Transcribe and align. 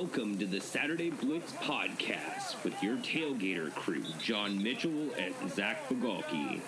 Welcome 0.00 0.38
to 0.38 0.46
the 0.46 0.60
Saturday 0.60 1.10
Blitz 1.10 1.50
podcast 1.54 2.62
with 2.62 2.80
your 2.80 2.98
tailgater 2.98 3.74
crew, 3.74 4.04
John 4.22 4.62
Mitchell 4.62 5.08
and 5.18 5.34
Zach 5.50 5.88
Bagalki. 5.88 6.60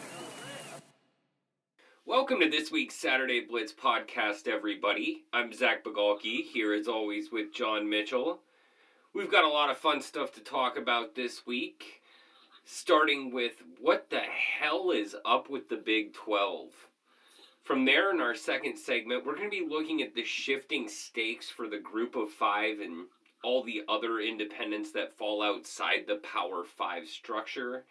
Welcome 2.05 2.41
to 2.41 2.51
this 2.51 2.73
week's 2.73 2.97
Saturday 2.97 3.39
Blitz 3.39 3.73
podcast, 3.73 4.49
everybody. 4.49 5.23
I'm 5.33 5.53
Zach 5.53 5.85
Bagalki, 5.85 6.43
here 6.43 6.75
as 6.75 6.89
always 6.89 7.31
with 7.31 7.55
John 7.55 7.89
Mitchell. 7.89 8.41
We've 9.15 9.31
got 9.31 9.45
a 9.45 9.49
lot 9.49 9.71
of 9.71 9.79
fun 9.79 10.01
stuff 10.01 10.33
to 10.33 10.41
talk 10.41 10.77
about 10.77 11.15
this 11.15 11.47
week, 11.47 12.03
starting 12.65 13.33
with 13.33 13.63
what 13.81 14.11
the 14.11 14.23
hell 14.59 14.91
is 14.91 15.15
up 15.25 15.49
with 15.49 15.69
the 15.69 15.77
Big 15.77 16.15
12? 16.15 16.73
From 17.63 17.85
there, 17.85 18.11
in 18.11 18.21
our 18.21 18.35
second 18.35 18.77
segment, 18.77 19.25
we're 19.25 19.37
going 19.37 19.49
to 19.49 19.57
be 19.57 19.65
looking 19.65 20.03
at 20.03 20.17
the 20.17 20.25
shifting 20.25 20.89
stakes 20.89 21.49
for 21.49 21.69
the 21.69 21.79
group 21.79 22.17
of 22.17 22.31
five 22.31 22.81
and 22.81 23.05
all 23.43 23.63
the 23.63 23.83
other 23.89 24.21
independents 24.21 24.93
that 24.93 25.17
fall 25.17 25.43
outside 25.43 26.07
the 26.07 26.17
Power 26.17 26.65
Five 26.65 27.07
structure. 27.07 27.85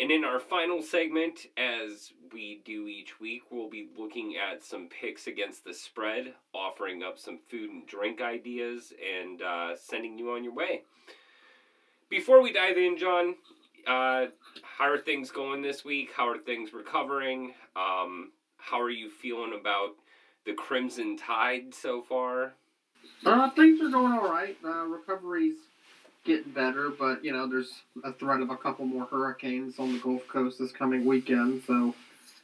And 0.00 0.12
in 0.12 0.24
our 0.24 0.38
final 0.38 0.80
segment, 0.80 1.46
as 1.56 2.12
we 2.32 2.62
do 2.64 2.86
each 2.86 3.18
week, 3.18 3.42
we'll 3.50 3.68
be 3.68 3.88
looking 3.98 4.36
at 4.36 4.62
some 4.62 4.88
picks 4.88 5.26
against 5.26 5.64
the 5.64 5.74
spread, 5.74 6.34
offering 6.54 7.02
up 7.02 7.18
some 7.18 7.40
food 7.50 7.70
and 7.70 7.86
drink 7.86 8.20
ideas, 8.20 8.92
and 9.20 9.42
uh, 9.42 9.76
sending 9.76 10.16
you 10.16 10.30
on 10.30 10.44
your 10.44 10.54
way. 10.54 10.82
Before 12.08 12.40
we 12.40 12.52
dive 12.52 12.76
in, 12.76 12.96
John, 12.96 13.34
uh, 13.86 14.26
how 14.62 14.84
are 14.84 14.98
things 14.98 15.32
going 15.32 15.62
this 15.62 15.84
week? 15.84 16.10
How 16.16 16.28
are 16.28 16.38
things 16.38 16.72
recovering? 16.72 17.54
Um, 17.74 18.30
how 18.56 18.80
are 18.80 18.90
you 18.90 19.10
feeling 19.10 19.58
about 19.58 19.96
the 20.46 20.54
Crimson 20.54 21.16
Tide 21.16 21.74
so 21.74 22.02
far? 22.02 22.54
Uh, 23.24 23.50
things 23.50 23.80
are 23.80 23.90
going 23.90 24.12
all 24.12 24.28
right. 24.28 24.56
Uh, 24.64 24.84
recovery's 24.84 25.56
getting 26.24 26.52
better, 26.52 26.90
but 26.90 27.24
you 27.24 27.32
know, 27.32 27.46
there's 27.46 27.82
a 28.04 28.12
threat 28.12 28.40
of 28.40 28.50
a 28.50 28.56
couple 28.56 28.84
more 28.84 29.06
hurricanes 29.06 29.78
on 29.78 29.92
the 29.92 29.98
Gulf 29.98 30.26
Coast 30.28 30.58
this 30.58 30.72
coming 30.72 31.04
weekend. 31.04 31.62
So, 31.66 31.94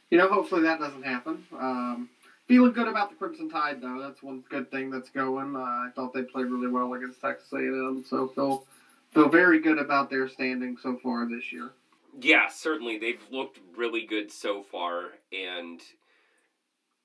you 0.09 0.17
know, 0.17 0.27
hopefully 0.27 0.63
that 0.63 0.79
doesn't 0.79 1.03
happen. 1.03 1.45
Um, 1.57 2.09
feeling 2.47 2.73
good 2.73 2.87
about 2.87 3.09
the 3.09 3.15
Crimson 3.15 3.49
Tide, 3.49 3.81
though. 3.81 3.99
That's 4.01 4.21
one 4.21 4.43
good 4.49 4.69
thing 4.71 4.89
that's 4.89 5.09
going. 5.09 5.55
Uh, 5.55 5.59
I 5.59 5.89
thought 5.95 6.13
they 6.13 6.23
played 6.23 6.47
really 6.47 6.67
well 6.67 6.93
against 6.93 7.21
Texas 7.21 7.51
A&M, 7.53 8.03
so 8.07 8.27
feel 8.29 8.65
feel 9.13 9.29
very 9.29 9.59
good 9.59 9.79
about 9.79 10.09
their 10.09 10.27
standing 10.27 10.77
so 10.81 10.97
far 11.01 11.27
this 11.27 11.53
year. 11.53 11.71
Yeah, 12.19 12.47
certainly 12.49 12.97
they've 12.97 13.21
looked 13.29 13.59
really 13.75 14.05
good 14.05 14.31
so 14.31 14.63
far, 14.63 15.11
and 15.31 15.81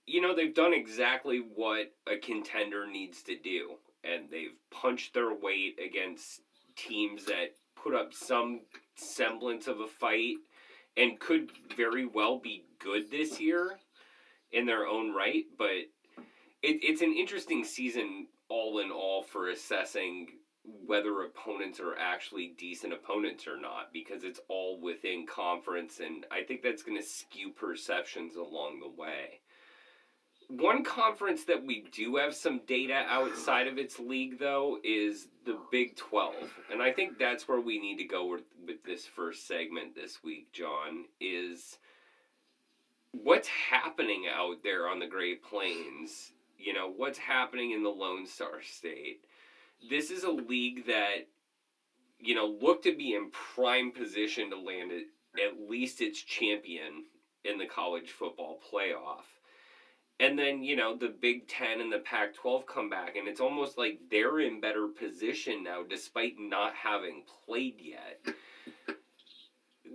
you 0.06 0.20
know, 0.20 0.34
they've 0.34 0.54
done 0.54 0.74
exactly 0.74 1.38
what 1.38 1.92
a 2.06 2.16
contender 2.16 2.86
needs 2.86 3.22
to 3.24 3.36
do. 3.36 3.76
And 4.02 4.30
they've 4.30 4.56
punched 4.70 5.14
their 5.14 5.34
weight 5.34 5.78
against 5.84 6.40
teams 6.76 7.26
that 7.26 7.54
put 7.76 7.94
up 7.94 8.14
some 8.14 8.62
semblance 8.94 9.66
of 9.66 9.80
a 9.80 9.86
fight 9.86 10.36
and 10.96 11.20
could 11.20 11.50
very 11.76 12.06
well 12.06 12.38
be 12.38 12.64
good 12.78 13.10
this 13.10 13.40
year 13.40 13.78
in 14.52 14.66
their 14.66 14.86
own 14.86 15.14
right. 15.14 15.44
But 15.58 15.88
it, 16.62 16.82
it's 16.82 17.02
an 17.02 17.14
interesting 17.16 17.64
season, 17.64 18.26
all 18.48 18.80
in 18.80 18.90
all, 18.90 19.22
for 19.22 19.50
assessing 19.50 20.28
whether 20.64 21.22
opponents 21.22 21.80
are 21.80 21.96
actually 21.98 22.54
decent 22.58 22.92
opponents 22.92 23.46
or 23.46 23.58
not 23.58 23.92
because 23.92 24.24
it's 24.24 24.40
all 24.48 24.78
within 24.80 25.26
conference 25.26 26.00
and 26.00 26.26
I 26.30 26.42
think 26.42 26.62
that's 26.62 26.82
going 26.82 26.98
to 26.98 27.02
skew 27.02 27.50
perceptions 27.50 28.36
along 28.36 28.80
the 28.80 29.00
way 29.00 29.40
one 30.50 30.82
conference 30.82 31.44
that 31.44 31.64
we 31.64 31.84
do 31.92 32.16
have 32.16 32.34
some 32.34 32.60
data 32.66 33.04
outside 33.08 33.68
of 33.68 33.78
its 33.78 33.98
league, 33.98 34.38
though, 34.38 34.78
is 34.82 35.28
the 35.46 35.58
Big 35.70 35.96
12. 35.96 36.34
And 36.72 36.82
I 36.82 36.92
think 36.92 37.18
that's 37.18 37.46
where 37.46 37.60
we 37.60 37.78
need 37.78 37.98
to 37.98 38.04
go 38.04 38.26
with, 38.26 38.42
with 38.66 38.82
this 38.84 39.06
first 39.06 39.46
segment 39.46 39.94
this 39.94 40.24
week, 40.24 40.52
John, 40.52 41.04
is 41.20 41.78
what's 43.12 43.48
happening 43.48 44.24
out 44.32 44.62
there 44.64 44.88
on 44.88 44.98
the 44.98 45.06
Great 45.06 45.42
Plains? 45.42 46.32
You 46.58 46.74
know, 46.74 46.92
what's 46.94 47.18
happening 47.18 47.70
in 47.70 47.82
the 47.82 47.88
Lone 47.88 48.26
Star 48.26 48.60
State? 48.62 49.24
This 49.88 50.10
is 50.10 50.24
a 50.24 50.30
league 50.30 50.86
that, 50.86 51.28
you 52.18 52.34
know, 52.34 52.56
looked 52.60 52.84
to 52.84 52.96
be 52.96 53.14
in 53.14 53.30
prime 53.30 53.92
position 53.92 54.50
to 54.50 54.56
land 54.56 54.90
it, 54.90 55.06
at 55.42 55.70
least 55.70 56.00
its 56.00 56.20
champion 56.20 57.04
in 57.44 57.56
the 57.56 57.66
college 57.66 58.10
football 58.10 58.58
playoff 58.70 59.39
and 60.20 60.38
then, 60.38 60.62
you 60.62 60.76
know, 60.76 60.94
the 60.94 61.08
Big 61.08 61.48
Ten 61.48 61.80
and 61.80 61.90
the 61.90 61.98
Pac 61.98 62.34
12 62.34 62.66
come 62.66 62.90
back, 62.90 63.16
and 63.16 63.26
it's 63.26 63.40
almost 63.40 63.78
like 63.78 63.98
they're 64.10 64.40
in 64.40 64.60
better 64.60 64.86
position 64.86 65.64
now 65.64 65.82
despite 65.82 66.34
not 66.38 66.74
having 66.74 67.22
played 67.46 67.80
yet. 67.80 68.34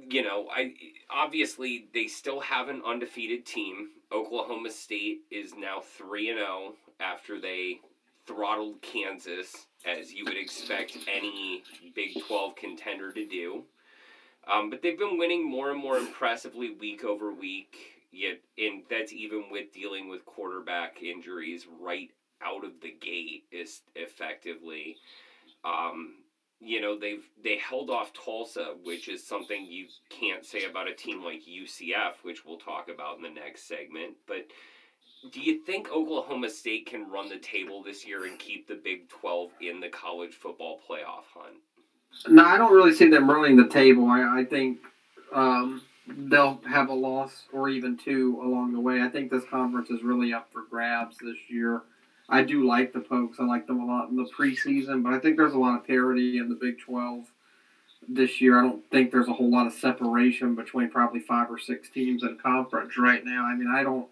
You 0.08 0.24
know, 0.24 0.48
I 0.52 0.74
obviously 1.10 1.88
they 1.94 2.08
still 2.08 2.40
have 2.40 2.70
an 2.70 2.82
undefeated 2.86 3.46
team. 3.46 3.90
Oklahoma 4.12 4.72
State 4.72 5.22
is 5.32 5.54
now 5.56 5.82
3 5.98 6.32
and 6.32 6.40
0 6.40 6.74
after 7.00 7.40
they 7.40 7.80
throttled 8.26 8.82
Kansas 8.82 9.68
as 9.86 10.12
you 10.12 10.26
would 10.26 10.38
expect 10.38 10.98
any 11.08 11.64
Big 11.96 12.20
12 12.28 12.56
contender 12.56 13.12
to 13.12 13.26
do. 13.26 13.64
Um, 14.52 14.70
but 14.70 14.82
they've 14.82 14.98
been 14.98 15.18
winning 15.18 15.48
more 15.48 15.72
and 15.72 15.80
more 15.80 15.98
impressively 15.98 16.72
week 16.72 17.04
over 17.04 17.32
week. 17.32 17.95
Yet, 18.16 18.40
and 18.58 18.84
that's 18.90 19.12
even 19.12 19.46
with 19.52 19.74
dealing 19.74 20.08
with 20.08 20.26
quarterback 20.26 21.04
injuries 21.04 21.68
right 21.82 22.10
out 22.42 22.64
of 22.64 22.72
the 22.82 22.96
gate 23.02 23.44
is 23.52 23.82
effectively. 23.94 24.96
Um, 25.66 26.16
you 26.62 26.80
know 26.80 26.98
they've 26.98 27.28
they 27.44 27.58
held 27.58 27.90
off 27.90 28.14
Tulsa, 28.14 28.76
which 28.84 29.10
is 29.10 29.26
something 29.26 29.66
you 29.66 29.88
can't 30.10 30.46
say 30.46 30.64
about 30.64 30.90
a 30.90 30.94
team 30.94 31.24
like 31.24 31.42
UCF, 31.42 32.24
which 32.24 32.46
we'll 32.46 32.58
talk 32.58 32.90
about 32.90 33.18
in 33.18 33.24
the 33.24 33.30
next 33.30 33.68
segment. 33.68 34.14
But 34.28 34.48
do 35.32 35.42
you 35.42 35.64
think 35.66 35.92
Oklahoma 35.92 36.50
State 36.50 36.86
can 36.86 37.10
run 37.10 37.30
the 37.30 37.38
table 37.38 37.84
this 37.84 38.08
year 38.08 38.26
and 38.26 38.40
keep 38.40 38.68
the 38.68 38.80
Big 38.82 39.10
Twelve 39.10 39.52
in 39.60 39.80
the 39.80 39.90
college 39.90 40.34
football 40.34 40.80
playoff 40.90 41.26
hunt? 41.34 41.58
No, 42.30 42.46
I 42.46 42.58
don't 42.58 42.74
really 42.74 42.94
see 42.94 43.10
them 43.10 43.30
running 43.30 43.58
the 43.58 43.68
table. 43.68 44.06
I, 44.06 44.40
I 44.40 44.46
think 44.46 44.78
um, 45.34 45.82
they'll 46.08 46.62
have 46.68 46.90
a 46.90 46.94
loss 46.94 47.44
or 47.52 47.70
even 47.70 47.98
two 47.98 48.40
along 48.44 48.74
the 48.74 48.80
way. 48.80 49.02
I 49.02 49.10
think 49.10 49.32
this 49.32 49.46
conference 49.50 49.90
is 49.90 50.04
really 50.04 50.34
up 50.34 50.52
for 50.52 50.64
grabs 50.70 51.18
this 51.18 51.38
year. 51.48 51.82
I 52.28 52.44
do 52.44 52.68
like 52.68 52.94
the 52.94 53.02
Pokes. 53.02 53.38
I 53.40 53.44
like 53.44 53.68
them 53.68 53.80
a 53.80 53.86
lot 53.86 54.10
in 54.10 54.16
the 54.16 54.28
preseason, 54.38 55.04
but 55.04 55.14
I 55.14 55.20
think 55.20 55.38
there's 55.38 55.54
a 55.54 55.60
lot 55.60 55.78
of 55.78 55.86
parity 55.86 56.38
in 56.38 56.50
the 56.50 56.56
Big 56.56 56.80
12 56.80 57.26
this 58.08 58.42
year. 58.42 58.58
I 58.60 58.64
don't 58.64 58.90
think 58.90 59.12
there's 59.12 59.28
a 59.28 59.34
whole 59.34 59.52
lot 59.52 59.68
of 59.68 59.74
separation 59.74 60.56
between 60.56 60.90
probably 60.90 61.20
five 61.20 61.50
or 61.52 61.60
six 61.60 61.90
teams 61.90 62.24
in 62.24 62.38
conference 62.38 62.98
right 62.98 63.24
now. 63.24 63.46
I 63.46 63.56
mean, 63.56 63.72
I 63.74 63.84
don't. 63.84 64.08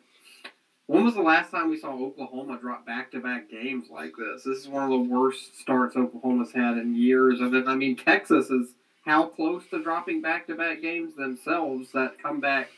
When 0.85 1.05
was 1.05 1.15
the 1.15 1.21
last 1.21 1.49
time 1.49 1.69
we 1.69 1.79
saw 1.79 1.93
Oklahoma 1.93 2.59
drop 2.59 2.85
back 2.85 3.11
to 3.11 3.19
back 3.19 3.49
games 3.49 3.87
like 3.89 4.13
this? 4.17 4.43
This 4.43 4.59
is 4.59 4.67
one 4.67 4.83
of 4.83 4.89
the 4.89 5.13
worst 5.13 5.59
starts 5.59 5.95
Oklahoma's 5.95 6.51
had 6.51 6.77
in 6.77 6.93
years. 6.93 7.39
And 7.39 7.69
I 7.69 7.75
mean, 7.75 7.95
Texas 7.95 8.49
is 8.49 8.73
how 9.05 9.27
close 9.27 9.63
to 9.69 9.83
dropping 9.83 10.21
back 10.21 10.47
to 10.47 10.55
back 10.55 10.81
games 10.81 11.15
themselves 11.15 11.91
that 11.93 12.21
come 12.21 12.39
back, 12.39 12.69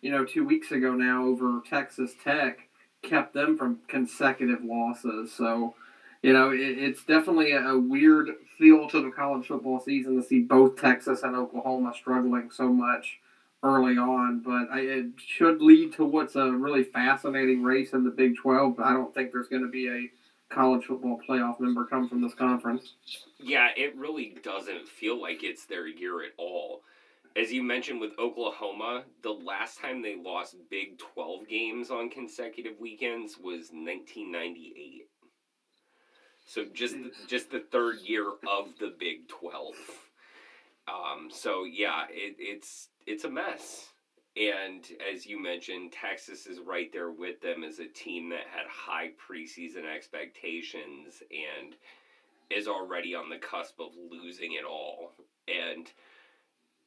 you 0.00 0.10
know, 0.10 0.24
two 0.24 0.44
weeks 0.44 0.70
ago 0.70 0.92
now 0.92 1.24
over 1.24 1.60
Texas 1.68 2.12
Tech 2.22 2.68
kept 3.02 3.34
them 3.34 3.58
from 3.58 3.80
consecutive 3.88 4.62
losses. 4.62 5.32
So, 5.32 5.74
you 6.22 6.32
know, 6.32 6.50
it, 6.50 6.60
it's 6.60 7.04
definitely 7.04 7.52
a, 7.52 7.60
a 7.60 7.78
weird 7.78 8.30
feel 8.58 8.88
to 8.88 9.02
the 9.02 9.10
college 9.10 9.48
football 9.48 9.80
season 9.80 10.16
to 10.16 10.26
see 10.26 10.40
both 10.40 10.80
Texas 10.80 11.22
and 11.24 11.34
Oklahoma 11.34 11.92
struggling 11.96 12.50
so 12.52 12.68
much 12.68 13.18
early 13.64 13.98
on. 13.98 14.40
But 14.40 14.72
I, 14.72 14.80
it 14.80 15.06
should 15.18 15.60
lead 15.60 15.94
to 15.94 16.04
what's 16.04 16.36
a 16.36 16.52
really 16.52 16.84
fascinating 16.84 17.62
race 17.62 17.92
in 17.92 18.04
the 18.04 18.10
Big 18.10 18.36
12. 18.36 18.78
I 18.78 18.92
don't 18.92 19.12
think 19.12 19.32
there's 19.32 19.48
going 19.48 19.62
to 19.62 19.68
be 19.68 19.88
a 19.88 20.10
college 20.52 20.84
football 20.84 21.18
playoff 21.28 21.60
member 21.60 21.84
come 21.84 22.08
from 22.08 22.20
this 22.20 22.34
conference. 22.34 22.94
Yeah, 23.38 23.68
it 23.76 23.96
really 23.96 24.36
doesn't 24.42 24.88
feel 24.88 25.20
like 25.20 25.42
it's 25.42 25.66
their 25.66 25.86
year 25.86 26.22
at 26.22 26.32
all. 26.38 26.82
As 27.34 27.50
you 27.50 27.62
mentioned 27.62 28.00
with 28.00 28.12
Oklahoma, 28.18 29.04
the 29.22 29.30
last 29.30 29.80
time 29.80 30.02
they 30.02 30.16
lost 30.16 30.56
Big 30.70 30.98
12 30.98 31.48
games 31.48 31.90
on 31.90 32.10
consecutive 32.10 32.78
weekends 32.78 33.38
was 33.38 33.70
1998. 33.72 35.08
So 36.46 36.66
just 36.74 36.96
just 37.28 37.50
the 37.50 37.60
third 37.72 38.00
year 38.04 38.26
of 38.28 38.68
the 38.78 38.94
Big 38.98 39.28
12. 39.28 39.74
Um, 40.88 41.28
so 41.30 41.64
yeah, 41.64 42.04
it, 42.10 42.36
it's 42.38 42.88
it's 43.06 43.24
a 43.24 43.30
mess. 43.30 43.91
And 44.36 44.86
as 45.12 45.26
you 45.26 45.42
mentioned, 45.42 45.92
Texas 45.92 46.46
is 46.46 46.58
right 46.58 46.90
there 46.92 47.10
with 47.10 47.40
them 47.42 47.64
as 47.64 47.78
a 47.78 47.86
team 47.86 48.30
that 48.30 48.46
had 48.50 48.66
high 48.66 49.10
preseason 49.10 49.84
expectations 49.84 51.22
and 51.30 51.74
is 52.50 52.66
already 52.66 53.14
on 53.14 53.28
the 53.28 53.36
cusp 53.36 53.78
of 53.80 53.92
losing 54.10 54.52
it 54.52 54.64
all. 54.64 55.12
And 55.48 55.86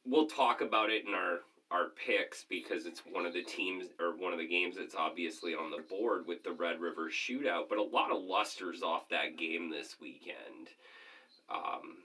we'll 0.04 0.26
talk 0.26 0.60
about 0.60 0.90
it 0.90 1.06
in 1.06 1.14
our 1.14 1.40
our 1.72 1.88
picks 2.06 2.44
because 2.48 2.86
it's 2.86 3.02
one 3.10 3.26
of 3.26 3.32
the 3.32 3.42
teams 3.42 3.86
or 3.98 4.16
one 4.16 4.32
of 4.32 4.38
the 4.38 4.46
games 4.46 4.76
that's 4.76 4.94
obviously 4.94 5.52
on 5.52 5.70
the 5.70 5.82
board 5.82 6.24
with 6.24 6.44
the 6.44 6.52
Red 6.52 6.80
River 6.80 7.10
shootout, 7.10 7.68
but 7.68 7.78
a 7.78 7.82
lot 7.82 8.12
of 8.12 8.22
lusters 8.22 8.82
off 8.82 9.08
that 9.08 9.36
game 9.36 9.68
this 9.68 9.96
weekend. 10.00 10.68
Um, 11.50 11.96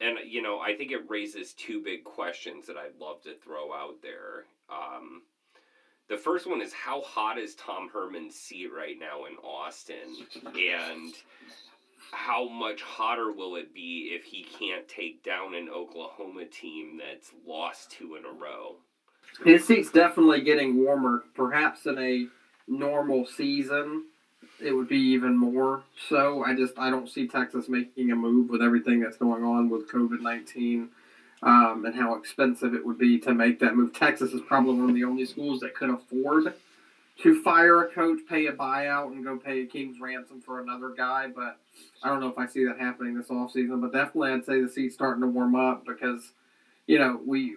and 0.00 0.18
you 0.26 0.42
know, 0.42 0.58
I 0.58 0.74
think 0.76 0.90
it 0.90 1.08
raises 1.08 1.52
two 1.52 1.82
big 1.82 2.02
questions 2.02 2.66
that 2.66 2.76
I'd 2.76 3.00
love 3.00 3.22
to 3.22 3.34
throw 3.34 3.72
out 3.72 4.02
there. 4.02 4.44
Um, 4.70 5.22
the 6.08 6.16
first 6.16 6.46
one 6.46 6.62
is 6.62 6.72
how 6.72 7.00
hot 7.02 7.38
is 7.38 7.54
Tom 7.54 7.88
Herman's 7.92 8.36
seat 8.36 8.70
right 8.76 8.96
now 8.98 9.24
in 9.26 9.36
Austin, 9.44 10.26
and 10.44 11.14
how 12.12 12.48
much 12.48 12.82
hotter 12.82 13.32
will 13.32 13.56
it 13.56 13.74
be 13.74 14.12
if 14.12 14.24
he 14.24 14.44
can't 14.44 14.86
take 14.88 15.24
down 15.24 15.54
an 15.54 15.68
Oklahoma 15.68 16.44
team 16.44 16.98
that's 16.98 17.32
lost 17.46 17.90
two 17.90 18.16
in 18.16 18.24
a 18.24 18.32
row? 18.32 18.76
His 19.44 19.66
seat's 19.66 19.90
definitely 19.90 20.42
getting 20.42 20.82
warmer. 20.82 21.24
Perhaps 21.34 21.86
in 21.86 21.98
a 21.98 22.26
normal 22.68 23.26
season, 23.26 24.04
it 24.60 24.72
would 24.72 24.88
be 24.88 24.98
even 24.98 25.36
more 25.36 25.82
so. 26.08 26.44
I 26.44 26.54
just 26.54 26.78
I 26.78 26.90
don't 26.90 27.08
see 27.08 27.26
Texas 27.26 27.68
making 27.68 28.12
a 28.12 28.16
move 28.16 28.48
with 28.48 28.62
everything 28.62 29.00
that's 29.00 29.16
going 29.16 29.42
on 29.42 29.68
with 29.68 29.90
COVID 29.90 30.20
nineteen. 30.20 30.90
Um, 31.42 31.84
and 31.84 31.94
how 31.94 32.14
expensive 32.14 32.74
it 32.74 32.84
would 32.84 32.98
be 32.98 33.18
to 33.18 33.34
make 33.34 33.60
that 33.60 33.76
move. 33.76 33.92
Texas 33.92 34.32
is 34.32 34.40
probably 34.48 34.74
one 34.74 34.88
of 34.88 34.94
the 34.94 35.04
only 35.04 35.26
schools 35.26 35.60
that 35.60 35.74
could 35.74 35.90
afford 35.90 36.54
to 37.22 37.42
fire 37.42 37.82
a 37.82 37.88
coach, 37.88 38.20
pay 38.28 38.46
a 38.46 38.52
buyout, 38.52 39.12
and 39.12 39.24
go 39.24 39.36
pay 39.36 39.62
a 39.62 39.66
king's 39.66 40.00
ransom 40.00 40.40
for 40.40 40.60
another 40.60 40.90
guy. 40.90 41.28
But 41.28 41.58
I 42.02 42.08
don't 42.08 42.20
know 42.20 42.28
if 42.28 42.38
I 42.38 42.46
see 42.46 42.64
that 42.64 42.78
happening 42.78 43.16
this 43.16 43.28
offseason. 43.28 43.80
But 43.80 43.92
definitely, 43.92 44.32
I'd 44.32 44.44
say 44.44 44.60
the 44.60 44.68
seat's 44.68 44.94
starting 44.94 45.22
to 45.22 45.28
warm 45.28 45.54
up 45.54 45.84
because, 45.86 46.32
you 46.86 46.98
know, 46.98 47.20
we 47.24 47.54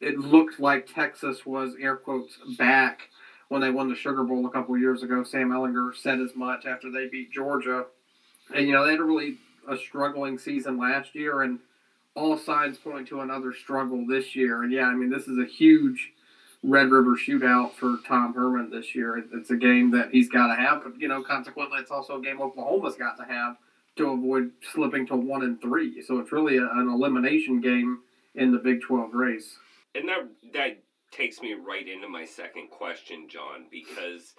it 0.00 0.18
looked 0.18 0.60
like 0.60 0.92
Texas 0.92 1.46
was 1.46 1.74
air 1.80 1.96
quotes 1.96 2.36
back 2.58 3.08
when 3.48 3.60
they 3.60 3.70
won 3.70 3.88
the 3.88 3.94
Sugar 3.94 4.24
Bowl 4.24 4.46
a 4.46 4.50
couple 4.50 4.76
years 4.76 5.02
ago. 5.02 5.22
Sam 5.24 5.50
Ehlinger 5.50 5.94
said 5.94 6.20
as 6.20 6.34
much 6.34 6.66
after 6.66 6.90
they 6.90 7.06
beat 7.06 7.32
Georgia, 7.32 7.86
and 8.54 8.66
you 8.66 8.72
know 8.72 8.84
they 8.84 8.92
had 8.92 9.00
a 9.00 9.04
really 9.04 9.38
a 9.68 9.76
struggling 9.76 10.38
season 10.38 10.76
last 10.76 11.14
year, 11.14 11.42
and 11.42 11.58
all 12.14 12.36
signs 12.36 12.78
point 12.78 13.08
to 13.08 13.20
another 13.20 13.52
struggle 13.52 14.06
this 14.06 14.36
year. 14.36 14.62
And 14.62 14.72
yeah, 14.72 14.86
I 14.86 14.94
mean 14.94 15.10
this 15.10 15.28
is 15.28 15.38
a 15.38 15.46
huge 15.46 16.12
Red 16.62 16.90
River 16.90 17.16
shootout 17.16 17.72
for 17.72 17.98
Tom 18.06 18.34
Herman 18.34 18.70
this 18.70 18.94
year. 18.94 19.22
It's 19.32 19.50
a 19.50 19.56
game 19.56 19.90
that 19.92 20.10
he's 20.12 20.28
got 20.28 20.48
to 20.48 20.54
have, 20.54 20.82
but 20.84 21.00
you 21.00 21.08
know 21.08 21.22
consequently 21.22 21.78
it's 21.78 21.90
also 21.90 22.18
a 22.18 22.22
game 22.22 22.40
Oklahoma's 22.40 22.96
got 22.96 23.16
to 23.18 23.24
have 23.24 23.56
to 23.96 24.10
avoid 24.10 24.50
slipping 24.72 25.06
to 25.06 25.16
one 25.16 25.42
and 25.42 25.60
three. 25.60 26.02
So 26.02 26.18
it's 26.18 26.32
really 26.32 26.58
a, 26.58 26.68
an 26.72 26.88
elimination 26.88 27.60
game 27.60 28.00
in 28.34 28.52
the 28.52 28.58
Big 28.58 28.80
Twelve 28.82 29.12
race. 29.14 29.56
And 29.94 30.08
that 30.08 30.28
that 30.54 30.82
takes 31.10 31.40
me 31.40 31.54
right 31.54 31.86
into 31.86 32.08
my 32.08 32.24
second 32.24 32.70
question, 32.70 33.28
John, 33.28 33.66
because 33.70 34.34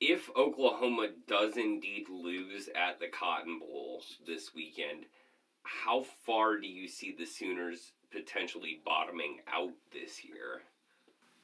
if 0.00 0.28
Oklahoma 0.36 1.08
does 1.28 1.56
indeed 1.56 2.08
lose 2.10 2.68
at 2.74 2.98
the 2.98 3.06
Cotton 3.06 3.60
Bowl 3.60 4.02
this 4.26 4.54
weekend, 4.54 5.06
how 5.62 6.04
far 6.24 6.58
do 6.58 6.66
you 6.66 6.88
see 6.88 7.14
the 7.16 7.26
Sooners 7.26 7.92
potentially 8.10 8.80
bottoming 8.84 9.38
out 9.52 9.72
this 9.92 10.24
year? 10.24 10.62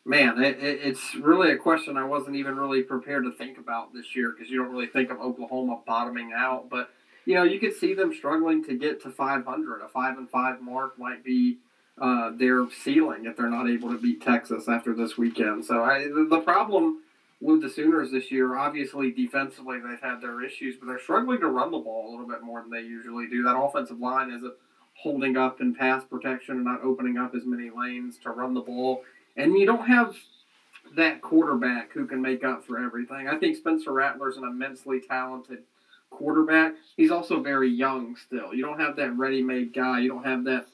Man, 0.04 0.42
it, 0.42 0.58
it, 0.58 0.80
it's 0.82 1.14
really 1.16 1.50
a 1.50 1.56
question 1.56 1.96
I 1.96 2.04
wasn't 2.04 2.36
even 2.36 2.56
really 2.56 2.82
prepared 2.82 3.24
to 3.24 3.32
think 3.32 3.58
about 3.58 3.92
this 3.92 4.16
year 4.16 4.30
because 4.30 4.50
you 4.50 4.58
don't 4.58 4.72
really 4.72 4.86
think 4.86 5.10
of 5.10 5.20
Oklahoma 5.20 5.80
bottoming 5.86 6.32
out. 6.34 6.70
But, 6.70 6.90
you 7.26 7.34
know, 7.34 7.42
you 7.42 7.60
could 7.60 7.74
see 7.74 7.94
them 7.94 8.14
struggling 8.14 8.64
to 8.64 8.74
get 8.74 9.02
to 9.02 9.10
500. 9.10 9.82
A 9.82 9.88
5 9.88 10.18
and 10.18 10.30
5 10.30 10.62
mark 10.62 10.98
might 10.98 11.22
be 11.22 11.58
uh, 12.00 12.30
their 12.30 12.66
ceiling 12.70 13.26
if 13.26 13.36
they're 13.36 13.50
not 13.50 13.68
able 13.68 13.90
to 13.90 13.98
beat 13.98 14.22
Texas 14.22 14.68
after 14.68 14.94
this 14.94 15.18
weekend. 15.18 15.64
So 15.64 15.82
I, 15.82 16.08
the 16.08 16.40
problem 16.44 17.02
with 17.40 17.62
the 17.62 17.70
Sooners 17.70 18.10
this 18.10 18.30
year, 18.30 18.56
obviously 18.56 19.12
defensively 19.12 19.78
they've 19.78 20.00
had 20.00 20.20
their 20.20 20.42
issues, 20.42 20.76
but 20.76 20.86
they're 20.86 20.98
struggling 20.98 21.40
to 21.40 21.46
run 21.46 21.70
the 21.70 21.78
ball 21.78 22.08
a 22.08 22.10
little 22.10 22.26
bit 22.26 22.42
more 22.42 22.60
than 22.60 22.70
they 22.70 22.80
usually 22.80 23.28
do. 23.28 23.42
That 23.42 23.56
offensive 23.56 24.00
line 24.00 24.32
isn't 24.32 24.54
holding 24.94 25.36
up 25.36 25.60
in 25.60 25.74
pass 25.74 26.04
protection 26.04 26.56
and 26.56 26.64
not 26.64 26.82
opening 26.82 27.16
up 27.16 27.34
as 27.34 27.46
many 27.46 27.70
lanes 27.70 28.18
to 28.24 28.30
run 28.30 28.54
the 28.54 28.60
ball. 28.60 29.04
And 29.36 29.56
you 29.56 29.66
don't 29.66 29.86
have 29.86 30.16
that 30.96 31.22
quarterback 31.22 31.92
who 31.92 32.06
can 32.06 32.20
make 32.20 32.42
up 32.42 32.64
for 32.64 32.84
everything. 32.84 33.28
I 33.28 33.36
think 33.36 33.56
Spencer 33.56 33.92
Rattler's 33.92 34.36
an 34.36 34.44
immensely 34.44 35.00
talented 35.00 35.62
quarterback. 36.10 36.74
He's 36.96 37.12
also 37.12 37.40
very 37.40 37.70
young 37.70 38.16
still. 38.16 38.52
You 38.52 38.64
don't 38.64 38.80
have 38.80 38.96
that 38.96 39.16
ready 39.16 39.42
made 39.42 39.72
guy. 39.72 40.00
You 40.00 40.08
don't 40.08 40.24
have 40.24 40.44
that 40.44 40.66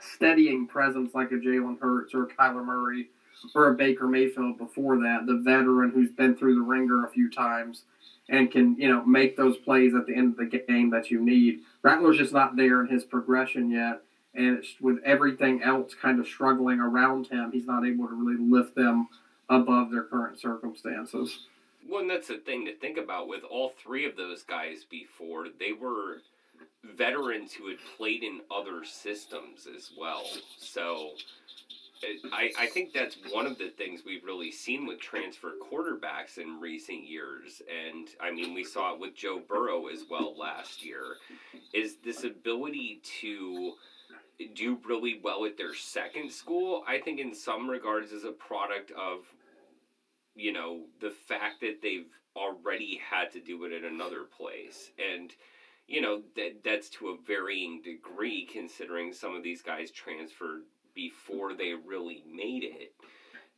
steadying 0.00 0.66
presence 0.66 1.14
like 1.14 1.32
a 1.32 1.34
Jalen 1.34 1.78
Hurts 1.80 2.14
or 2.14 2.22
a 2.22 2.28
Kyler 2.28 2.64
Murray 2.64 3.08
or 3.54 3.68
a 3.68 3.74
Baker 3.74 4.06
Mayfield 4.06 4.58
before 4.58 4.96
that, 4.98 5.26
the 5.26 5.40
veteran 5.44 5.90
who's 5.90 6.10
been 6.10 6.36
through 6.36 6.56
the 6.56 6.62
ringer 6.62 7.04
a 7.04 7.10
few 7.10 7.30
times 7.30 7.82
and 8.28 8.50
can, 8.50 8.76
you 8.76 8.88
know, 8.88 9.04
make 9.04 9.36
those 9.36 9.56
plays 9.56 9.94
at 9.94 10.06
the 10.06 10.14
end 10.14 10.32
of 10.32 10.50
the 10.50 10.58
game 10.58 10.90
that 10.90 11.10
you 11.10 11.24
need. 11.24 11.60
Rattler's 11.82 12.18
just 12.18 12.32
not 12.32 12.56
there 12.56 12.82
in 12.82 12.88
his 12.88 13.04
progression 13.04 13.70
yet. 13.70 14.02
And 14.34 14.62
with 14.80 14.98
everything 15.04 15.62
else 15.62 15.94
kind 15.94 16.20
of 16.20 16.26
struggling 16.26 16.78
around 16.78 17.28
him, 17.28 17.50
he's 17.50 17.66
not 17.66 17.86
able 17.86 18.06
to 18.06 18.14
really 18.14 18.40
lift 18.40 18.74
them 18.74 19.08
above 19.48 19.90
their 19.90 20.04
current 20.04 20.38
circumstances. 20.38 21.46
Well, 21.88 22.02
and 22.02 22.10
that's 22.10 22.28
the 22.28 22.36
thing 22.36 22.66
to 22.66 22.76
think 22.76 22.98
about 22.98 23.28
with 23.28 23.42
all 23.44 23.72
three 23.82 24.04
of 24.04 24.16
those 24.16 24.42
guys 24.42 24.84
before. 24.88 25.46
They 25.58 25.72
were 25.72 26.18
veterans 26.84 27.52
who 27.54 27.68
had 27.68 27.78
played 27.96 28.22
in 28.22 28.40
other 28.50 28.84
systems 28.84 29.66
as 29.74 29.90
well. 29.98 30.24
So 30.58 31.12
I, 32.32 32.50
I 32.58 32.66
think 32.66 32.92
that's 32.92 33.16
one 33.32 33.46
of 33.46 33.58
the 33.58 33.70
things 33.70 34.02
we've 34.04 34.24
really 34.24 34.52
seen 34.52 34.86
with 34.86 35.00
transfer 35.00 35.52
quarterbacks 35.70 36.38
in 36.38 36.60
recent 36.60 37.04
years. 37.04 37.62
And 37.68 38.08
I 38.20 38.30
mean, 38.30 38.54
we 38.54 38.64
saw 38.64 38.94
it 38.94 39.00
with 39.00 39.14
Joe 39.14 39.40
Burrow 39.46 39.88
as 39.88 40.04
well 40.08 40.36
last 40.38 40.84
year, 40.84 41.16
is 41.72 41.96
this 42.04 42.24
ability 42.24 43.00
to 43.20 43.72
do 44.54 44.78
really 44.86 45.20
well 45.22 45.44
at 45.44 45.56
their 45.56 45.74
second 45.74 46.30
school, 46.30 46.84
I 46.86 46.98
think 46.98 47.18
in 47.18 47.34
some 47.34 47.68
regards 47.68 48.12
is 48.12 48.24
a 48.24 48.30
product 48.30 48.92
of, 48.92 49.20
you 50.36 50.52
know, 50.52 50.84
the 51.00 51.10
fact 51.10 51.60
that 51.62 51.82
they've 51.82 52.06
already 52.36 53.00
had 53.10 53.32
to 53.32 53.40
do 53.40 53.64
it 53.64 53.72
at 53.72 53.90
another 53.90 54.22
place. 54.22 54.90
And 55.12 55.32
you 55.88 56.02
know 56.02 56.20
that 56.36 56.62
that's 56.64 56.90
to 56.90 57.08
a 57.08 57.16
varying 57.26 57.80
degree 57.82 58.46
considering 58.52 59.10
some 59.12 59.34
of 59.34 59.42
these 59.42 59.62
guys 59.62 59.90
transferred 59.90 60.64
before 60.98 61.54
they 61.54 61.74
really 61.86 62.24
made 62.28 62.64
it. 62.64 62.92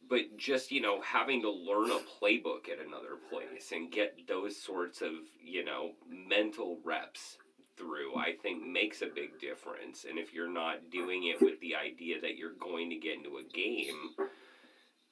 But 0.09 0.37
just 0.37 0.71
you 0.71 0.83
know 0.83 1.01
having 1.01 1.41
to 1.41 1.51
learn 1.51 1.91
a 1.91 2.01
playbook 2.21 2.69
at 2.69 2.85
another 2.85 3.17
place 3.31 3.73
and 3.73 3.91
get 3.91 4.29
those 4.29 4.61
sorts 4.61 5.01
of 5.01 5.13
you 5.43 5.65
know 5.65 5.93
mental 6.09 6.79
reps 6.85 7.39
through 7.77 8.15
i 8.17 8.33
think 8.43 8.67
makes 8.67 9.01
a 9.01 9.07
big 9.07 9.41
difference. 9.41 10.05
And 10.09 10.19
if 10.19 10.35
you're 10.35 10.53
not 10.53 10.91
doing 10.91 11.25
it 11.29 11.41
with 11.41 11.59
the 11.61 11.77
idea 11.77 12.21
that 12.21 12.37
you're 12.37 12.59
going 12.61 12.91
to 12.91 12.97
get 12.97 13.17
into 13.17 13.39
a 13.39 13.55
game 13.55 14.29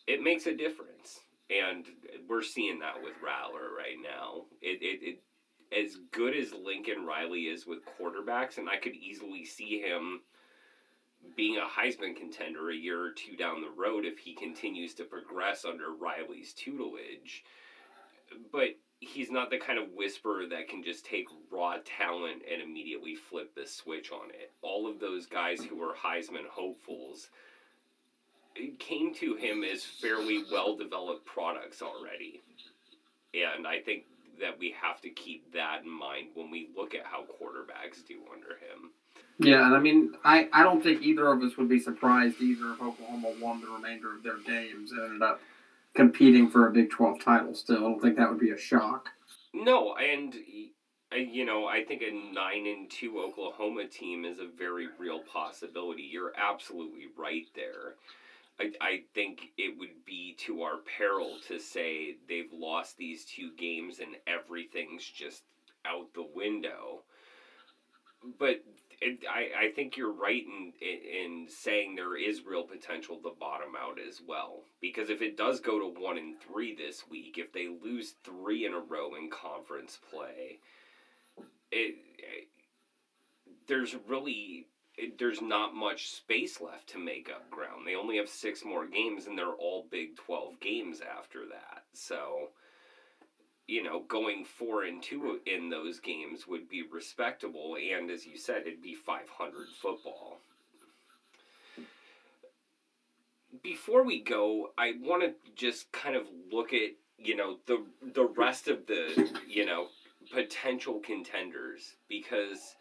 it 0.08 0.22
makes 0.22 0.46
a 0.46 0.56
difference. 0.56 1.20
And 1.50 1.86
we're 2.28 2.42
seeing 2.42 2.80
that 2.80 3.02
with 3.02 3.14
Rattler 3.24 3.68
right 3.76 3.96
now. 4.02 4.46
It, 4.60 4.80
it, 4.82 5.00
it 5.02 5.22
as 5.86 5.96
good 6.12 6.34
as 6.34 6.52
Lincoln 6.52 7.04
Riley 7.06 7.42
is 7.42 7.66
with 7.66 7.80
quarterbacks, 8.00 8.56
and 8.56 8.68
I 8.68 8.78
could 8.78 8.94
easily 8.94 9.44
see 9.44 9.80
him 9.80 10.22
being 11.36 11.56
a 11.56 11.80
Heisman 11.80 12.16
contender 12.16 12.70
a 12.70 12.74
year 12.74 13.00
or 13.00 13.10
two 13.12 13.36
down 13.36 13.60
the 13.60 13.70
road 13.70 14.04
if 14.04 14.18
he 14.18 14.34
continues 14.34 14.94
to 14.94 15.04
progress 15.04 15.64
under 15.64 15.92
Riley's 15.92 16.52
tutelage. 16.52 17.44
But 18.52 18.76
he's 19.00 19.30
not 19.30 19.50
the 19.50 19.58
kind 19.58 19.78
of 19.78 19.92
whisperer 19.94 20.46
that 20.50 20.68
can 20.68 20.82
just 20.82 21.04
take 21.04 21.26
raw 21.50 21.76
talent 21.84 22.42
and 22.50 22.60
immediately 22.60 23.14
flip 23.14 23.54
the 23.54 23.66
switch 23.66 24.10
on 24.10 24.30
it. 24.30 24.52
All 24.62 24.88
of 24.88 24.98
those 24.98 25.26
guys 25.26 25.62
who 25.62 25.76
were 25.76 25.94
Heisman 25.94 26.46
hopefuls 26.50 27.30
came 28.78 29.14
to 29.14 29.34
him 29.36 29.62
as 29.62 29.84
fairly 29.84 30.44
well 30.50 30.76
developed 30.76 31.24
products 31.24 31.80
already. 31.80 32.42
And 33.34 33.66
I 33.66 33.80
think 33.80 34.04
that 34.40 34.58
we 34.58 34.74
have 34.80 35.00
to 35.02 35.10
keep 35.10 35.52
that 35.52 35.82
in 35.84 35.90
mind 35.90 36.28
when 36.34 36.50
we 36.50 36.68
look 36.76 36.94
at 36.94 37.04
how 37.04 37.22
quarterbacks 37.22 38.06
do 38.06 38.20
under 38.32 38.56
him. 38.56 38.92
Yeah, 39.38 39.66
and 39.66 39.74
I 39.74 39.78
mean, 39.78 40.14
I, 40.24 40.48
I 40.52 40.62
don't 40.62 40.82
think 40.82 41.02
either 41.02 41.28
of 41.28 41.42
us 41.42 41.56
would 41.56 41.68
be 41.68 41.78
surprised 41.78 42.40
either 42.40 42.72
if 42.72 42.82
Oklahoma 42.82 43.34
won 43.40 43.60
the 43.60 43.68
remainder 43.68 44.14
of 44.14 44.22
their 44.22 44.38
games 44.38 44.90
and 44.90 45.00
ended 45.00 45.22
up 45.22 45.40
competing 45.94 46.50
for 46.50 46.66
a 46.66 46.72
Big 46.72 46.90
12 46.90 47.20
title 47.22 47.54
still. 47.54 47.76
I 47.76 47.80
don't 47.80 48.00
think 48.00 48.16
that 48.16 48.28
would 48.28 48.40
be 48.40 48.50
a 48.50 48.58
shock. 48.58 49.10
No, 49.54 49.94
and 49.96 50.34
you 51.16 51.44
know, 51.44 51.66
I 51.66 51.84
think 51.84 52.02
a 52.02 52.10
9 52.12 52.66
and 52.66 52.90
2 52.90 53.18
Oklahoma 53.20 53.86
team 53.86 54.24
is 54.24 54.38
a 54.38 54.46
very 54.46 54.88
real 54.98 55.20
possibility. 55.20 56.02
You're 56.02 56.32
absolutely 56.36 57.06
right 57.16 57.46
there. 57.54 57.94
I, 58.60 58.72
I 58.80 59.00
think 59.14 59.52
it 59.56 59.78
would 59.78 60.04
be 60.04 60.36
to 60.40 60.62
our 60.62 60.78
peril 60.98 61.36
to 61.48 61.58
say 61.58 62.16
they've 62.28 62.52
lost 62.52 62.96
these 62.96 63.24
two 63.24 63.52
games 63.56 64.00
and 64.00 64.16
everything's 64.26 65.04
just 65.04 65.42
out 65.86 66.12
the 66.14 66.26
window. 66.34 67.02
But 68.38 68.64
it, 69.00 69.20
I, 69.30 69.66
I 69.66 69.72
think 69.74 69.96
you're 69.96 70.12
right 70.12 70.42
in, 70.44 70.72
in 70.80 71.46
saying 71.48 71.94
there 71.94 72.16
is 72.16 72.44
real 72.44 72.64
potential 72.64 73.18
to 73.22 73.30
bottom 73.38 73.74
out 73.80 73.98
as 74.00 74.20
well. 74.26 74.64
Because 74.80 75.08
if 75.08 75.22
it 75.22 75.36
does 75.36 75.60
go 75.60 75.78
to 75.78 76.00
one 76.00 76.18
and 76.18 76.34
three 76.40 76.74
this 76.74 77.04
week, 77.08 77.38
if 77.38 77.52
they 77.52 77.68
lose 77.68 78.14
three 78.24 78.66
in 78.66 78.74
a 78.74 78.80
row 78.80 79.14
in 79.14 79.30
conference 79.30 80.00
play, 80.10 80.58
it, 81.70 81.94
there's 83.68 83.94
really 84.08 84.66
there's 85.18 85.40
not 85.40 85.74
much 85.74 86.10
space 86.10 86.60
left 86.60 86.88
to 86.90 86.98
make 86.98 87.30
up 87.30 87.50
ground. 87.50 87.86
They 87.86 87.94
only 87.94 88.16
have 88.16 88.28
six 88.28 88.64
more 88.64 88.86
games, 88.86 89.26
and 89.26 89.36
they're 89.36 89.46
all 89.52 89.86
Big 89.90 90.16
Twelve 90.16 90.58
games 90.60 91.00
after 91.00 91.40
that. 91.46 91.84
So, 91.92 92.50
you 93.66 93.82
know, 93.82 94.00
going 94.08 94.44
four 94.44 94.84
and 94.84 95.02
two 95.02 95.40
in 95.46 95.70
those 95.70 96.00
games 96.00 96.46
would 96.46 96.68
be 96.68 96.82
respectable, 96.82 97.76
and 97.76 98.10
as 98.10 98.26
you 98.26 98.36
said, 98.36 98.62
it'd 98.66 98.82
be 98.82 98.94
five 98.94 99.28
hundred 99.28 99.68
football. 99.80 100.38
Before 103.62 104.04
we 104.04 104.20
go, 104.20 104.72
I 104.76 104.94
want 105.00 105.22
to 105.22 105.34
just 105.54 105.90
kind 105.92 106.16
of 106.16 106.26
look 106.52 106.72
at 106.72 106.90
you 107.18 107.36
know 107.36 107.58
the 107.66 107.84
the 108.14 108.24
rest 108.24 108.68
of 108.68 108.86
the 108.86 109.30
you 109.48 109.66
know 109.66 109.88
potential 110.32 111.00
contenders 111.00 111.96
because 112.08 112.74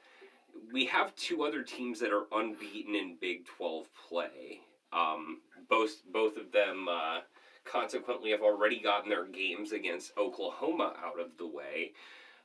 we 0.71 0.85
have 0.85 1.15
two 1.15 1.43
other 1.43 1.63
teams 1.63 1.99
that 1.99 2.11
are 2.11 2.25
unbeaten 2.31 2.95
in 2.95 3.17
Big 3.19 3.45
12 3.45 3.87
play. 4.09 4.61
Um, 4.93 5.41
both 5.69 6.01
both 6.11 6.37
of 6.37 6.51
them 6.51 6.87
uh, 6.89 7.19
consequently 7.65 8.31
have 8.31 8.41
already 8.41 8.79
gotten 8.79 9.09
their 9.09 9.25
games 9.25 9.71
against 9.71 10.17
Oklahoma 10.17 10.93
out 11.03 11.19
of 11.19 11.37
the 11.37 11.47
way. 11.47 11.91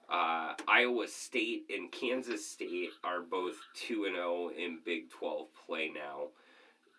Uh, 0.08 0.54
Iowa 0.68 1.08
State 1.08 1.66
and 1.70 1.90
Kansas 1.90 2.46
State 2.46 2.90
are 3.02 3.20
both 3.20 3.56
2 3.74 4.04
and 4.04 4.16
0 4.16 4.50
in 4.56 4.80
Big 4.84 5.10
12 5.10 5.46
play 5.66 5.90
now. 5.94 6.28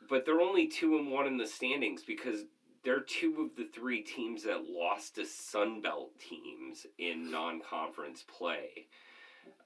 But 0.09 0.25
they're 0.25 0.41
only 0.41 0.67
2 0.67 0.97
and 0.97 1.11
1 1.11 1.27
in 1.27 1.37
the 1.37 1.47
standings 1.47 2.03
because 2.03 2.45
they're 2.83 2.99
two 2.99 3.41
of 3.41 3.55
the 3.55 3.69
three 3.73 4.01
teams 4.01 4.43
that 4.43 4.65
lost 4.67 5.15
to 5.15 5.25
Sun 5.25 5.81
Belt 5.81 6.11
teams 6.19 6.85
in 6.97 7.31
non 7.31 7.61
conference 7.61 8.23
play. 8.27 8.87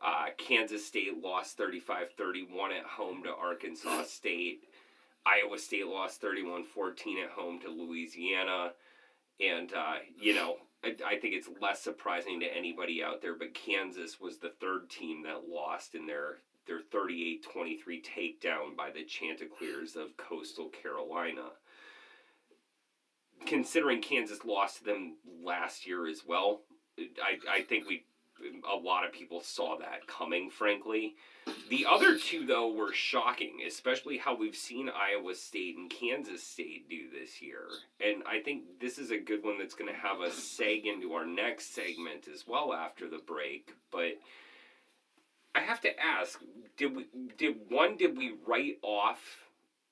Uh, 0.06 0.28
Kansas 0.38 0.86
State 0.86 1.22
lost 1.24 1.58
35 1.58 2.12
31 2.18 2.72
at 2.72 2.86
home 2.86 3.24
to 3.24 3.30
Arkansas 3.30 4.04
State. 4.04 4.62
Iowa 5.26 5.58
State 5.58 5.88
lost 5.88 6.22
31 6.22 6.64
14 6.64 7.24
at 7.24 7.32
home 7.32 7.60
to 7.62 7.70
Louisiana. 7.70 8.72
And, 9.40 9.74
uh, 9.74 9.96
you 10.20 10.34
know, 10.34 10.58
I, 10.84 10.96
I, 11.06 11.18
think 11.18 11.36
it's 11.36 11.50
less 11.62 11.82
surprising 11.82 12.40
to 12.40 12.46
anybody 12.46 13.04
out 13.04 13.22
there, 13.22 13.36
but 13.36 13.54
Kansas 13.54 14.20
was 14.20 14.38
the 14.38 14.54
third 14.60 14.90
team 14.90 15.24
that 15.24 15.48
lost 15.48 15.94
in 15.94 16.08
their, 16.08 16.38
their 16.66 16.80
38 16.80 17.46
23 17.52 18.02
takedown 18.02 18.76
by 18.76 18.90
the 18.90 19.04
Chanticleers 19.04 19.96
of 19.96 20.18
Coastal 20.18 20.70
Carolina. 20.70 21.50
Considering 23.46 24.02
Kansas 24.02 24.44
lost 24.44 24.80
to 24.80 24.84
them 24.86 25.18
last 25.44 25.86
year 25.86 26.08
as 26.08 26.22
well, 26.28 26.62
I, 26.98 27.58
I 27.58 27.62
think 27.62 27.88
we 27.88 28.06
a 28.72 28.75
lot 28.75 29.06
of 29.06 29.12
people 29.12 29.41
saw 29.41 29.77
that 29.79 30.08
coming, 30.08 30.50
frankly. 30.50 31.15
The 31.70 31.86
other 31.89 32.17
two, 32.17 32.46
though, 32.46 32.72
were 32.72 32.94
shocking, 32.94 33.60
especially 33.65 34.17
how 34.17 34.36
we've 34.36 34.56
seen 34.56 34.89
Iowa 34.89 35.36
State 35.36 35.77
and 35.77 35.89
Kansas 35.89 36.44
State 36.44 36.89
do 36.89 37.10
this 37.10 37.41
year. 37.41 37.63
And 38.00 38.24
I 38.27 38.39
think 38.41 38.79
this 38.79 38.98
is 38.98 39.12
a 39.12 39.17
good 39.17 39.44
one 39.44 39.58
that's 39.58 39.74
going 39.74 39.91
to 39.91 40.00
have 40.00 40.22
us 40.22 40.36
seg 40.36 40.86
into 40.86 41.13
our 41.13 41.25
next 41.25 41.74
segment 41.74 42.27
as 42.34 42.46
well 42.48 42.74
after 42.74 43.10
the 43.10 43.20
break. 43.20 43.74
But 43.91 44.17
I 45.56 45.62
have 45.62 45.82
to 45.82 46.00
ask, 46.00 46.39
did 46.77 46.96
we 46.96 47.08
did 47.38 47.56
one 47.70 47.98
did 47.98 48.15
we 48.17 48.36
write 48.46 48.77
off 48.84 49.48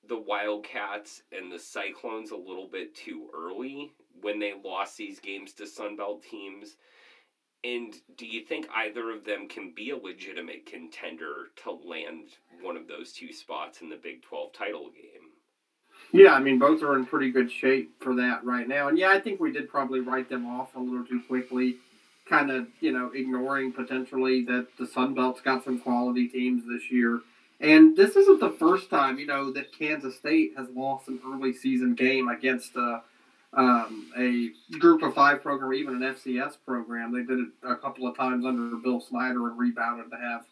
the 0.08 0.16
Wildcats 0.16 1.22
and 1.32 1.50
the 1.50 1.58
Cyclones 1.58 2.30
a 2.30 2.36
little 2.36 2.68
bit 2.68 2.94
too 2.94 3.28
early 3.36 3.92
when 4.20 4.38
they 4.38 4.54
lost 4.64 4.96
these 4.96 5.18
games 5.18 5.52
to 5.54 5.64
Sunbelt 5.64 6.22
teams? 6.22 6.76
And 7.66 7.94
do 8.16 8.26
you 8.26 8.44
think 8.44 8.68
either 8.74 9.10
of 9.10 9.24
them 9.24 9.48
can 9.48 9.72
be 9.74 9.90
a 9.90 9.96
legitimate 9.96 10.66
contender 10.66 11.48
to 11.64 11.72
land 11.72 12.28
one 12.62 12.76
of 12.76 12.86
those 12.86 13.12
two 13.12 13.32
spots 13.32 13.80
in 13.80 13.88
the 13.88 13.96
Big 13.96 14.22
12 14.22 14.52
title 14.52 14.90
game? 14.90 15.30
Yeah, 16.12 16.34
I 16.34 16.40
mean, 16.40 16.58
both 16.58 16.82
are 16.82 16.96
in 16.96 17.06
pretty 17.06 17.32
good 17.32 17.50
shape 17.50 18.00
for 18.00 18.14
that 18.14 18.44
right 18.44 18.68
now. 18.68 18.88
And 18.88 18.96
yeah, 18.96 19.10
I 19.10 19.18
think 19.18 19.40
we 19.40 19.50
did 19.50 19.68
probably 19.68 20.00
write 20.00 20.28
them 20.28 20.46
off 20.46 20.76
a 20.76 20.78
little 20.78 21.04
too 21.04 21.22
quickly, 21.26 21.78
kind 22.28 22.52
of, 22.52 22.68
you 22.80 22.92
know, 22.92 23.10
ignoring 23.12 23.72
potentially 23.72 24.44
that 24.44 24.68
the 24.78 24.86
Sun 24.86 25.14
Belt's 25.14 25.40
got 25.40 25.64
some 25.64 25.80
quality 25.80 26.28
teams 26.28 26.62
this 26.68 26.90
year. 26.90 27.20
And 27.58 27.96
this 27.96 28.14
isn't 28.14 28.38
the 28.38 28.50
first 28.50 28.90
time, 28.90 29.18
you 29.18 29.26
know, 29.26 29.52
that 29.54 29.76
Kansas 29.76 30.16
State 30.16 30.52
has 30.56 30.68
lost 30.70 31.08
an 31.08 31.20
early 31.26 31.52
season 31.52 31.94
game 31.94 32.28
against 32.28 32.76
uh, 32.76 33.00
um, 33.56 34.12
a 34.18 34.50
group 34.78 35.02
of 35.02 35.14
five 35.14 35.42
program 35.42 35.72
even 35.72 36.02
an 36.02 36.14
FCS 36.14 36.58
program. 36.64 37.12
They 37.12 37.22
did 37.22 37.40
it 37.40 37.48
a 37.62 37.76
couple 37.76 38.06
of 38.06 38.16
times 38.16 38.44
under 38.44 38.76
Bill 38.76 39.00
Snyder 39.00 39.48
and 39.48 39.58
rebounded 39.58 40.10
to 40.10 40.16
have 40.16 40.44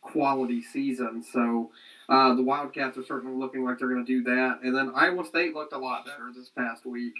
quality 0.00 0.62
seasons. 0.62 1.26
So 1.32 1.70
uh, 2.08 2.34
the 2.34 2.42
Wildcats 2.42 2.96
are 2.96 3.04
certainly 3.04 3.36
looking 3.36 3.64
like 3.64 3.78
they're 3.78 3.88
going 3.88 4.04
to 4.04 4.10
do 4.10 4.22
that. 4.24 4.60
And 4.62 4.74
then 4.74 4.92
Iowa 4.94 5.24
State 5.24 5.54
looked 5.54 5.74
a 5.74 5.78
lot 5.78 6.06
better 6.06 6.30
this 6.34 6.48
past 6.48 6.86
week 6.86 7.14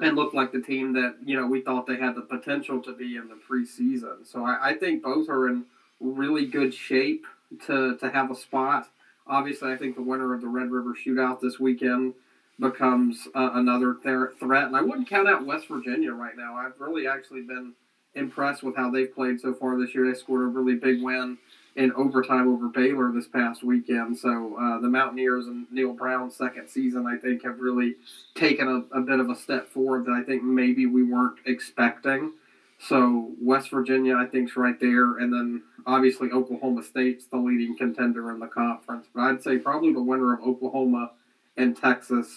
and 0.00 0.16
looked 0.16 0.34
like 0.34 0.50
the 0.50 0.60
team 0.60 0.92
that 0.94 1.16
you 1.24 1.38
know 1.38 1.46
we 1.46 1.60
thought 1.60 1.86
they 1.86 1.96
had 1.96 2.16
the 2.16 2.22
potential 2.22 2.82
to 2.82 2.92
be 2.92 3.16
in 3.16 3.28
the 3.28 3.38
preseason. 3.48 4.26
So 4.26 4.44
I, 4.44 4.70
I 4.70 4.74
think 4.74 5.02
both 5.02 5.28
are 5.28 5.48
in 5.48 5.64
really 6.00 6.46
good 6.46 6.74
shape 6.74 7.24
to 7.66 7.96
to 7.98 8.10
have 8.10 8.30
a 8.30 8.34
spot. 8.34 8.88
Obviously, 9.26 9.72
I 9.72 9.76
think 9.76 9.94
the 9.94 10.02
winner 10.02 10.34
of 10.34 10.40
the 10.40 10.48
Red 10.48 10.70
River 10.70 10.94
Shootout 10.94 11.40
this 11.40 11.60
weekend 11.60 12.14
becomes 12.60 13.26
uh, 13.34 13.50
another 13.54 13.94
th- 13.94 14.38
threat. 14.38 14.64
And 14.64 14.76
I 14.76 14.82
wouldn't 14.82 15.08
count 15.08 15.28
out 15.28 15.44
West 15.44 15.68
Virginia 15.68 16.12
right 16.12 16.36
now. 16.36 16.54
I've 16.54 16.78
really 16.78 17.06
actually 17.06 17.42
been 17.42 17.72
impressed 18.14 18.62
with 18.62 18.76
how 18.76 18.90
they've 18.90 19.12
played 19.12 19.40
so 19.40 19.54
far 19.54 19.78
this 19.78 19.94
year. 19.94 20.06
They 20.06 20.18
scored 20.18 20.42
a 20.42 20.46
really 20.46 20.76
big 20.76 21.02
win 21.02 21.38
in 21.76 21.92
overtime 21.94 22.48
over 22.48 22.68
Baylor 22.68 23.10
this 23.10 23.26
past 23.26 23.64
weekend. 23.64 24.16
So 24.16 24.56
uh, 24.56 24.80
the 24.80 24.88
Mountaineers 24.88 25.46
and 25.46 25.66
Neal 25.72 25.92
Brown's 25.92 26.36
second 26.36 26.68
season, 26.68 27.06
I 27.06 27.16
think, 27.16 27.42
have 27.44 27.58
really 27.58 27.96
taken 28.36 28.68
a, 28.68 28.96
a 28.96 29.00
bit 29.00 29.18
of 29.18 29.28
a 29.28 29.34
step 29.34 29.68
forward 29.68 30.06
that 30.06 30.12
I 30.12 30.22
think 30.22 30.44
maybe 30.44 30.86
we 30.86 31.02
weren't 31.02 31.38
expecting. 31.46 32.34
So 32.78 33.32
West 33.40 33.70
Virginia, 33.70 34.16
I 34.16 34.26
think, 34.26 34.50
is 34.50 34.56
right 34.56 34.78
there, 34.78 35.18
and 35.18 35.32
then 35.32 35.62
obviously 35.86 36.30
Oklahoma 36.30 36.82
State's 36.82 37.26
the 37.26 37.36
leading 37.38 37.76
contender 37.76 38.30
in 38.30 38.38
the 38.40 38.46
conference. 38.46 39.06
But 39.14 39.22
I'd 39.22 39.42
say 39.42 39.58
probably 39.58 39.92
the 39.92 40.02
winner 40.02 40.34
of 40.34 40.40
Oklahoma 40.40 41.12
and 41.56 41.76
Texas, 41.76 42.28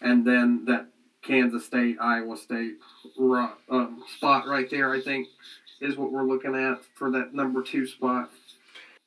and 0.00 0.26
then 0.26 0.64
that 0.66 0.86
Kansas 1.22 1.66
State, 1.66 1.96
Iowa 2.00 2.36
State 2.36 2.76
um, 3.18 4.02
spot 4.16 4.46
right 4.46 4.68
there, 4.70 4.92
I 4.92 5.00
think, 5.00 5.28
is 5.80 5.96
what 5.96 6.12
we're 6.12 6.24
looking 6.24 6.54
at 6.54 6.84
for 6.94 7.10
that 7.10 7.34
number 7.34 7.62
two 7.62 7.86
spot. 7.86 8.30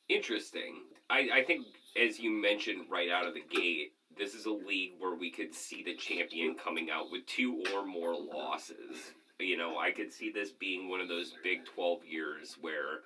Interesting. 0.08 0.82
I, 1.10 1.28
I 1.34 1.44
think, 1.44 1.66
as 2.00 2.18
you 2.18 2.30
mentioned 2.30 2.86
right 2.90 3.10
out 3.10 3.26
of 3.26 3.34
the 3.34 3.42
gate, 3.50 3.92
this 4.16 4.34
is 4.34 4.46
a 4.46 4.50
league 4.50 4.92
where 4.98 5.14
we 5.14 5.30
could 5.30 5.54
see 5.54 5.82
the 5.82 5.94
champion 5.94 6.54
coming 6.54 6.88
out 6.90 7.10
with 7.10 7.26
two 7.26 7.62
or 7.74 7.84
more 7.84 8.14
losses. 8.14 9.12
You 9.40 9.56
know, 9.56 9.78
I 9.78 9.90
could 9.90 10.12
see 10.12 10.30
this 10.30 10.52
being 10.52 10.88
one 10.88 11.00
of 11.00 11.08
those 11.08 11.34
Big 11.42 11.64
12 11.64 12.04
years 12.04 12.56
where 12.60 13.00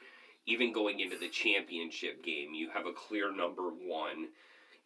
even 0.46 0.72
going 0.72 1.00
into 1.00 1.18
the 1.18 1.28
championship 1.28 2.22
game, 2.22 2.52
you 2.52 2.68
have 2.70 2.86
a 2.86 2.92
clear 2.92 3.34
number 3.34 3.70
one 3.70 4.28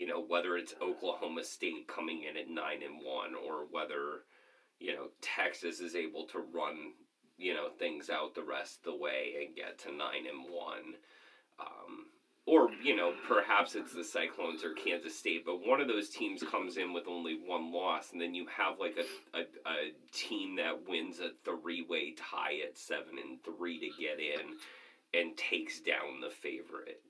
you 0.02 0.09
know, 0.09 0.21
whether 0.21 0.56
it's 0.56 0.75
Oklahoma 0.82 1.44
State 1.44 1.87
coming 1.87 2.25
in 2.28 2.37
at 2.37 2.50
nine 2.50 2.82
and 2.82 2.97
one, 3.04 3.37
or 3.37 3.66
whether 3.71 4.25
you 4.80 4.92
know 4.97 5.11
Texas 5.21 5.78
is 5.78 5.94
able 5.94 6.26
to 6.26 6.40
run 6.52 6.94
you 7.38 7.54
know 7.54 7.68
things 7.78 8.11
out 8.11 8.35
the 8.35 8.42
rest 8.42 8.78
of 8.78 8.92
the 8.94 8.99
way 8.99 9.35
and 9.38 9.54
get 9.54 9.78
to 9.78 9.92
nine 9.92 10.26
and 10.28 10.52
one. 10.52 10.97
Um, 11.61 12.06
or 12.47 12.71
you 12.82 12.97
know 12.97 13.12
perhaps 13.28 13.76
it's 13.76 13.94
the 13.94 14.02
cyclones 14.02 14.64
or 14.64 14.75
kansas 14.75 15.16
state 15.16 15.44
but 15.47 15.64
one 15.64 15.80
of 15.80 15.87
those 15.87 16.09
teams 16.09 16.42
comes 16.42 16.76
in 16.76 16.92
with 16.92 17.06
only 17.06 17.38
one 17.47 17.73
loss 17.73 18.11
and 18.11 18.21
then 18.21 18.35
you 18.35 18.44
have 18.49 18.80
like 18.80 18.97
a, 18.99 19.38
a, 19.38 19.42
a 19.42 19.92
team 20.12 20.56
that 20.56 20.88
wins 20.88 21.21
a 21.21 21.30
three-way 21.44 22.12
tie 22.16 22.59
at 22.66 22.76
seven 22.76 23.14
and 23.25 23.38
three 23.44 23.78
to 23.78 24.02
get 24.02 24.18
in 24.18 24.56
and 25.14 25.37
takes 25.37 25.78
down 25.78 26.21
the 26.21 26.30
favorite 26.30 27.00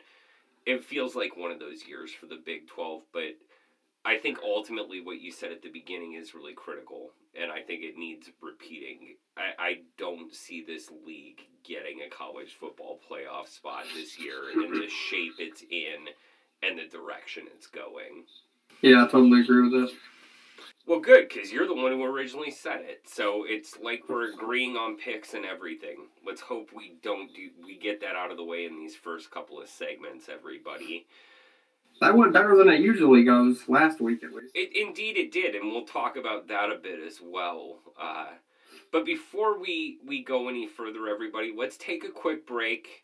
it 0.67 0.85
feels 0.85 1.15
like 1.15 1.37
one 1.37 1.51
of 1.51 1.59
those 1.59 1.87
years 1.87 2.13
for 2.13 2.27
the 2.27 2.41
Big 2.45 2.69
12, 2.69 3.03
but 3.13 3.37
I 4.05 4.19
think 4.19 4.39
ultimately 4.43 5.01
what 5.01 5.21
you 5.21 5.31
said 5.31 5.53
at 5.53 5.63
the 5.63 5.71
beginning 5.71 6.15
is 6.15 6.35
really 6.35 6.55
critical, 6.55 7.11
and 7.41 7.51
I 7.51 7.61
think 7.61 7.83
it 7.85 7.97
needs 7.97 8.31
repeating. 8.41 9.17
I, 9.37 9.63
I 9.63 9.79
don't 9.97 10.35
see 10.35 10.63
this 10.63 10.91
league 11.07 11.41
getting 11.65 12.01
a 12.03 12.11
college 12.11 12.57
football 12.59 12.99
playoff 13.09 13.49
spot 13.49 13.85
this 13.95 14.19
year 14.19 14.51
in 14.53 14.73
the 14.73 14.89
shape 14.89 15.35
it's 15.39 15.63
in 15.63 16.09
and 16.63 16.79
the 16.79 16.87
direction 16.87 17.45
it's 17.55 17.67
going. 17.67 18.25
Yeah, 18.81 19.05
I 19.05 19.09
totally 19.09 19.43
agree 19.43 19.63
with 19.63 19.73
this. 19.73 19.97
Well, 20.87 20.99
good, 20.99 21.29
because 21.29 21.53
you're 21.53 21.69
the 21.69 21.75
one 21.75 21.93
who 21.93 22.05
originally 22.05 22.51
said 22.51 22.81
it. 22.81 23.03
So 23.07 23.45
it's 23.47 23.79
like 23.81 24.09
we're 24.09 24.33
agreeing 24.33 24.77
on 24.77 24.97
picks 24.97 25.33
and 25.33 25.45
everything. 25.45 26.09
Let's 26.27 26.41
hope 26.41 26.71
we 26.75 26.97
don't 27.03 27.33
do 27.33 27.51
we 27.65 27.79
get 27.79 28.01
that 28.01 28.17
out 28.17 28.31
of 28.31 28.37
the 28.37 28.45
way 28.45 28.65
in 28.65 28.79
these 28.79 28.97
first 28.97 29.31
couple 29.31 29.61
of 29.61 29.69
segments, 29.69 30.29
everybody. 30.29 31.07
That 32.01 32.17
went 32.17 32.33
better 32.33 32.57
than 32.57 32.69
it 32.69 32.81
usually 32.81 33.23
goes 33.23 33.69
last 33.69 34.01
week, 34.01 34.25
at 34.25 34.33
least. 34.33 34.53
It, 34.55 34.75
indeed, 34.75 35.17
it 35.17 35.31
did, 35.31 35.55
and 35.55 35.71
we'll 35.71 35.85
talk 35.85 36.17
about 36.17 36.49
that 36.49 36.73
a 36.73 36.77
bit 36.77 36.99
as 37.01 37.21
well. 37.23 37.79
Uh, 38.01 38.27
but 38.91 39.05
before 39.05 39.61
we 39.61 39.99
we 40.05 40.25
go 40.25 40.49
any 40.49 40.67
further, 40.67 41.07
everybody, 41.09 41.55
let's 41.57 41.77
take 41.77 42.05
a 42.05 42.11
quick 42.11 42.45
break. 42.45 43.03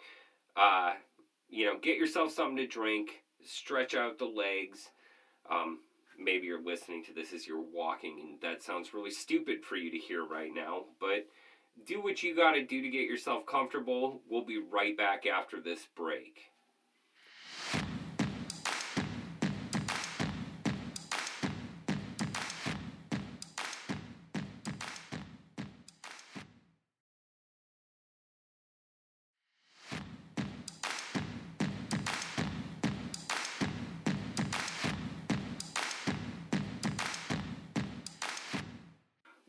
Uh, 0.57 0.95
you 1.49 1.65
know, 1.65 1.79
get 1.81 1.97
yourself 1.97 2.33
something 2.33 2.57
to 2.57 2.67
drink, 2.67 3.23
stretch 3.45 3.95
out 3.95 4.19
the 4.19 4.25
legs. 4.25 4.91
Um, 5.49 5.79
maybe 6.19 6.47
you're 6.47 6.63
listening 6.63 7.05
to 7.05 7.15
this 7.15 7.33
as 7.33 7.47
you're 7.47 7.61
walking, 7.61 8.19
and 8.21 8.41
that 8.41 8.63
sounds 8.63 8.93
really 8.93 9.11
stupid 9.11 9.65
for 9.65 9.77
you 9.77 9.91
to 9.91 9.99
hear 9.99 10.25
right 10.25 10.51
now, 10.55 10.85
but 11.01 11.27
do 11.87 12.03
what 12.03 12.23
you 12.23 12.35
got 12.35 12.53
to 12.53 12.65
do 12.65 12.83
to 12.83 12.89
get 12.89 13.09
yourself 13.09 13.47
comfortable. 13.47 14.21
We'll 14.29 14.45
be 14.45 14.59
right 14.59 14.97
back 14.97 15.27
after 15.27 15.61
this 15.61 15.87
break. 15.97 16.51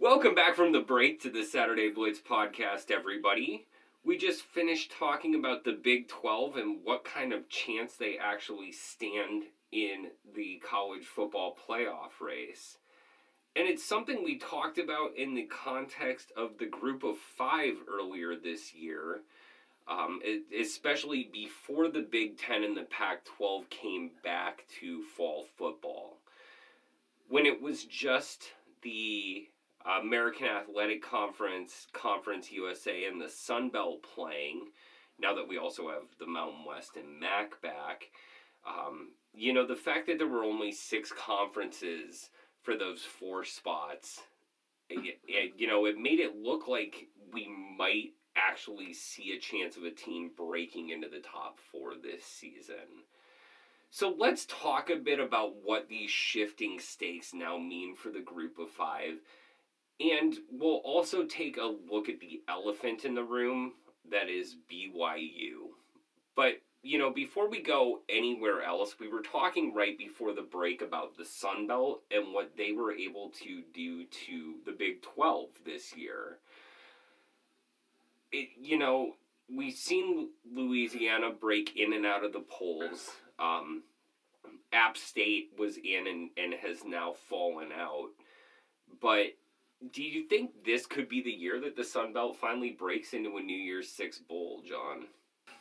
Welcome 0.10 0.34
back 0.34 0.56
from 0.56 0.72
the 0.72 0.80
break 0.80 1.22
to 1.22 1.30
the 1.30 1.44
Saturday 1.44 1.92
Blitz 1.92 2.20
podcast, 2.20 2.90
everybody. 2.90 3.68
We 4.04 4.18
just 4.18 4.42
finished 4.42 4.92
talking 4.92 5.36
about 5.36 5.64
the 5.64 5.80
Big 5.84 6.08
12 6.08 6.56
and 6.56 6.80
what 6.84 7.06
kind 7.06 7.32
of 7.32 7.48
chance 7.48 7.94
they 7.94 8.18
actually 8.18 8.72
stand 8.72 9.44
in 9.72 10.08
the 10.34 10.64
college 10.68 11.06
football 11.06 11.56
playoff 11.56 12.20
race. 12.20 12.80
And 13.56 13.68
it's 13.68 13.86
something 13.86 14.24
we 14.24 14.40
talked 14.40 14.80
about 14.80 15.16
in 15.16 15.36
the 15.36 15.44
context 15.44 16.32
of 16.36 16.58
the 16.58 16.66
group 16.66 17.04
of 17.04 17.20
five 17.20 17.76
earlier 17.88 18.36
this 18.36 18.74
year, 18.74 19.20
um, 19.88 20.22
especially 20.60 21.30
before 21.32 21.88
the 21.88 22.02
Big 22.02 22.40
Ten 22.40 22.64
and 22.64 22.76
the 22.76 22.88
Pac 22.90 23.26
12 23.26 23.70
came 23.70 24.10
back 24.24 24.64
to 24.80 25.04
fall 25.04 25.46
football. 25.56 26.18
When 27.28 27.46
it 27.46 27.62
was 27.62 27.86
just 27.86 28.54
the 28.82 29.50
American 29.86 30.48
Athletic 30.48 31.02
Conference, 31.02 31.88
Conference 31.94 32.52
USA, 32.52 33.06
and 33.06 33.22
the 33.22 33.30
Sun 33.30 33.70
Belt 33.70 34.04
playing. 34.04 34.68
Now 35.20 35.36
that 35.36 35.48
we 35.48 35.58
also 35.58 35.90
have 35.90 36.04
the 36.20 36.28
Mountain 36.28 36.66
West 36.66 36.96
and 36.96 37.20
MAC 37.20 37.62
back, 37.62 38.10
um, 38.68 39.10
you 39.34 39.54
know 39.54 39.66
the 39.66 39.76
fact 39.76 40.08
that 40.08 40.18
there 40.18 40.28
were 40.28 40.44
only 40.44 40.72
six 40.72 41.12
conferences 41.12 42.30
for 42.62 42.78
those 42.78 43.02
four 43.02 43.44
spots, 43.44 44.22
it, 44.90 45.20
it, 45.28 45.54
you 45.58 45.68
know, 45.68 45.86
it 45.86 45.98
made 45.98 46.20
it 46.20 46.36
look 46.36 46.68
like 46.68 47.08
we 47.32 47.48
might 47.78 48.14
actually 48.36 48.94
see 48.94 49.34
a 49.34 49.40
chance 49.40 49.78
of 49.78 49.84
a 49.84 49.92
team 49.92 50.32
breaking 50.36 50.90
into 50.90 51.08
the 51.10 51.20
top 51.20 51.60
four 51.60 51.94
this 51.96 52.24
season. 52.24 53.06
So 53.90 54.14
let's 54.18 54.46
talk 54.46 54.90
a 54.90 54.96
bit 54.96 55.20
about 55.20 55.56
what 55.64 55.90
these 55.90 56.12
shifting 56.12 56.80
stakes 56.80 57.34
now 57.34 57.58
mean 57.58 57.96
for 57.96 58.10
the 58.10 58.20
group 58.20 58.60
of 58.60 58.70
five 58.70 59.16
and 60.00 60.38
we'll 60.52 60.78
also 60.78 61.26
take 61.26 61.58
a 61.58 61.76
look 61.92 62.08
at 62.08 62.20
the 62.20 62.42
elephant 62.48 63.04
in 63.04 63.16
the 63.16 63.24
room 63.24 63.74
that 64.12 64.30
is 64.30 64.56
BYU. 64.72 65.72
But, 66.36 66.62
you 66.82 66.98
know, 66.98 67.12
before 67.12 67.50
we 67.50 67.62
go 67.62 68.00
anywhere 68.08 68.64
else, 68.64 68.96
we 69.00 69.10
were 69.10 69.22
talking 69.22 69.74
right 69.74 69.98
before 69.98 70.34
the 70.34 70.42
break 70.42 70.82
about 70.82 71.18
the 71.18 71.26
Sun 71.26 71.68
Belt 71.68 72.04
and 72.12 72.34
what 72.34 72.56
they 72.58 72.72
were 72.72 72.94
able 72.94 73.32
to 73.42 73.62
do 73.74 74.06
to 74.06 74.56
the 74.66 74.72
Big 74.72 75.02
12 75.02 75.50
this 75.66 75.96
year. 75.96 76.38
It, 78.32 78.50
you 78.62 78.78
know, 78.78 79.16
we've 79.54 79.74
seen 79.74 80.30
Louisiana 80.50 81.32
break 81.32 81.76
in 81.76 81.92
and 81.94 82.06
out 82.06 82.24
of 82.24 82.32
the 82.32 82.46
polls. 82.50 83.10
Um, 83.38 83.84
App 84.72 84.96
State 84.96 85.50
was 85.58 85.78
in 85.78 86.08
and, 86.08 86.30
and 86.38 86.54
has 86.54 86.86
now 86.86 87.16
fallen 87.28 87.70
out. 87.78 88.10
But 89.02 89.34
do 89.94 90.04
you 90.04 90.28
think 90.28 90.52
this 90.66 90.86
could 90.86 91.08
be 91.08 91.22
the 91.22 91.32
year 91.32 91.60
that 91.62 91.76
the 91.76 91.84
Sun 91.84 92.14
Belt 92.14 92.38
finally 92.40 92.72
breaks 92.72 93.14
into 93.14 93.38
a 93.38 93.42
New 93.42 93.58
Year's 93.58 93.90
Six 93.90 94.18
bowl, 94.18 94.62
John? 94.68 95.08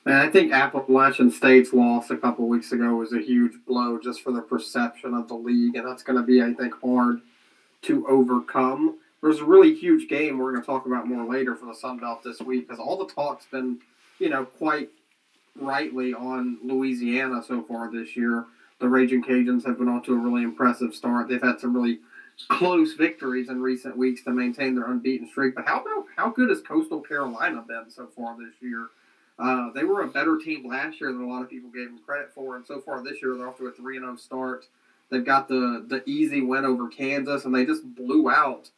Man, 0.05 0.27
I 0.27 0.31
think 0.31 0.53
Appalachian 0.53 1.31
State's 1.31 1.73
loss 1.73 2.11
a 2.11 2.17
couple 2.17 2.49
weeks 2.49 2.73
ago 2.73 2.95
was 2.95 3.13
a 3.13 3.21
huge 3.21 3.53
blow 3.67 3.99
just 3.99 4.23
for 4.23 4.33
the 4.33 4.41
perception 4.41 5.15
of 5.15 5.29
the 5.29 5.35
league, 5.35 5.77
and 5.77 5.87
that's 5.87 6.03
going 6.03 6.19
to 6.19 6.25
be, 6.25 6.43
I 6.43 6.53
think, 6.55 6.75
hard 6.81 7.21
to 7.83 8.07
overcome. 8.09 8.99
There's 9.23 9.41
a 9.41 9.45
really 9.45 9.75
huge 9.75 10.09
game 10.09 10.39
we're 10.39 10.53
going 10.53 10.63
to 10.63 10.67
talk 10.67 10.87
about 10.87 11.09
more 11.09 11.29
later 11.29 11.55
for 11.57 11.67
the 11.67 11.75
Sun 11.75 11.99
Belt 11.99 12.23
this 12.23 12.41
week 12.41 12.69
because 12.69 12.81
all 12.81 12.97
the 12.97 13.13
talk's 13.13 13.47
been, 13.47 13.79
you 14.19 14.29
know, 14.29 14.45
quite 14.45 14.91
rightly 15.61 16.15
on 16.15 16.59
Louisiana 16.63 17.43
so 17.47 17.63
far 17.63 17.91
this 17.91 18.17
year. 18.17 18.47
The 18.81 18.89
Raging 18.89 19.25
Cajuns 19.25 19.67
have 19.67 19.79
been 19.79 19.89
off 19.89 20.05
to 20.05 20.15
a 20.15 20.19
really 20.19 20.45
impressive 20.45 20.95
start. 20.95 21.29
They've 21.29 21.43
had 21.43 21.59
some 21.59 21.75
really 21.75 21.99
close 22.47 22.95
victories 22.95 23.49
in 23.49 23.61
recent 23.61 23.97
weeks 23.97 24.23
to 24.23 24.31
maintain 24.31 24.75
their 24.75 24.91
unbeaten 24.91 25.29
streak. 25.29 25.55
But 25.55 25.67
how 25.67 25.81
about 25.81 26.05
how 26.17 26.31
good 26.31 26.51
has 26.51 26.61
Coastal 26.61 27.01
Carolina 27.01 27.65
been 27.67 27.91
so 27.91 28.07
far 28.07 28.37
this 28.37 28.55
year? 28.61 28.89
Uh, 29.39 29.71
they 29.73 29.85
were 29.85 30.03
a 30.03 30.09
better 30.09 30.37
team 30.37 30.67
last 30.67 31.01
year 31.01 31.13
than 31.13 31.23
a 31.23 31.29
lot 31.29 31.43
of 31.43 31.51
people 31.51 31.71
gave 31.71 31.87
them 31.87 32.01
credit 32.05 32.33
for, 32.35 32.57
and 32.57 32.67
so 32.67 32.81
far 32.81 33.03
this 33.03 33.23
year 33.23 33.37
they're 33.37 33.49
off 33.49 33.59
to 33.59 33.67
a 33.67 33.73
three 33.73 33.97
and 33.97 34.05
zero 34.05 34.15
oh 34.15 34.17
start. 34.17 34.67
They've 35.11 35.25
got 35.25 35.49
the 35.49 35.85
the 35.87 36.03
easy 36.09 36.41
win 36.41 36.65
over 36.65 36.89
Kansas, 36.89 37.45
and 37.45 37.55
they 37.55 37.65
just 37.65 37.83
blew 37.95 38.31
out 38.31 38.71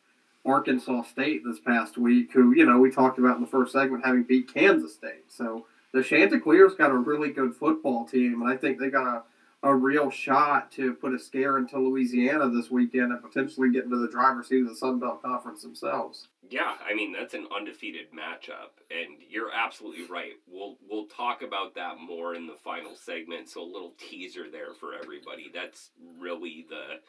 Arkansas 0.44 1.02
State 1.02 1.42
this 1.44 1.60
past 1.60 1.98
week, 1.98 2.32
who 2.32 2.52
you 2.54 2.66
know 2.66 2.78
we 2.78 2.90
talked 2.90 3.18
about 3.18 3.36
in 3.36 3.42
the 3.42 3.48
first 3.48 3.72
segment 3.72 4.04
having 4.04 4.22
beat 4.22 4.52
Kansas 4.52 4.94
State. 4.94 5.24
So 5.28 5.66
the 5.92 6.02
Chanticleers 6.02 6.74
got 6.74 6.90
a 6.90 6.96
really 6.96 7.30
good 7.30 7.54
football 7.54 8.06
team, 8.06 8.42
and 8.42 8.50
I 8.50 8.56
think 8.56 8.78
they 8.78 8.90
got 8.90 9.06
a 9.06 9.22
a 9.62 9.74
real 9.74 10.10
shot 10.10 10.72
to 10.72 10.94
put 10.94 11.14
a 11.14 11.18
scare 11.18 11.58
into 11.58 11.78
Louisiana 11.78 12.48
this 12.48 12.70
weekend 12.70 13.12
and 13.12 13.22
potentially 13.22 13.70
get 13.70 13.84
into 13.84 13.98
the 13.98 14.08
driver's 14.08 14.48
seat 14.48 14.62
of 14.62 14.68
the 14.68 14.74
Sun 14.74 15.00
Belt 15.00 15.22
Conference 15.22 15.62
themselves. 15.62 16.28
Yeah, 16.48 16.74
I 16.84 16.94
mean 16.94 17.12
that's 17.12 17.34
an 17.34 17.46
undefeated 17.54 18.06
matchup, 18.12 18.80
and 18.90 19.18
you're 19.28 19.52
absolutely 19.52 20.06
right. 20.06 20.32
We'll 20.48 20.78
we'll 20.88 21.06
talk 21.06 21.42
about 21.42 21.74
that 21.74 21.98
more 22.00 22.34
in 22.34 22.46
the 22.46 22.56
final 22.64 22.94
segment. 22.96 23.48
So 23.48 23.62
a 23.62 23.64
little 23.64 23.92
teaser 23.98 24.50
there 24.50 24.72
for 24.74 24.94
everybody. 24.94 25.50
That's 25.52 25.90
really 26.18 26.66
the 26.68 27.00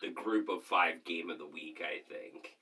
the 0.00 0.12
group 0.12 0.48
of 0.48 0.62
five 0.62 1.04
game 1.04 1.28
of 1.28 1.38
the 1.38 1.46
week, 1.46 1.82
I 1.84 2.00
think. 2.08 2.56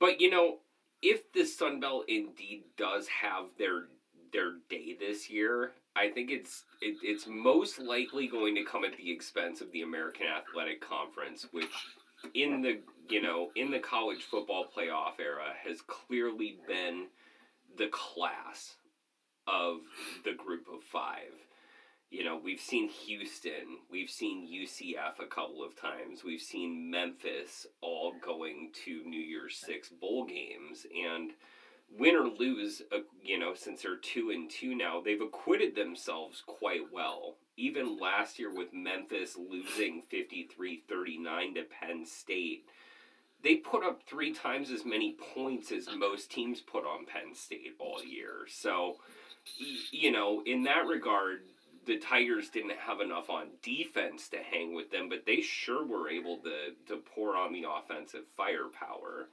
But 0.00 0.20
you 0.20 0.30
know, 0.30 0.58
if 1.02 1.32
the 1.32 1.44
Sun 1.44 1.80
Belt 1.80 2.06
indeed 2.08 2.64
does 2.76 3.06
have 3.08 3.44
their 3.58 3.84
their 4.32 4.54
day 4.68 4.96
this 4.98 5.30
year, 5.30 5.72
I 5.96 6.10
think 6.10 6.30
it's 6.30 6.64
it, 6.80 6.96
it's 7.02 7.26
most 7.28 7.78
likely 7.78 8.26
going 8.26 8.54
to 8.56 8.64
come 8.64 8.84
at 8.84 8.96
the 8.96 9.10
expense 9.10 9.60
of 9.60 9.70
the 9.72 9.82
American 9.82 10.26
Athletic 10.26 10.80
Conference, 10.80 11.46
which 11.52 11.70
in 12.34 12.62
the 12.62 12.80
you 13.08 13.22
know 13.22 13.50
in 13.54 13.70
the 13.70 13.78
college 13.78 14.22
football 14.22 14.66
playoff 14.76 15.20
era 15.20 15.52
has 15.64 15.80
clearly 15.82 16.58
been 16.66 17.06
the 17.76 17.88
class 17.88 18.74
of 19.46 19.78
the 20.24 20.32
group 20.32 20.66
of 20.72 20.82
five. 20.82 21.32
You 22.10 22.22
know, 22.22 22.40
we've 22.42 22.60
seen 22.60 22.88
Houston, 22.88 23.78
we've 23.90 24.10
seen 24.10 24.46
UCF 24.46 25.18
a 25.20 25.26
couple 25.26 25.64
of 25.64 25.74
times, 25.74 26.22
we've 26.24 26.40
seen 26.40 26.88
Memphis 26.88 27.66
all 27.80 28.14
going 28.24 28.70
to 28.84 29.02
New 29.04 29.20
Year's 29.20 29.56
Six 29.56 29.88
bowl 29.88 30.24
games, 30.24 30.86
and 30.94 31.32
win 31.90 32.16
or 32.16 32.28
lose, 32.28 32.82
uh, 32.92 32.98
you 33.22 33.38
know, 33.38 33.54
since 33.54 33.82
they're 33.82 33.96
two 33.96 34.30
and 34.30 34.50
two 34.50 34.74
now, 34.74 35.00
they've 35.00 35.20
acquitted 35.20 35.74
themselves 35.74 36.42
quite 36.46 36.92
well. 36.92 37.36
Even 37.56 37.98
last 37.98 38.38
year 38.38 38.52
with 38.52 38.72
Memphis 38.72 39.36
losing 39.36 40.02
53 40.02 40.82
39 40.88 41.54
to 41.54 41.62
Penn 41.62 42.04
State, 42.04 42.64
they 43.42 43.56
put 43.56 43.84
up 43.84 44.02
three 44.02 44.32
times 44.32 44.70
as 44.70 44.84
many 44.84 45.16
points 45.34 45.70
as 45.70 45.88
most 45.96 46.30
teams 46.30 46.60
put 46.60 46.84
on 46.84 47.06
Penn 47.06 47.34
State 47.34 47.74
all 47.78 48.02
year. 48.04 48.46
So, 48.48 48.96
you 49.92 50.10
know, 50.10 50.42
in 50.46 50.64
that 50.64 50.86
regard, 50.86 51.42
the 51.86 51.98
Tigers 51.98 52.48
didn't 52.48 52.78
have 52.78 53.00
enough 53.00 53.28
on 53.28 53.48
defense 53.62 54.28
to 54.30 54.38
hang 54.38 54.74
with 54.74 54.90
them, 54.90 55.08
but 55.08 55.26
they 55.26 55.40
sure 55.42 55.84
were 55.84 56.08
able 56.08 56.38
to, 56.38 56.72
to 56.88 56.96
pour 57.14 57.36
on 57.36 57.52
the 57.52 57.64
offensive 57.68 58.24
firepower. 58.36 59.28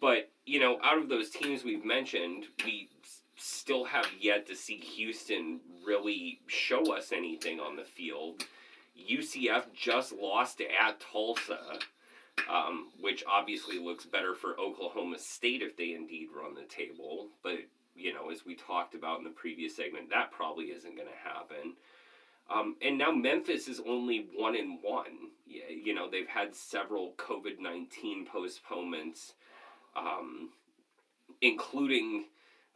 But, 0.00 0.30
you 0.44 0.60
know, 0.60 0.78
out 0.82 0.98
of 0.98 1.08
those 1.08 1.30
teams 1.30 1.64
we've 1.64 1.84
mentioned, 1.84 2.46
we 2.64 2.88
still 3.36 3.84
have 3.84 4.06
yet 4.20 4.46
to 4.46 4.56
see 4.56 4.78
Houston 4.78 5.60
really 5.86 6.40
show 6.46 6.94
us 6.96 7.12
anything 7.12 7.60
on 7.60 7.76
the 7.76 7.84
field. 7.84 8.44
UCF 9.10 9.64
just 9.74 10.12
lost 10.12 10.60
at 10.60 11.00
Tulsa, 11.00 11.78
um, 12.50 12.88
which 13.00 13.24
obviously 13.30 13.78
looks 13.78 14.06
better 14.06 14.34
for 14.34 14.58
Oklahoma 14.58 15.18
State 15.18 15.62
if 15.62 15.76
they 15.76 15.92
indeed 15.92 16.28
run 16.34 16.54
the 16.54 16.62
table. 16.62 17.28
But, 17.42 17.58
you 17.94 18.14
know, 18.14 18.30
as 18.30 18.46
we 18.46 18.54
talked 18.54 18.94
about 18.94 19.18
in 19.18 19.24
the 19.24 19.30
previous 19.30 19.76
segment, 19.76 20.10
that 20.10 20.32
probably 20.32 20.66
isn't 20.66 20.96
going 20.96 21.08
to 21.08 21.28
happen. 21.28 21.74
Um, 22.48 22.76
and 22.80 22.96
now 22.96 23.10
Memphis 23.10 23.68
is 23.68 23.80
only 23.86 24.28
one 24.34 24.54
in 24.54 24.78
one. 24.80 25.30
You 25.46 25.94
know, 25.94 26.08
they've 26.08 26.28
had 26.28 26.54
several 26.54 27.14
COVID 27.16 27.58
19 27.60 28.26
postponements 28.26 29.34
um, 29.96 30.50
including 31.40 32.26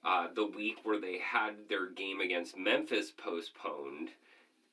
uh, 0.05 0.29
the 0.35 0.47
week 0.47 0.79
where 0.83 1.01
they 1.01 1.19
had 1.19 1.69
their 1.69 1.91
game 1.91 2.21
against 2.21 2.57
Memphis 2.57 3.11
postponed 3.11 4.11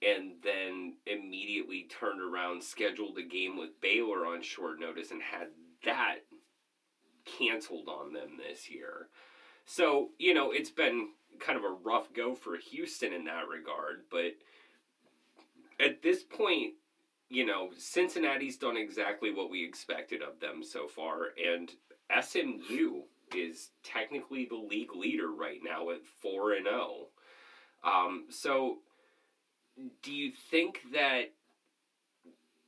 and 0.01 0.33
then 0.43 0.93
immediately 1.05 1.88
turned 1.89 2.21
around, 2.21 2.63
scheduled 2.63 3.17
a 3.17 3.23
game 3.23 3.57
with 3.57 3.81
Baylor 3.81 4.25
on 4.27 4.41
short 4.41 4.79
notice, 4.79 5.10
and 5.12 5.21
had 5.21 5.47
that 5.86 6.17
canceled 7.25 7.89
on 7.89 8.13
them 8.13 8.38
this 8.38 8.69
year. 8.69 9.07
So, 9.65 10.10
you 10.19 10.33
know, 10.33 10.51
it's 10.51 10.69
been 10.69 11.10
kind 11.39 11.57
of 11.57 11.65
a 11.65 11.75
rough 11.83 12.13
go 12.13 12.36
for 12.36 12.57
Houston 12.57 13.12
in 13.12 13.25
that 13.25 13.47
regard, 13.47 14.03
but 14.10 14.36
at 15.79 16.01
this 16.01 16.23
point, 16.23 16.73
you 17.29 17.45
know, 17.45 17.69
Cincinnati's 17.77 18.57
done 18.57 18.77
exactly 18.77 19.33
what 19.33 19.49
we 19.49 19.65
expected 19.65 20.21
of 20.21 20.39
them 20.39 20.63
so 20.63 20.88
far, 20.88 21.29
and 21.43 21.71
SMU 22.21 23.01
is 23.35 23.71
technically 23.83 24.45
the 24.45 24.55
league 24.55 24.95
leader 24.95 25.31
right 25.31 25.59
now 25.63 25.89
at 25.89 26.05
4 26.21 26.53
and 26.53 26.65
0. 26.65 27.07
Um, 27.83 28.25
so 28.29 28.77
do 30.01 30.11
you 30.11 30.31
think 30.49 30.81
that 30.93 31.33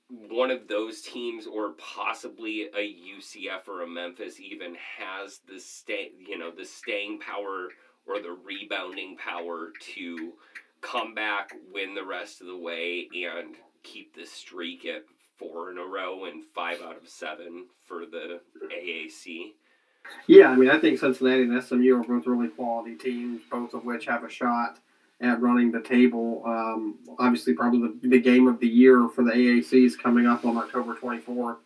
one 0.10 0.50
of 0.50 0.68
those 0.68 1.02
teams 1.02 1.46
or 1.46 1.74
possibly 1.74 2.68
a 2.76 2.96
UCF 3.18 3.68
or 3.68 3.84
a 3.84 3.88
Memphis 3.88 4.40
even 4.40 4.76
has 4.98 5.40
the 5.48 5.60
stay, 5.60 6.12
you 6.20 6.38
know, 6.38 6.52
the 6.52 6.66
staying 6.66 7.20
power 7.20 7.70
or 8.08 8.20
the 8.20 8.36
rebounding 8.44 9.18
power 9.18 9.72
to 9.96 10.34
come 10.82 11.14
back, 11.14 11.52
win 11.72 11.94
the 11.94 12.06
rest 12.06 12.42
of 12.42 12.48
the 12.48 12.58
way 12.58 13.08
and 13.14 13.56
keep 13.84 14.16
the 14.16 14.26
streak 14.26 14.86
at 14.86 15.04
four 15.40 15.72
in 15.72 15.78
a 15.78 15.86
row 15.86 16.26
and 16.26 16.44
five 16.54 16.82
out 16.82 16.98
of 16.98 17.08
seven 17.08 17.68
for 17.86 18.06
the 18.06 18.42
AAC? 18.72 19.54
Yeah, 20.28 20.50
I 20.50 20.56
mean, 20.56 20.70
I 20.70 20.78
think 20.78 21.00
Cincinnati 21.00 21.44
and 21.44 21.64
SMU 21.64 22.00
are 22.00 22.04
both 22.04 22.28
really 22.28 22.50
quality 22.50 22.96
teams, 22.96 23.42
both 23.50 23.74
of 23.74 23.86
which 23.86 24.06
have 24.06 24.24
a 24.24 24.30
shot 24.30 24.80
at 25.22 25.42
running 25.42 25.72
the 25.72 25.82
table. 25.82 26.44
Um, 26.46 27.00
obviously, 27.18 27.54
probably 27.54 27.82
the, 27.82 28.08
the 28.08 28.20
game 28.20 28.48
of 28.48 28.60
the 28.60 28.68
year 28.68 29.10
for 29.10 29.24
the 29.24 29.32
AAC 29.32 29.86
is 29.86 29.96
coming 29.96 30.26
up 30.26 30.46
on 30.46 30.58
October 30.58 30.96
24th 30.96 31.58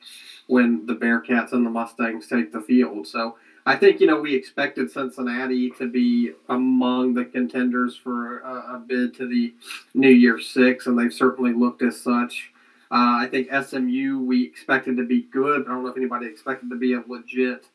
when 0.48 0.86
the 0.86 0.96
Bearcats 0.96 1.54
and 1.54 1.66
the 1.66 1.70
Mustangs 1.70 2.28
take 2.28 2.52
the 2.52 2.62
field. 2.62 3.08
So 3.08 3.38
I 3.66 3.76
think, 3.76 4.02
you 4.02 4.08
know, 4.08 4.20
we 4.20 4.36
expected 4.36 4.92
Cincinnati 4.92 5.70
to 5.72 5.90
be 5.90 6.34
among 6.50 7.14
the 7.14 7.26
contenders 7.26 7.96
for 7.96 8.40
a, 8.40 8.76
a 8.76 8.84
bid 8.86 9.14
to 9.16 9.28
the 9.28 9.54
New 9.94 10.10
Year 10.10 10.40
Six, 10.40 10.88
and 10.88 10.98
they've 10.98 11.14
certainly 11.14 11.54
looked 11.54 11.82
as 11.82 12.00
such. 12.02 12.53
Uh, 12.94 13.18
I 13.22 13.28
think 13.28 13.50
SMU 13.52 14.20
we 14.20 14.44
expected 14.46 14.98
to 14.98 15.04
be 15.04 15.24
good, 15.24 15.66
but 15.66 15.72
I 15.72 15.74
don't 15.74 15.84
know 15.84 15.90
if 15.90 15.98
anybody 15.98 16.28
expected 16.28 16.70
to 16.70 16.76
be 16.76 16.94
a 16.94 17.04
legit 17.08 17.66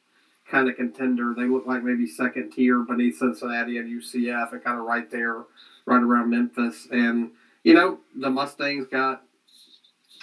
kind 0.49 0.69
of 0.69 0.77
contender. 0.77 1.35
They 1.37 1.47
look 1.47 1.67
like 1.67 1.83
maybe 1.83 2.07
second 2.07 2.53
tier 2.53 2.79
beneath 2.85 3.19
Cincinnati 3.19 3.79
and 3.79 3.91
UCF 3.91 4.53
and 4.53 4.63
kind 4.63 4.79
of 4.79 4.87
right 4.87 5.11
there, 5.11 5.43
right 5.87 6.01
around 6.01 6.31
Memphis. 6.31 6.87
And, 6.93 7.33
you 7.65 7.75
know, 7.75 7.99
the 8.15 8.31
Mustangs 8.31 8.87
got 8.87 9.25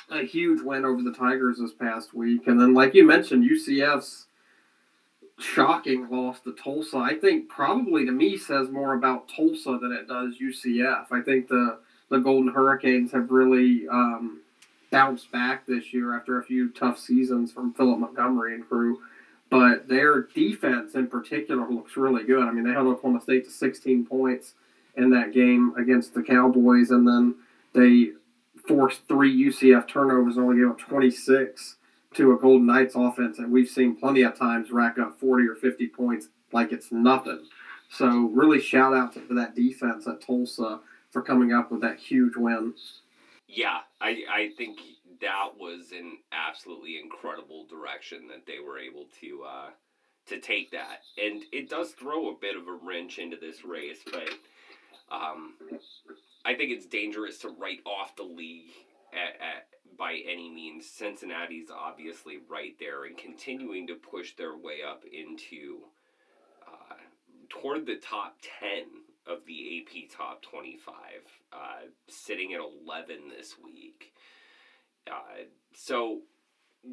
a 0.09 0.23
huge 0.23 0.61
win 0.61 0.85
over 0.85 1.01
the 1.01 1.11
Tigers 1.11 1.57
this 1.59 1.73
past 1.73 2.13
week. 2.13 2.47
And 2.47 2.57
then, 2.57 2.73
like 2.73 2.93
you 2.93 3.05
mentioned, 3.05 3.43
UCF's 3.43 4.27
shocking 5.37 6.07
loss 6.09 6.39
to 6.39 6.53
Tulsa, 6.53 6.99
I 6.99 7.15
think 7.15 7.49
probably 7.49 8.05
to 8.05 8.13
me 8.13 8.37
says 8.37 8.69
more 8.69 8.93
about 8.93 9.27
Tulsa 9.27 9.77
than 9.81 9.91
it 9.91 10.07
does 10.07 10.35
UCF. 10.41 11.07
I 11.11 11.19
think 11.19 11.49
the, 11.49 11.79
the 12.09 12.19
Golden 12.19 12.53
Hurricanes 12.53 13.11
have 13.11 13.29
really 13.29 13.89
um, 13.89 14.39
bounced 14.91 15.31
back 15.31 15.65
this 15.65 15.93
year 15.93 16.15
after 16.15 16.39
a 16.39 16.43
few 16.43 16.69
tough 16.69 16.99
seasons 16.99 17.51
from 17.51 17.73
Philip 17.73 17.99
Montgomery 17.99 18.55
and 18.55 18.67
crew 18.67 18.99
but 19.49 19.87
their 19.87 20.23
defense 20.23 20.95
in 20.95 21.07
particular 21.07 21.69
looks 21.69 21.95
really 21.97 22.23
good. 22.23 22.43
I 22.43 22.51
mean, 22.51 22.63
they 22.63 22.71
held 22.71 22.87
Oklahoma 22.87 23.21
State 23.21 23.45
to 23.45 23.51
16 23.51 24.05
points 24.05 24.53
in 24.97 25.11
that 25.11 25.33
game 25.33 25.73
against 25.77 26.13
the 26.13 26.23
Cowboys, 26.23 26.91
and 26.91 27.07
then 27.07 27.35
they 27.73 28.11
forced 28.67 29.07
three 29.07 29.33
UCF 29.45 29.87
turnovers 29.87 30.37
and 30.37 30.45
only 30.45 30.57
gave 30.57 30.69
up 30.69 30.79
26 30.79 31.75
to 32.15 32.31
a 32.31 32.37
Golden 32.37 32.65
Knights 32.65 32.95
offense, 32.95 33.39
and 33.39 33.51
we've 33.51 33.69
seen 33.69 33.95
plenty 33.95 34.23
of 34.23 34.37
times 34.37 34.71
rack 34.71 34.97
up 34.97 35.19
40 35.19 35.47
or 35.47 35.55
50 35.55 35.87
points 35.87 36.29
like 36.51 36.71
it's 36.71 36.91
nothing. 36.91 37.45
So, 37.89 38.31
really, 38.33 38.59
shout 38.59 38.93
out 38.93 39.13
to 39.13 39.21
that 39.35 39.55
defense 39.55 40.07
at 40.07 40.21
Tulsa 40.21 40.79
for 41.11 41.21
coming 41.21 41.53
up 41.53 41.71
with 41.71 41.81
that 41.81 41.99
huge 41.99 42.35
win. 42.35 42.73
Yeah, 43.55 43.79
I, 44.01 44.23
I 44.29 44.49
think 44.57 44.79
that 45.21 45.51
was 45.57 45.93
an 45.93 46.17
absolutely 46.33 46.99
incredible 46.99 47.65
direction 47.65 48.27
that 48.27 48.45
they 48.45 48.59
were 48.59 48.77
able 48.77 49.05
to 49.21 49.43
uh, 49.47 49.69
to 50.27 50.41
take 50.41 50.71
that, 50.71 51.03
and 51.23 51.43
it 51.53 51.69
does 51.69 51.91
throw 51.91 52.29
a 52.29 52.39
bit 52.39 52.57
of 52.57 52.67
a 52.67 52.73
wrench 52.73 53.17
into 53.17 53.37
this 53.37 53.63
race, 53.63 53.99
but 54.11 54.29
um, 55.09 55.53
I 56.43 56.53
think 56.55 56.71
it's 56.71 56.85
dangerous 56.85 57.37
to 57.39 57.49
write 57.49 57.79
off 57.85 58.15
the 58.17 58.23
league 58.23 58.71
at, 59.13 59.39
at, 59.39 59.67
by 59.97 60.19
any 60.27 60.49
means. 60.49 60.85
Cincinnati's 60.89 61.69
obviously 61.71 62.39
right 62.49 62.75
there 62.77 63.05
and 63.05 63.17
continuing 63.17 63.87
to 63.87 63.95
push 63.95 64.35
their 64.35 64.57
way 64.57 64.79
up 64.85 65.03
into 65.05 65.83
uh, 66.67 66.95
toward 67.47 67.85
the 67.85 67.97
top 67.97 68.35
ten 68.59 68.83
of 69.27 69.45
the 69.45 69.79
AP 69.79 70.09
top 70.09 70.41
twenty 70.41 70.77
five, 70.77 71.23
uh, 71.53 71.87
sitting 72.07 72.53
at 72.53 72.59
eleven 72.59 73.29
this 73.35 73.55
week. 73.63 74.13
Uh, 75.09 75.43
so 75.73 76.21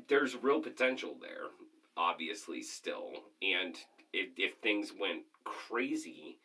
there's 0.08 0.36
real 0.36 0.60
potential 0.60 1.16
there, 1.20 1.48
obviously, 1.96 2.62
still. 2.62 3.10
And 3.42 3.76
if, 4.12 4.30
if 4.36 4.54
things 4.56 4.92
went 4.98 5.22
crazy, 5.44 6.38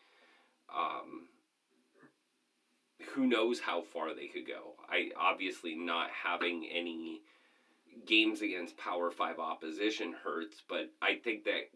um, 0.73 1.27
who 3.13 3.27
knows 3.27 3.59
how 3.59 3.81
far 3.81 4.13
they 4.13 4.27
could 4.27 4.47
go. 4.47 4.75
I 4.89 5.09
obviously 5.17 5.75
not 5.75 6.09
having 6.11 6.67
any 6.73 7.21
games 8.05 8.41
against 8.41 8.77
Power 8.77 9.11
5 9.11 9.39
opposition 9.39 10.13
hurts, 10.23 10.61
but 10.67 10.91
I 11.01 11.15
think 11.23 11.43
that 11.45 11.69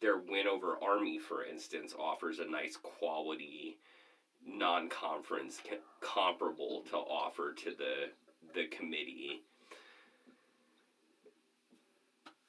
their 0.00 0.18
win 0.18 0.46
over 0.46 0.78
Army, 0.82 1.18
for 1.18 1.44
instance, 1.44 1.94
offers 1.98 2.38
a 2.38 2.44
nice 2.44 2.76
quality 2.76 3.78
non 4.46 4.88
conference 4.88 5.60
comparable 6.00 6.84
to 6.90 6.96
offer 6.96 7.52
to 7.54 7.70
the 7.70 8.10
the 8.54 8.66
committee. 8.68 9.42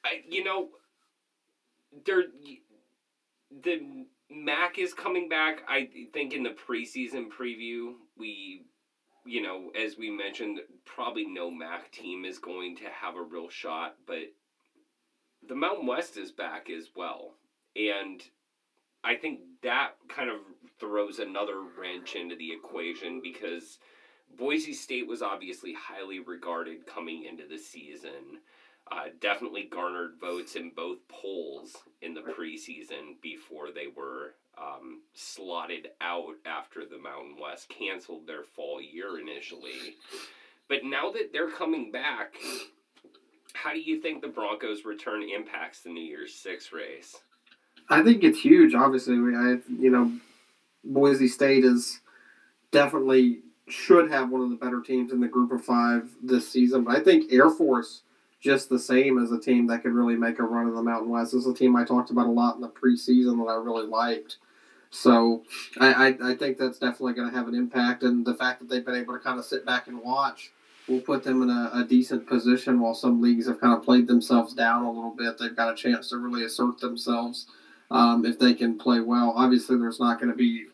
I, 0.03 0.23
you 0.29 0.43
know, 0.43 0.69
there, 2.05 2.23
the 3.63 4.05
MAC 4.29 4.77
is 4.77 4.93
coming 4.93 5.27
back. 5.27 5.61
I 5.67 5.89
think 6.13 6.33
in 6.33 6.43
the 6.43 6.51
preseason 6.51 7.27
preview, 7.29 7.93
we, 8.17 8.65
you 9.25 9.41
know, 9.41 9.71
as 9.71 9.97
we 9.97 10.09
mentioned, 10.09 10.59
probably 10.85 11.25
no 11.25 11.51
MAC 11.51 11.91
team 11.91 12.25
is 12.25 12.39
going 12.39 12.77
to 12.77 12.85
have 12.85 13.15
a 13.15 13.21
real 13.21 13.49
shot, 13.49 13.95
but 14.05 14.31
the 15.47 15.55
Mountain 15.55 15.87
West 15.87 16.17
is 16.17 16.31
back 16.31 16.69
as 16.69 16.89
well. 16.95 17.33
And 17.75 18.21
I 19.03 19.15
think 19.15 19.39
that 19.63 19.91
kind 20.09 20.29
of 20.29 20.37
throws 20.79 21.19
another 21.19 21.61
wrench 21.79 22.15
into 22.15 22.35
the 22.35 22.51
equation 22.51 23.21
because 23.21 23.79
Boise 24.37 24.73
State 24.73 25.07
was 25.07 25.21
obviously 25.21 25.73
highly 25.73 26.19
regarded 26.19 26.85
coming 26.85 27.23
into 27.23 27.47
the 27.47 27.57
season. 27.57 28.41
Uh, 28.89 29.05
definitely 29.19 29.67
garnered 29.69 30.13
votes 30.19 30.55
in 30.55 30.71
both 30.75 31.05
polls 31.09 31.75
in 32.01 32.13
the 32.13 32.21
preseason 32.21 33.19
before 33.21 33.67
they 33.73 33.87
were 33.87 34.35
um, 34.57 35.01
slotted 35.13 35.89
out 35.99 36.35
after 36.45 36.85
the 36.85 36.97
Mountain 36.97 37.35
West 37.41 37.69
canceled 37.69 38.25
their 38.25 38.43
fall 38.43 38.81
year 38.81 39.19
initially. 39.19 39.95
But 40.69 40.83
now 40.83 41.11
that 41.11 41.31
they're 41.33 41.49
coming 41.49 41.91
back, 41.91 42.35
how 43.61 43.73
do 43.73 43.79
you 43.79 44.01
think 44.01 44.21
the 44.21 44.27
Broncos' 44.27 44.85
return 44.85 45.23
impacts 45.23 45.81
the 45.81 45.89
New 45.89 46.03
Year's 46.03 46.33
Six 46.33 46.71
race? 46.71 47.15
I 47.89 48.03
think 48.03 48.23
it's 48.23 48.39
huge. 48.39 48.75
Obviously, 48.75 49.15
I 49.15 49.57
you 49.79 49.89
know, 49.89 50.11
Boise 50.83 51.27
State 51.27 51.63
is 51.63 51.99
definitely 52.71 53.39
should 53.67 54.09
have 54.11 54.29
one 54.29 54.41
of 54.41 54.49
the 54.49 54.55
better 54.55 54.81
teams 54.81 55.11
in 55.11 55.19
the 55.19 55.27
group 55.27 55.51
of 55.51 55.63
five 55.63 56.09
this 56.21 56.49
season. 56.49 56.83
But 56.83 56.97
I 56.97 56.99
think 57.01 57.31
Air 57.31 57.49
Force 57.49 58.03
just 58.39 58.69
the 58.69 58.79
same 58.79 59.17
as 59.21 59.31
a 59.31 59.39
team 59.39 59.67
that 59.67 59.81
could 59.81 59.93
really 59.93 60.15
make 60.15 60.39
a 60.39 60.43
run 60.43 60.67
in 60.67 60.75
the 60.75 60.83
Mountain 60.83 61.09
West. 61.09 61.33
This 61.33 61.45
is 61.45 61.51
a 61.51 61.53
team 61.53 61.75
I 61.75 61.83
talked 61.83 62.11
about 62.11 62.27
a 62.27 62.31
lot 62.31 62.55
in 62.55 62.61
the 62.61 62.69
preseason 62.69 63.37
that 63.43 63.51
I 63.51 63.55
really 63.55 63.87
liked. 63.87 64.37
So 64.89 65.43
I, 65.79 66.09
I, 66.09 66.31
I 66.31 66.35
think 66.35 66.57
that's 66.57 66.79
definitely 66.79 67.13
going 67.13 67.29
to 67.29 67.35
have 67.35 67.47
an 67.47 67.55
impact. 67.55 68.03
And 68.03 68.25
the 68.25 68.35
fact 68.35 68.59
that 68.59 68.69
they've 68.69 68.85
been 68.85 68.95
able 68.95 69.13
to 69.13 69.19
kind 69.19 69.39
of 69.39 69.45
sit 69.45 69.65
back 69.65 69.87
and 69.87 69.99
watch 69.99 70.51
will 70.87 71.01
put 71.01 71.23
them 71.23 71.41
in 71.41 71.49
a, 71.49 71.71
a 71.73 71.83
decent 71.83 72.27
position 72.27 72.79
while 72.79 72.93
some 72.93 73.21
leagues 73.21 73.47
have 73.47 73.59
kind 73.59 73.73
of 73.73 73.83
played 73.83 74.07
themselves 74.07 74.53
down 74.53 74.83
a 74.83 74.91
little 74.91 75.15
bit. 75.15 75.37
They've 75.37 75.55
got 75.55 75.73
a 75.73 75.75
chance 75.75 76.09
to 76.09 76.17
really 76.17 76.45
assert 76.45 76.79
themselves 76.79 77.47
um, 77.91 78.25
if 78.25 78.39
they 78.39 78.53
can 78.53 78.77
play 78.77 78.99
well. 78.99 79.33
Obviously, 79.35 79.77
there's 79.77 79.99
not 79.99 80.19
going 80.19 80.31
to 80.31 80.37
be 80.37 80.65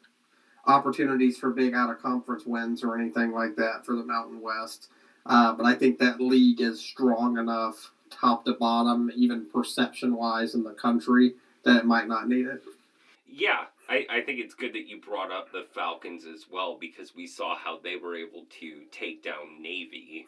opportunities 0.65 1.37
for 1.37 1.49
big 1.49 1.73
out 1.73 1.89
of 1.89 2.01
conference 2.01 2.45
wins 2.45 2.83
or 2.83 2.97
anything 2.97 3.31
like 3.31 3.55
that 3.55 3.85
for 3.85 3.95
the 3.95 4.03
Mountain 4.03 4.41
West. 4.41 4.89
Uh, 5.25 5.53
but 5.53 5.65
I 5.65 5.73
think 5.73 5.99
that 5.99 6.21
league 6.21 6.61
is 6.61 6.79
strong 6.79 7.37
enough, 7.37 7.91
top 8.09 8.45
to 8.45 8.53
bottom, 8.53 9.11
even 9.15 9.45
perception 9.51 10.15
wise 10.15 10.53
in 10.53 10.63
the 10.63 10.73
country, 10.73 11.33
that 11.63 11.77
it 11.77 11.85
might 11.85 12.07
not 12.07 12.27
need 12.27 12.45
it. 12.45 12.61
Yeah, 13.27 13.65
I, 13.93 14.07
I, 14.09 14.21
think 14.21 14.39
it's 14.39 14.55
good 14.55 14.73
that 14.73 14.87
you 14.87 14.99
brought 14.99 15.31
up 15.31 15.51
the 15.51 15.67
Falcons 15.75 16.25
as 16.25 16.45
well 16.51 16.77
because 16.79 17.13
we 17.13 17.27
saw 17.27 17.55
how 17.55 17.77
they 17.77 17.95
were 17.95 18.15
able 18.15 18.45
to 18.59 18.85
take 18.91 19.23
down 19.23 19.61
Navy 19.61 20.25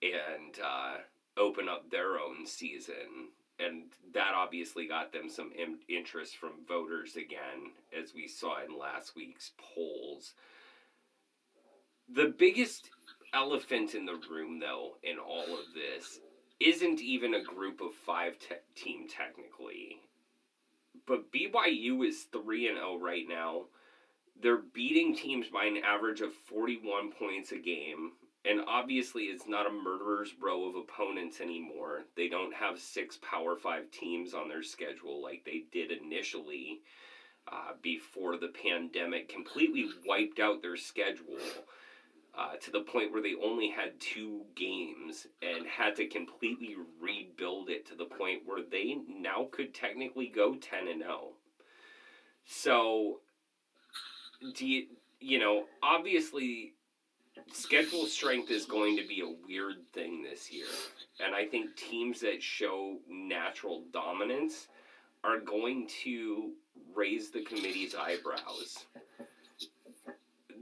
and 0.00 0.56
uh, 0.64 0.98
open 1.36 1.68
up 1.68 1.90
their 1.90 2.20
own 2.20 2.46
season. 2.46 3.32
And 3.58 3.86
that 4.12 4.34
obviously 4.36 4.86
got 4.86 5.12
them 5.12 5.28
some 5.28 5.50
in- 5.58 5.78
interest 5.88 6.36
from 6.36 6.64
voters 6.68 7.16
again, 7.16 7.72
as 8.00 8.14
we 8.14 8.28
saw 8.28 8.62
in 8.64 8.78
last 8.78 9.16
week's 9.16 9.50
polls. 9.58 10.34
The 12.08 12.32
biggest 12.38 12.90
elephant 13.32 13.96
in 13.96 14.06
the 14.06 14.20
room, 14.30 14.60
though, 14.60 14.98
in 15.02 15.18
all 15.18 15.52
of 15.52 15.74
this, 15.74 16.20
isn't 16.60 17.00
even 17.00 17.34
a 17.34 17.42
group 17.42 17.80
of 17.80 17.92
five 17.92 18.38
te- 18.38 18.54
team 18.76 19.08
technically 19.08 19.98
but 21.06 21.32
BYU 21.32 22.06
is 22.06 22.24
3 22.32 22.68
and 22.68 22.78
0 22.78 22.98
right 22.98 23.24
now. 23.28 23.64
They're 24.40 24.62
beating 24.74 25.14
teams 25.14 25.48
by 25.48 25.64
an 25.64 25.78
average 25.84 26.20
of 26.20 26.32
41 26.32 27.12
points 27.12 27.52
a 27.52 27.58
game. 27.58 28.12
And 28.44 28.60
obviously, 28.66 29.24
it's 29.24 29.48
not 29.48 29.66
a 29.66 29.70
murderer's 29.70 30.34
row 30.40 30.68
of 30.68 30.74
opponents 30.76 31.40
anymore. 31.40 32.04
They 32.14 32.28
don't 32.28 32.52
have 32.54 32.78
six 32.78 33.18
Power 33.22 33.56
5 33.56 33.90
teams 33.90 34.34
on 34.34 34.48
their 34.48 34.62
schedule 34.62 35.22
like 35.22 35.44
they 35.44 35.64
did 35.72 35.90
initially 35.90 36.80
uh, 37.50 37.72
before 37.80 38.36
the 38.36 38.48
pandemic 38.48 39.28
completely 39.28 39.88
wiped 40.06 40.40
out 40.40 40.62
their 40.62 40.76
schedule 40.76 41.38
uh, 42.36 42.56
to 42.60 42.70
the 42.70 42.80
point 42.80 43.12
where 43.12 43.22
they 43.22 43.34
only 43.42 43.70
had 43.70 43.98
two 44.00 44.42
games 44.56 45.26
and 45.42 45.66
had 45.66 45.94
to 45.96 46.06
completely 46.08 46.74
rebuild 47.00 47.70
it 47.70 47.86
to 47.86 47.94
the 47.94 48.04
point 48.04 48.42
where 48.44 48.62
they 48.68 48.96
now 49.08 49.48
could 49.52 49.72
technically 49.72 50.26
go 50.34 50.54
10 50.54 50.88
and 50.88 51.02
0. 51.02 51.32
So, 52.44 53.20
do 54.54 54.66
you, 54.66 54.86
you 55.20 55.38
know, 55.38 55.64
obviously, 55.82 56.74
schedule 57.52 58.06
strength 58.06 58.50
is 58.50 58.64
going 58.64 58.96
to 58.96 59.06
be 59.06 59.20
a 59.20 59.46
weird 59.46 59.76
thing 59.92 60.22
this 60.22 60.50
year. 60.52 60.66
And 61.24 61.34
I 61.34 61.46
think 61.46 61.76
teams 61.76 62.20
that 62.20 62.42
show 62.42 62.98
natural 63.08 63.84
dominance 63.92 64.68
are 65.22 65.38
going 65.38 65.88
to 66.02 66.52
raise 66.94 67.30
the 67.30 67.42
committee's 67.42 67.94
eyebrows 67.94 68.86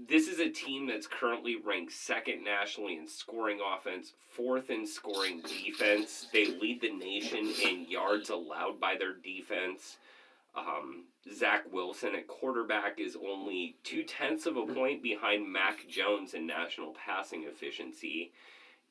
this 0.08 0.28
is 0.28 0.38
a 0.38 0.48
team 0.48 0.86
that's 0.86 1.06
currently 1.06 1.56
ranked 1.56 1.92
second 1.92 2.44
nationally 2.44 2.96
in 2.96 3.06
scoring 3.06 3.60
offense, 3.60 4.12
fourth 4.34 4.70
in 4.70 4.86
scoring 4.86 5.42
defense. 5.42 6.28
They 6.32 6.46
lead 6.46 6.80
the 6.80 6.92
nation 6.92 7.52
in 7.62 7.86
yards 7.88 8.30
allowed 8.30 8.80
by 8.80 8.96
their 8.96 9.14
defense. 9.14 9.98
Um, 10.54 11.04
Zach 11.32 11.64
Wilson 11.72 12.14
at 12.14 12.26
quarterback 12.26 12.98
is 12.98 13.16
only 13.16 13.76
two 13.84 14.02
tenths 14.02 14.46
of 14.46 14.56
a 14.56 14.66
point 14.66 15.02
behind 15.02 15.50
Mac 15.50 15.86
Jones 15.88 16.34
in 16.34 16.46
national 16.46 16.94
passing 16.94 17.44
efficiency, 17.44 18.32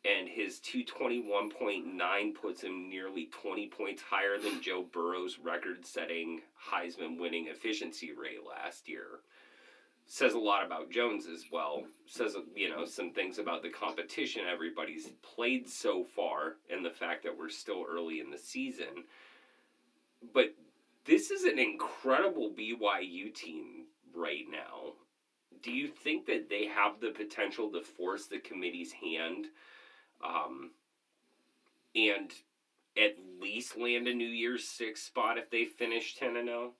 and 0.04 0.28
his 0.28 0.60
221.9 0.60 2.36
puts 2.36 2.62
him 2.64 2.90
nearly 2.90 3.30
20 3.32 3.68
points 3.68 4.02
higher 4.02 4.40
than 4.40 4.62
Joe 4.62 4.84
Burrow's 4.92 5.38
record 5.38 5.86
setting 5.86 6.42
Heisman 6.72 7.20
winning 7.20 7.48
efficiency 7.48 8.12
rate 8.12 8.40
last 8.48 8.90
year 8.90 9.20
says 10.08 10.34
a 10.34 10.40
lot 10.40 10.66
about 10.66 10.92
Jones 10.92 11.26
as 11.28 11.46
well. 11.52 11.84
Says 12.06 12.36
you 12.56 12.70
know 12.70 12.86
some 12.86 13.12
things 13.12 13.40
about 13.40 13.64
the 13.64 13.70
competition 13.70 14.44
everybody's 14.52 15.10
played 15.22 15.70
so 15.70 16.04
far 16.04 16.56
and 16.70 16.84
the 16.84 16.90
fact 16.90 17.24
that 17.24 17.38
we're 17.38 17.50
still 17.50 17.86
early 17.90 18.20
in 18.20 18.30
the 18.30 18.38
season. 18.38 19.06
But 20.34 20.54
this 21.06 21.32
is 21.32 21.44
an 21.46 21.58
incredible 21.58 22.52
BYU 22.52 23.34
team 23.34 23.86
right 24.14 24.46
now. 24.52 24.94
Do 25.64 25.72
you 25.72 25.88
think 25.88 26.26
that 26.28 26.50
they 26.50 26.66
have 26.66 27.00
the 27.00 27.10
potential 27.10 27.72
to 27.72 27.82
force 27.82 28.26
the 28.26 28.40
committee's 28.40 28.92
hand 28.92 29.48
um, 30.24 30.72
and 31.96 32.32
at 32.98 33.16
least 33.40 33.78
land 33.78 34.08
a 34.08 34.14
New 34.14 34.28
Year's 34.28 34.68
Six 34.68 35.04
spot 35.04 35.38
if 35.38 35.50
they 35.50 35.66
finish 35.66 36.16
10 36.16 36.36
and 36.38 36.48
0? 36.48 36.74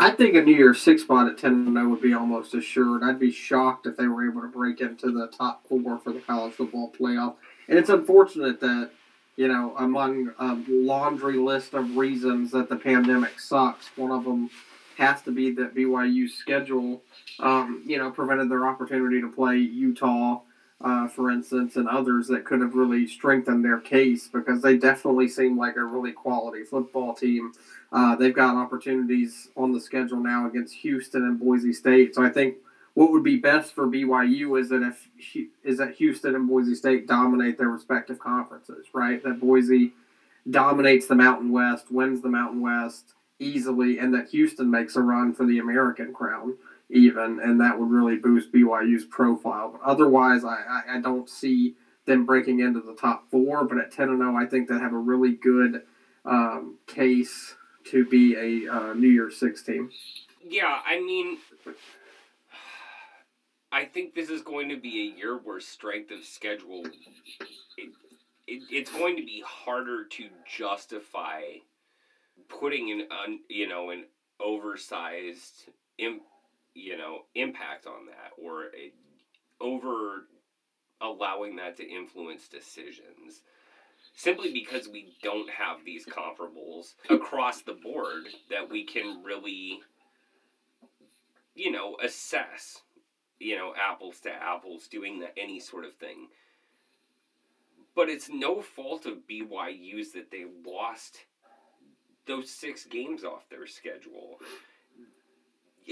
I 0.00 0.10
think 0.10 0.34
a 0.34 0.40
New 0.40 0.54
Year's 0.54 0.80
six 0.80 1.02
spot 1.02 1.28
at 1.28 1.36
ten 1.36 1.52
and 1.52 1.90
would 1.90 2.00
be 2.00 2.14
almost 2.14 2.54
assured. 2.54 3.02
I'd 3.02 3.20
be 3.20 3.30
shocked 3.30 3.86
if 3.86 3.98
they 3.98 4.06
were 4.06 4.26
able 4.26 4.40
to 4.40 4.48
break 4.48 4.80
into 4.80 5.12
the 5.12 5.26
top 5.26 5.66
four 5.68 5.98
for 5.98 6.10
the 6.10 6.20
college 6.20 6.54
football 6.54 6.90
playoff. 6.98 7.34
And 7.68 7.78
it's 7.78 7.90
unfortunate 7.90 8.60
that 8.60 8.92
you 9.36 9.46
know 9.46 9.74
among 9.78 10.32
a 10.38 10.56
laundry 10.70 11.36
list 11.36 11.74
of 11.74 11.98
reasons 11.98 12.50
that 12.52 12.70
the 12.70 12.76
pandemic 12.76 13.38
sucks, 13.38 13.90
one 13.94 14.10
of 14.10 14.24
them 14.24 14.48
has 14.96 15.20
to 15.22 15.32
be 15.32 15.50
that 15.52 15.74
BYU's 15.74 16.32
schedule, 16.32 17.02
um, 17.40 17.82
you 17.84 17.98
know, 17.98 18.10
prevented 18.10 18.50
their 18.50 18.66
opportunity 18.66 19.20
to 19.20 19.28
play 19.28 19.58
Utah, 19.58 20.40
uh, 20.82 21.06
for 21.08 21.30
instance, 21.30 21.76
and 21.76 21.88
others 21.88 22.26
that 22.28 22.44
could 22.44 22.60
have 22.60 22.74
really 22.74 23.06
strengthened 23.06 23.64
their 23.64 23.78
case 23.78 24.28
because 24.28 24.62
they 24.62 24.76
definitely 24.76 25.28
seem 25.28 25.58
like 25.58 25.76
a 25.76 25.84
really 25.84 26.12
quality 26.12 26.64
football 26.64 27.14
team. 27.14 27.52
Uh, 27.92 28.16
they've 28.16 28.34
got 28.34 28.56
opportunities 28.56 29.48
on 29.56 29.72
the 29.72 29.80
schedule 29.80 30.18
now 30.18 30.46
against 30.46 30.74
Houston 30.76 31.24
and 31.24 31.38
Boise 31.38 31.72
State. 31.72 32.14
So 32.14 32.24
I 32.24 32.30
think 32.30 32.56
what 32.94 33.12
would 33.12 33.22
be 33.22 33.36
best 33.36 33.74
for 33.74 33.86
BYU 33.86 34.58
is 34.58 34.70
that 34.70 34.82
if 34.82 35.08
is 35.64 35.78
that 35.78 35.94
Houston 35.96 36.34
and 36.34 36.48
Boise 36.48 36.74
State 36.74 37.06
dominate 37.06 37.58
their 37.58 37.68
respective 37.68 38.18
conferences, 38.18 38.86
right? 38.94 39.22
That 39.22 39.40
Boise 39.40 39.92
dominates 40.48 41.06
the 41.06 41.14
Mountain 41.14 41.52
West, 41.52 41.90
wins 41.90 42.22
the 42.22 42.28
Mountain 42.28 42.62
West 42.62 43.12
easily, 43.38 43.98
and 43.98 44.14
that 44.14 44.30
Houston 44.30 44.70
makes 44.70 44.96
a 44.96 45.02
run 45.02 45.34
for 45.34 45.44
the 45.44 45.58
American 45.58 46.12
crown 46.12 46.56
even, 46.90 47.40
and 47.40 47.60
that 47.60 47.78
would 47.78 47.90
really 47.90 48.16
boost 48.16 48.52
BYU's 48.52 49.04
profile. 49.04 49.70
But 49.72 49.82
otherwise, 49.82 50.44
I, 50.44 50.56
I, 50.68 50.96
I 50.96 51.00
don't 51.00 51.28
see 51.28 51.74
them 52.06 52.26
breaking 52.26 52.60
into 52.60 52.80
the 52.80 52.94
top 52.94 53.30
four. 53.30 53.64
But 53.64 53.78
at 53.78 53.92
ten 53.92 54.08
and 54.08 54.18
zero, 54.18 54.36
I 54.36 54.46
think 54.46 54.68
they 54.68 54.78
have 54.78 54.92
a 54.92 54.98
really 54.98 55.32
good 55.32 55.82
um, 56.24 56.78
case 56.86 57.54
to 57.90 58.04
be 58.04 58.34
a 58.66 58.72
uh, 58.72 58.94
New 58.94 59.08
Year's 59.08 59.38
Six 59.38 59.62
team. 59.62 59.90
Yeah, 60.42 60.80
I 60.86 61.00
mean, 61.00 61.38
I 63.72 63.84
think 63.84 64.14
this 64.14 64.30
is 64.30 64.42
going 64.42 64.68
to 64.70 64.76
be 64.76 65.00
a 65.00 65.18
year 65.18 65.38
where 65.38 65.60
strength 65.60 66.10
of 66.10 66.24
schedule. 66.24 66.84
It, 67.76 67.90
it, 68.46 68.62
it's 68.70 68.90
going 68.90 69.16
to 69.16 69.24
be 69.24 69.42
harder 69.46 70.04
to 70.04 70.28
justify 70.44 71.42
putting 72.48 72.90
an 72.90 73.06
un, 73.10 73.40
you 73.48 73.68
know 73.68 73.90
an 73.90 74.04
oversized 74.40 75.68
imp, 75.98 76.22
you 76.74 76.96
know 76.96 77.20
impact 77.34 77.86
on 77.86 78.06
that 78.06 78.30
or 78.42 78.64
a, 78.66 78.92
over 79.60 80.26
allowing 81.00 81.56
that 81.56 81.76
to 81.76 81.88
influence 81.88 82.48
decisions 82.48 83.42
simply 84.14 84.52
because 84.52 84.88
we 84.88 85.14
don't 85.22 85.50
have 85.50 85.84
these 85.84 86.06
comparables 86.06 86.94
across 87.08 87.62
the 87.62 87.72
board 87.72 88.24
that 88.50 88.70
we 88.70 88.84
can 88.84 89.22
really 89.22 89.80
you 91.54 91.70
know 91.70 91.96
assess 92.02 92.82
you 93.40 93.56
know 93.56 93.72
apples 93.80 94.20
to 94.20 94.30
apples 94.30 94.86
doing 94.86 95.18
the, 95.18 95.36
any 95.38 95.58
sort 95.58 95.84
of 95.84 95.94
thing. 95.94 96.28
But 97.96 98.08
it's 98.08 98.28
no 98.30 98.60
fault 98.62 99.04
of 99.04 99.26
BYU's 99.28 100.12
that 100.12 100.30
they 100.30 100.44
lost 100.64 101.24
those 102.26 102.48
six 102.48 102.84
games 102.84 103.24
off 103.24 103.48
their 103.48 103.66
schedule 103.66 104.38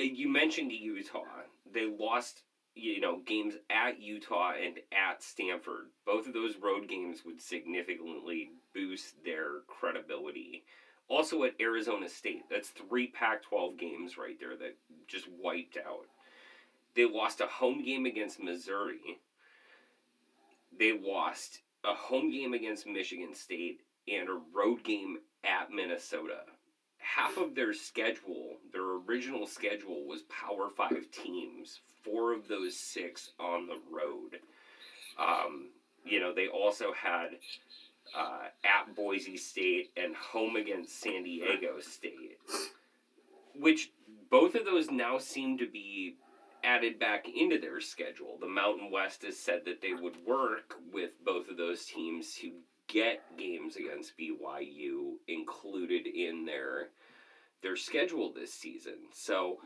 you 0.02 0.28
mentioned 0.28 0.72
Utah. 0.72 1.24
They 1.72 1.86
lost, 1.86 2.42
you 2.74 3.00
know, 3.00 3.20
games 3.24 3.54
at 3.70 4.00
Utah 4.00 4.52
and 4.52 4.78
at 4.92 5.22
Stanford. 5.22 5.86
Both 6.06 6.26
of 6.26 6.34
those 6.34 6.56
road 6.56 6.88
games 6.88 7.24
would 7.24 7.40
significantly 7.40 8.50
boost 8.74 9.22
their 9.24 9.60
credibility. 9.66 10.64
Also 11.08 11.44
at 11.44 11.60
Arizona 11.60 12.08
State, 12.08 12.44
that's 12.50 12.68
three 12.68 13.08
Pac 13.08 13.42
12 13.44 13.76
games 13.78 14.18
right 14.18 14.38
there 14.38 14.56
that 14.56 14.76
just 15.06 15.26
wiped 15.42 15.78
out. 15.78 16.06
They 16.94 17.06
lost 17.06 17.40
a 17.40 17.46
home 17.46 17.84
game 17.84 18.06
against 18.06 18.42
Missouri. 18.42 19.20
They 20.78 20.98
lost 20.98 21.60
a 21.84 21.94
home 21.94 22.30
game 22.30 22.52
against 22.52 22.86
Michigan 22.86 23.34
State 23.34 23.80
and 24.06 24.28
a 24.28 24.40
road 24.54 24.84
game 24.84 25.18
at 25.44 25.70
Minnesota 25.70 26.40
half 26.98 27.36
of 27.36 27.54
their 27.54 27.72
schedule, 27.72 28.56
their 28.72 28.96
original 29.06 29.46
schedule 29.46 30.06
was 30.06 30.22
Power 30.22 30.68
Five 30.68 31.10
teams. 31.10 31.80
Four 32.04 32.32
of 32.32 32.48
those 32.48 32.78
six 32.78 33.32
on 33.38 33.66
the 33.66 33.80
road. 33.90 34.40
Um, 35.18 35.70
you 36.04 36.20
know, 36.20 36.32
they 36.32 36.48
also 36.48 36.92
had 36.92 37.30
uh, 38.16 38.46
at 38.64 38.94
Boise 38.94 39.36
State 39.36 39.90
and 39.96 40.14
home 40.14 40.56
against 40.56 41.00
San 41.00 41.24
Diego 41.24 41.80
State, 41.80 42.38
which 43.54 43.90
both 44.30 44.54
of 44.54 44.64
those 44.64 44.90
now 44.90 45.18
seem 45.18 45.58
to 45.58 45.68
be 45.68 46.16
added 46.64 46.98
back 46.98 47.26
into 47.28 47.58
their 47.58 47.80
schedule. 47.80 48.36
The 48.40 48.48
Mountain 48.48 48.90
West 48.90 49.22
has 49.22 49.38
said 49.38 49.64
that 49.64 49.80
they 49.80 49.92
would 49.92 50.16
work 50.26 50.74
with 50.92 51.12
both 51.24 51.48
of 51.50 51.56
those 51.56 51.84
teams 51.84 52.34
to 52.36 52.52
get 52.88 53.22
games 53.36 53.76
against 53.76 54.18
BYU 54.18 55.14
included 55.28 56.06
in 56.06 56.44
their 56.44 56.88
their 57.62 57.76
schedule 57.76 58.32
this 58.32 58.52
season. 58.52 58.94
So 59.12 59.58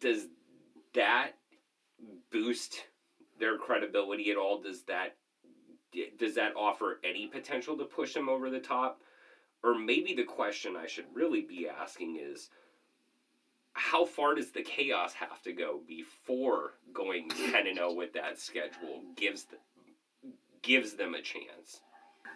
does 0.00 0.26
that 0.94 1.32
boost 2.30 2.84
their 3.38 3.58
credibility 3.58 4.30
at 4.30 4.36
all? 4.36 4.60
Does 4.60 4.82
that 4.84 5.16
does 6.18 6.34
that 6.36 6.54
offer 6.56 7.00
any 7.04 7.26
potential 7.26 7.76
to 7.76 7.84
push 7.84 8.14
them 8.14 8.28
over 8.28 8.50
the 8.50 8.60
top? 8.60 9.00
Or 9.62 9.78
maybe 9.78 10.14
the 10.14 10.24
question 10.24 10.74
I 10.76 10.86
should 10.86 11.04
really 11.14 11.42
be 11.42 11.68
asking 11.68 12.18
is 12.20 12.48
how 13.74 14.04
far 14.04 14.34
does 14.34 14.50
the 14.50 14.62
chaos 14.62 15.12
have 15.14 15.42
to 15.42 15.52
go 15.52 15.80
before 15.86 16.74
going 16.92 17.28
10 17.28 17.66
and 17.66 17.76
0 17.76 17.94
with 17.94 18.12
that 18.14 18.38
schedule 18.38 19.02
gives 19.16 19.46
gives 20.62 20.94
them 20.94 21.14
a 21.14 21.22
chance? 21.22 21.80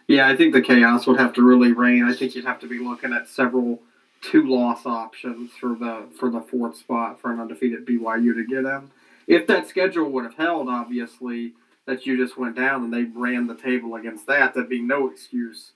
Yeah, 0.09 0.29
I 0.29 0.37
think 0.37 0.53
the 0.53 0.63
chaos 0.63 1.07
would 1.07 1.19
have 1.19 1.33
to 1.35 1.43
really 1.43 1.73
reign. 1.73 2.05
I 2.05 2.15
think 2.15 2.35
you'd 2.35 2.45
have 2.45 2.61
to 2.61 2.69
be 2.69 2.79
looking 2.79 3.13
at 3.13 3.29
several 3.29 3.81
two 4.23 4.49
loss 4.49 4.87
options 4.87 5.51
for 5.53 5.75
the 5.75 6.07
for 6.19 6.31
the 6.31 6.41
fourth 6.41 6.77
spot 6.77 7.21
for 7.21 7.33
an 7.33 7.41
undefeated 7.41 7.87
BYU 7.87 8.35
to 8.35 8.45
get 8.47 8.65
in. 8.65 8.91
If 9.27 9.47
that 9.49 9.69
schedule 9.69 10.09
would 10.11 10.25
have 10.25 10.37
held, 10.37 10.69
obviously, 10.69 11.55
that 11.87 12.07
you 12.07 12.17
just 12.17 12.39
went 12.39 12.57
down 12.57 12.85
and 12.85 12.93
they 12.93 13.05
ran 13.05 13.47
the 13.47 13.57
table 13.57 13.97
against 13.97 14.27
that, 14.27 14.55
there'd 14.55 14.69
be 14.69 14.81
no 14.81 15.11
excuse 15.11 15.73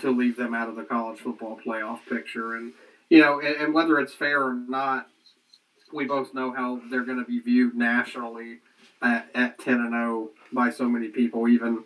to 0.00 0.10
leave 0.10 0.36
them 0.36 0.54
out 0.54 0.68
of 0.68 0.76
the 0.76 0.82
college 0.82 1.20
football 1.20 1.58
playoff 1.64 2.00
picture. 2.08 2.56
And 2.56 2.72
you 3.10 3.20
know, 3.20 3.40
and, 3.40 3.56
and 3.56 3.74
whether 3.74 3.98
it's 4.00 4.14
fair 4.14 4.42
or 4.42 4.54
not, 4.54 5.08
we 5.92 6.06
both 6.06 6.32
know 6.32 6.52
how 6.52 6.80
they're 6.90 7.04
going 7.04 7.18
to 7.18 7.24
be 7.24 7.40
viewed 7.40 7.74
nationally 7.74 8.60
at, 9.02 9.28
at 9.34 9.58
ten 9.58 9.74
and 9.74 9.92
zero 9.92 10.30
by 10.54 10.70
so 10.70 10.88
many 10.88 11.08
people. 11.08 11.48
Even 11.48 11.84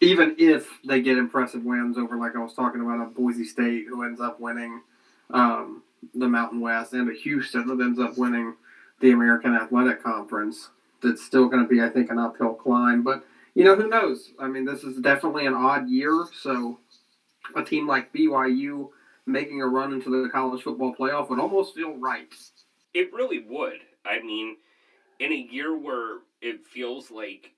even 0.00 0.34
if 0.38 0.68
they 0.84 1.00
get 1.00 1.18
impressive 1.18 1.64
wins 1.64 1.96
over, 1.96 2.16
like 2.16 2.36
I 2.36 2.42
was 2.42 2.54
talking 2.54 2.80
about, 2.80 3.00
a 3.00 3.06
Boise 3.06 3.44
State 3.44 3.86
who 3.88 4.02
ends 4.02 4.20
up 4.20 4.40
winning 4.40 4.82
um, 5.30 5.82
the 6.14 6.28
Mountain 6.28 6.60
West, 6.60 6.92
and 6.92 7.10
a 7.10 7.14
Houston 7.14 7.66
that 7.68 7.82
ends 7.82 7.98
up 7.98 8.18
winning 8.18 8.54
the 9.00 9.12
American 9.12 9.54
Athletic 9.54 10.02
Conference. 10.02 10.70
That's 11.02 11.24
still 11.24 11.48
going 11.48 11.62
to 11.62 11.68
be, 11.68 11.82
I 11.82 11.90
think, 11.90 12.10
an 12.10 12.18
uphill 12.18 12.54
climb. 12.54 13.02
But 13.02 13.24
you 13.54 13.64
know, 13.64 13.76
who 13.76 13.88
knows? 13.88 14.30
I 14.38 14.48
mean, 14.48 14.64
this 14.64 14.82
is 14.82 14.98
definitely 14.98 15.46
an 15.46 15.54
odd 15.54 15.88
year, 15.88 16.26
so 16.40 16.78
a 17.54 17.62
team 17.62 17.86
like 17.86 18.12
BYU 18.12 18.88
making 19.26 19.62
a 19.62 19.66
run 19.66 19.92
into 19.92 20.10
the 20.10 20.28
college 20.28 20.62
football 20.62 20.94
playoff 20.94 21.30
would 21.30 21.40
almost 21.40 21.74
feel 21.74 21.96
right. 21.96 22.32
It 22.92 23.12
really 23.12 23.44
would. 23.48 23.80
I 24.04 24.20
mean, 24.20 24.56
in 25.18 25.32
a 25.32 25.48
year 25.50 25.76
where 25.76 26.18
it 26.42 26.64
feels 26.66 27.10
like 27.10 27.52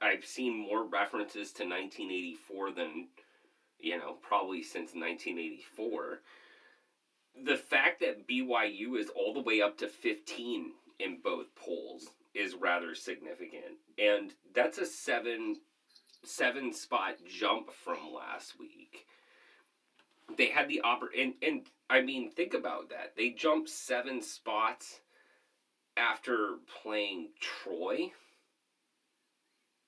I've 0.00 0.24
seen 0.24 0.56
more 0.56 0.84
references 0.84 1.52
to 1.52 1.64
1984 1.64 2.72
than, 2.72 3.08
you 3.78 3.98
know, 3.98 4.14
probably 4.22 4.62
since 4.62 4.94
1984. 4.94 6.20
The 7.44 7.56
fact 7.56 8.00
that 8.00 8.26
BYU 8.26 8.98
is 8.98 9.10
all 9.10 9.34
the 9.34 9.40
way 9.40 9.60
up 9.60 9.78
to 9.78 9.88
15 9.88 10.72
in 10.98 11.18
both 11.22 11.54
polls 11.54 12.08
is 12.34 12.54
rather 12.54 12.94
significant. 12.94 13.78
And 13.98 14.32
that's 14.54 14.78
a 14.78 14.86
seven 14.86 15.56
seven 16.22 16.72
spot 16.72 17.14
jump 17.26 17.70
from 17.72 18.12
last 18.14 18.58
week. 18.58 19.06
They 20.36 20.46
had 20.46 20.68
the 20.68 20.82
oppor 20.84 21.08
and, 21.18 21.34
and 21.42 21.62
I 21.88 22.02
mean 22.02 22.30
think 22.30 22.54
about 22.54 22.90
that. 22.90 23.14
They 23.16 23.30
jumped 23.30 23.70
seven 23.70 24.22
spots 24.22 25.00
after 25.96 26.56
playing 26.82 27.30
Troy 27.40 28.12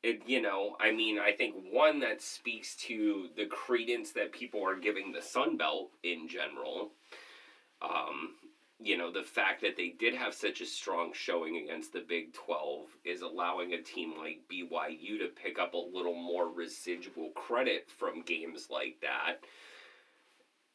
it, 0.03 0.23
you 0.27 0.43
know, 0.43 0.77
I 0.81 0.91
mean, 0.91 1.19
I 1.19 1.33
think 1.33 1.55
one 1.71 2.01
that 2.01 2.21
speaks 2.21 2.75
to 2.77 3.29
the 3.37 3.47
credence 3.47 4.11
that 4.13 4.33
people 4.33 4.67
are 4.67 4.77
giving 4.77 5.13
the 5.13 5.23
Sun 5.23 5.57
Belt 5.57 5.91
in 6.03 6.29
general. 6.29 6.91
Um, 7.81 8.35
you 8.81 8.97
know, 8.97 9.13
the 9.13 9.23
fact 9.23 9.61
that 9.63 9.77
they 9.77 9.91
did 9.91 10.15
have 10.15 10.35
such 10.35 10.61
a 10.61 10.67
strong 10.67 11.13
showing 11.15 11.57
against 11.57 11.93
the 11.93 12.05
Big 12.07 12.33
12 12.33 12.89
is 13.05 13.23
allowing 13.23 13.75
a 13.75 13.83
team 13.83 14.15
like 14.19 14.41
BYU 14.53 15.21
to 15.21 15.29
pick 15.29 15.61
up 15.61 15.75
a 15.75 15.77
little 15.77 16.17
more 16.17 16.49
residual 16.49 17.31
credit 17.37 17.89
from 17.89 18.23
games 18.23 18.69
like 18.71 18.97
that. 19.03 19.37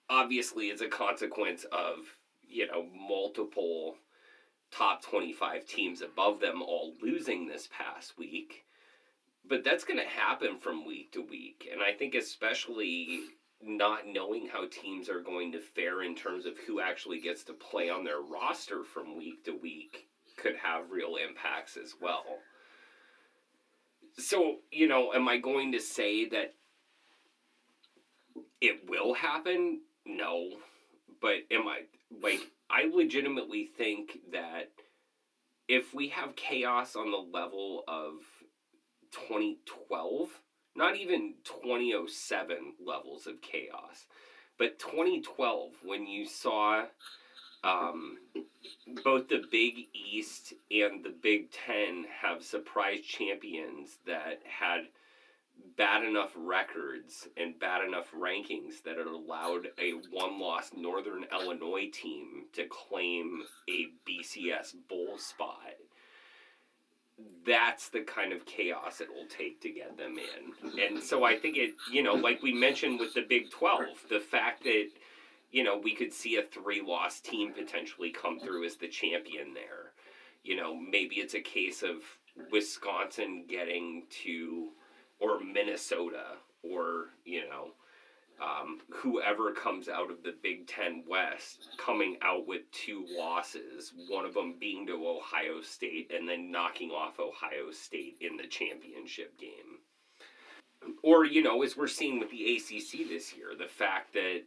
Obviously, 0.10 0.72
as 0.72 0.80
a 0.80 0.88
consequence 0.88 1.66
of, 1.66 1.98
you 2.48 2.66
know, 2.68 2.86
multiple 2.96 3.96
top 4.72 5.02
25 5.04 5.66
teams 5.66 6.02
above 6.02 6.40
them 6.40 6.62
all 6.62 6.94
losing 7.02 7.46
this 7.46 7.68
past 7.78 8.18
week 8.18 8.64
but 9.50 9.64
that's 9.64 9.84
going 9.84 10.00
to 10.00 10.06
happen 10.06 10.58
from 10.58 10.86
week 10.86 11.12
to 11.14 11.22
week. 11.22 11.68
And 11.72 11.82
I 11.82 11.94
think, 11.94 12.16
especially 12.16 13.22
not 13.62 14.08
knowing 14.08 14.48
how 14.48 14.68
teams 14.68 15.10
are 15.10 15.22
going 15.22 15.52
to 15.54 15.60
fare 15.60 16.04
in 16.04 16.16
terms 16.16 16.46
of 16.46 16.58
who 16.66 16.80
actually 16.80 17.20
gets 17.20 17.44
to 17.46 17.54
play 17.54 17.90
on 17.90 18.04
their 18.04 18.22
roster 18.22 18.84
from 18.84 19.18
week 19.18 19.44
to 19.46 19.52
week, 19.52 20.08
could 20.38 20.56
have 20.58 20.92
real 20.92 21.16
impacts 21.16 21.78
as 21.78 21.94
well. 22.00 22.26
So, 24.18 24.58
you 24.72 24.88
know, 24.88 25.14
am 25.14 25.28
I 25.28 25.38
going 25.38 25.72
to 25.74 25.80
say 25.80 26.28
that 26.30 26.54
it 28.62 28.88
will 28.88 29.14
happen? 29.14 29.82
No. 30.06 30.50
But 31.22 31.46
am 31.52 31.68
I, 31.68 31.82
like, 32.22 32.52
I 32.70 32.90
legitimately 32.94 33.70
think 33.78 34.20
that 34.32 34.72
if 35.68 35.94
we 35.94 36.10
have 36.10 36.36
chaos 36.36 36.96
on 36.96 37.12
the 37.12 37.18
level 37.18 37.84
of 37.88 38.14
2012, 39.12 40.30
not 40.76 40.96
even 40.96 41.36
2007 41.44 42.74
levels 42.86 43.28
of 43.28 43.42
chaos, 43.42 44.06
but 44.58 44.80
2012 44.80 45.72
when 45.84 46.06
you 46.06 46.26
saw 46.26 46.86
um, 47.64 48.18
both 49.04 49.28
the 49.28 49.44
Big 49.52 49.88
East 49.94 50.54
and 50.72 51.04
the 51.04 51.14
Big 51.22 51.52
Ten 51.52 52.06
have 52.22 52.44
surprise 52.44 53.02
champions 53.02 53.98
that 54.06 54.40
had 54.46 54.82
bad 55.76 56.04
enough 56.04 56.32
records 56.36 57.28
and 57.36 57.60
bad 57.60 57.84
enough 57.84 58.12
rankings 58.12 58.84
that 58.84 58.98
it 58.98 59.08
allowed 59.08 59.68
a 59.80 59.92
one 60.12 60.40
loss 60.40 60.72
Northern 60.76 61.26
Illinois 61.32 61.90
team 61.92 62.46
to 62.54 62.66
claim 62.66 63.42
a 63.70 63.88
BCS 64.08 64.76
bowl 64.88 65.18
spot 65.18 65.74
that's 67.46 67.90
the 67.90 68.02
kind 68.02 68.34
of 68.34 68.46
chaos 68.46 69.02
it 69.02 69.10
will 69.10 69.28
take 69.28 69.62
to 69.62 69.70
get 69.70 69.98
them 69.98 70.18
in. 70.18 70.80
And 70.80 71.02
so 71.02 71.24
I 71.24 71.38
think 71.38 71.58
it, 71.58 71.72
you 71.92 72.04
know, 72.04 72.14
like 72.14 72.44
we 72.44 72.54
mentioned 72.54 73.00
with 73.00 73.14
the 73.14 73.26
Big 73.28 73.50
12, 73.50 73.88
the 74.10 74.20
fact 74.20 74.64
that, 74.64 74.90
you 75.52 75.64
know, 75.64 75.78
we 75.78 75.96
could 75.96 76.14
see 76.14 76.36
a 76.36 76.44
three 76.44 76.82
loss 76.86 77.20
team 77.20 77.54
potentially 77.54 78.12
come 78.12 78.40
through 78.40 78.66
as 78.66 78.76
the 78.76 78.88
champion 78.88 79.54
there. 79.54 79.94
You 80.44 80.58
know, 80.58 80.76
maybe 80.76 81.16
it's 81.16 81.34
a 81.34 81.42
case 81.42 81.84
of 81.84 81.98
Wisconsin 82.52 83.46
getting 83.48 84.04
to, 84.24 84.70
or 85.20 85.40
Minnesota, 85.40 86.36
or, 86.64 87.08
you 87.26 87.48
know, 87.50 87.72
um, 88.42 88.80
whoever 88.92 89.52
comes 89.52 89.90
out 89.90 90.12
of 90.12 90.22
the 90.24 90.36
Big 90.44 90.68
Ten 90.68 91.04
West 91.08 91.70
coming 91.78 92.18
out 92.22 92.48
with 92.48 92.70
two 92.72 93.06
losses, 93.10 93.94
one 94.10 94.26
of 94.26 94.36
them 94.36 94.56
being 94.60 94.86
to 94.88 95.08
Ohio 95.08 95.62
State 95.62 96.12
and 96.16 96.30
then 96.30 96.52
knocking 96.52 96.92
off 96.92 97.20
Ohio 97.20 97.72
State 97.72 98.18
in 98.22 98.38
the 98.38 98.46
championship 98.46 99.40
game. 99.40 99.80
Or, 101.02 101.26
you 101.26 101.42
know, 101.42 101.64
as 101.64 101.76
we're 101.76 101.88
seeing 101.88 102.20
with 102.20 102.30
the 102.30 102.56
ACC 102.56 103.10
this 103.10 103.36
year, 103.36 103.54
the 103.58 103.68
fact 103.68 104.14
that, 104.14 104.42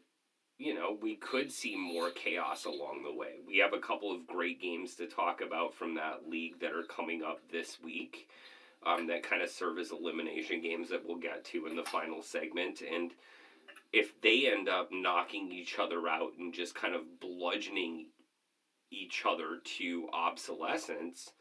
you 0.58 0.72
know, 0.72 0.96
we 1.02 1.16
could 1.16 1.50
see 1.50 1.74
more 1.74 2.10
chaos 2.10 2.66
along 2.66 3.02
the 3.02 3.12
way. 3.12 3.40
We 3.44 3.58
have 3.58 3.72
a 3.72 3.80
couple 3.80 4.14
of 4.14 4.26
great 4.26 4.62
games 4.62 4.94
to 4.96 5.08
talk 5.08 5.40
about 5.40 5.74
from 5.74 5.96
that 5.96 6.28
league 6.28 6.60
that 6.60 6.72
are 6.72 6.84
coming 6.84 7.24
up 7.24 7.40
this 7.50 7.78
week 7.82 8.28
um, 8.86 9.08
that 9.08 9.24
kind 9.24 9.42
of 9.42 9.50
serve 9.50 9.78
as 9.78 9.90
elimination 9.90 10.62
games 10.62 10.88
that 10.90 11.04
we'll 11.04 11.18
get 11.18 11.44
to 11.46 11.66
in 11.66 11.74
the 11.74 11.82
final 11.82 12.22
segment. 12.22 12.82
And, 12.82 13.10
if 13.92 14.20
they 14.20 14.50
end 14.50 14.68
up 14.68 14.88
knocking 14.92 15.50
each 15.50 15.78
other 15.78 16.06
out 16.08 16.32
and 16.38 16.54
just 16.54 16.74
kind 16.74 16.94
of 16.94 17.20
bludgeoning 17.20 18.06
each 18.90 19.24
other 19.26 19.58
to 19.64 20.08
obsolescence, 20.12 21.32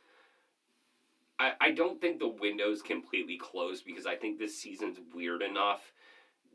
I, 1.39 1.53
I 1.61 1.71
don't 1.71 2.01
think 2.01 2.19
the 2.19 2.27
window's 2.27 2.81
completely 2.81 3.37
closed 3.37 3.85
because 3.85 4.05
I 4.05 4.15
think 4.15 4.39
this 4.39 4.57
season's 4.57 4.99
weird 5.13 5.41
enough 5.41 5.93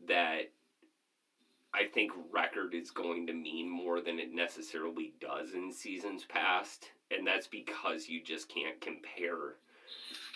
that 0.09 0.51
I 1.73 1.85
think 1.93 2.13
record 2.33 2.75
is 2.75 2.91
going 2.91 3.27
to 3.27 3.33
mean 3.33 3.69
more 3.69 4.01
than 4.01 4.19
it 4.19 4.33
necessarily 4.33 5.15
does 5.21 5.55
in 5.55 5.73
seasons 5.73 6.25
past. 6.25 6.91
And 7.11 7.27
that's 7.27 7.49
because 7.49 8.09
you 8.09 8.23
just 8.23 8.49
can't 8.49 8.81
compare 8.81 9.57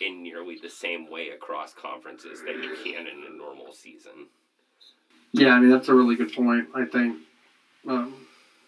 in 0.01 0.23
nearly 0.23 0.59
the 0.61 0.71
same 0.71 1.11
way 1.11 1.29
across 1.29 1.75
conferences 1.75 2.43
that 2.43 2.57
you 2.57 2.77
can 2.83 3.07
in 3.07 3.25
a 3.29 3.37
normal 3.37 3.73
season. 3.73 4.29
Yeah, 5.33 5.55
I 5.55 5.61
mean 5.61 5.71
that's 5.71 5.89
a 5.89 5.95
really 5.95 6.17
good 6.17 6.33
point. 6.33 6.69
I 6.75 6.85
think. 6.85 7.19
Um, 7.87 8.15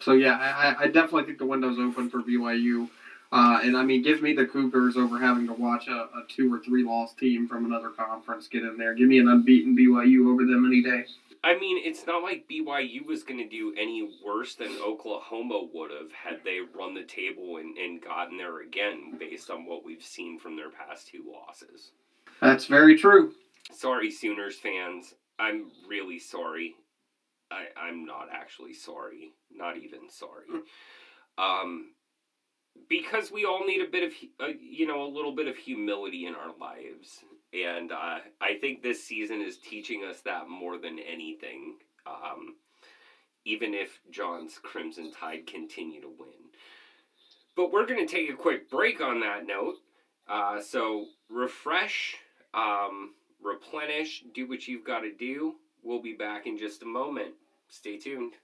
so 0.00 0.12
yeah, 0.12 0.36
I, 0.36 0.84
I 0.84 0.86
definitely 0.86 1.24
think 1.24 1.38
the 1.38 1.46
window's 1.46 1.78
open 1.78 2.08
for 2.08 2.22
BYU. 2.22 2.88
Uh, 3.32 3.60
and 3.62 3.76
I 3.76 3.84
mean, 3.84 4.02
give 4.02 4.22
me 4.22 4.32
the 4.32 4.44
Cougars 4.44 4.96
over 4.96 5.18
having 5.18 5.46
to 5.46 5.52
watch 5.52 5.86
a, 5.86 5.92
a, 5.92 6.24
two 6.28 6.52
or 6.52 6.58
three 6.58 6.82
loss 6.82 7.14
team 7.14 7.46
from 7.46 7.64
another 7.64 7.90
conference 7.90 8.48
get 8.48 8.64
in 8.64 8.76
there. 8.76 8.92
Give 8.92 9.06
me 9.06 9.18
an 9.18 9.28
unbeaten 9.28 9.76
BYU 9.76 10.32
over 10.32 10.44
them 10.44 10.66
any 10.66 10.82
day. 10.82 11.04
I 11.42 11.56
mean, 11.58 11.80
it's 11.82 12.06
not 12.06 12.22
like 12.22 12.48
BYU 12.50 13.06
was 13.06 13.22
going 13.22 13.38
to 13.38 13.48
do 13.48 13.72
any 13.78 14.10
worse 14.24 14.56
than 14.56 14.76
Oklahoma 14.84 15.68
would 15.72 15.90
have 15.90 16.12
had 16.12 16.40
they 16.44 16.58
run 16.74 16.92
the 16.92 17.04
table 17.04 17.58
and, 17.58 17.78
and 17.78 18.02
gotten 18.02 18.36
there 18.36 18.60
again 18.60 19.16
based 19.18 19.48
on 19.48 19.64
what 19.64 19.84
we've 19.84 20.02
seen 20.02 20.38
from 20.38 20.56
their 20.56 20.70
past 20.70 21.08
two 21.08 21.24
losses. 21.32 21.92
That's 22.40 22.66
very 22.66 22.98
true. 22.98 23.32
Sorry, 23.72 24.10
Sooners 24.10 24.56
fans. 24.56 25.14
I'm 25.40 25.70
really 25.88 26.18
sorry. 26.18 26.74
I, 27.50 27.66
I'm 27.80 28.04
not 28.04 28.28
actually 28.32 28.74
sorry. 28.74 29.32
Not 29.50 29.76
even 29.78 30.10
sorry. 30.10 30.46
Um, 31.38 31.92
because 32.88 33.32
we 33.32 33.44
all 33.44 33.66
need 33.66 33.80
a 33.80 33.90
bit 33.90 34.04
of, 34.04 34.12
uh, 34.40 34.52
you 34.60 34.86
know, 34.86 35.04
a 35.04 35.14
little 35.14 35.34
bit 35.34 35.48
of 35.48 35.56
humility 35.56 36.26
in 36.26 36.34
our 36.34 36.52
lives. 36.60 37.24
And 37.52 37.90
uh, 37.90 38.18
I 38.40 38.58
think 38.60 38.82
this 38.82 39.02
season 39.02 39.40
is 39.40 39.58
teaching 39.58 40.04
us 40.08 40.20
that 40.20 40.48
more 40.48 40.78
than 40.78 40.98
anything. 40.98 41.78
Um, 42.06 42.56
even 43.44 43.74
if 43.74 44.00
John's 44.10 44.58
Crimson 44.62 45.10
Tide 45.12 45.46
continue 45.46 46.00
to 46.02 46.08
win. 46.08 46.50
But 47.56 47.72
we're 47.72 47.86
going 47.86 48.06
to 48.06 48.12
take 48.12 48.30
a 48.30 48.36
quick 48.36 48.70
break 48.70 49.00
on 49.00 49.20
that 49.20 49.46
note. 49.46 49.76
Uh, 50.28 50.60
so 50.60 51.06
refresh, 51.28 52.16
um, 52.54 53.14
replenish, 53.42 54.22
do 54.34 54.46
what 54.46 54.68
you've 54.68 54.84
got 54.84 55.00
to 55.00 55.10
do. 55.10 55.56
We'll 55.82 56.00
be 56.02 56.12
back 56.12 56.46
in 56.46 56.58
just 56.58 56.82
a 56.82 56.86
moment. 56.86 57.34
Stay 57.68 57.96
tuned. 57.96 58.34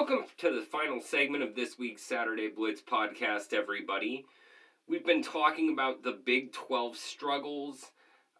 Welcome 0.00 0.24
to 0.38 0.50
the 0.50 0.62
final 0.62 0.98
segment 1.02 1.42
of 1.44 1.54
this 1.54 1.78
week's 1.78 2.02
Saturday 2.02 2.48
Blitz 2.48 2.80
podcast, 2.80 3.52
everybody. 3.52 4.24
We've 4.88 5.04
been 5.04 5.22
talking 5.22 5.70
about 5.70 6.02
the 6.02 6.18
Big 6.24 6.54
12 6.54 6.96
struggles, 6.96 7.90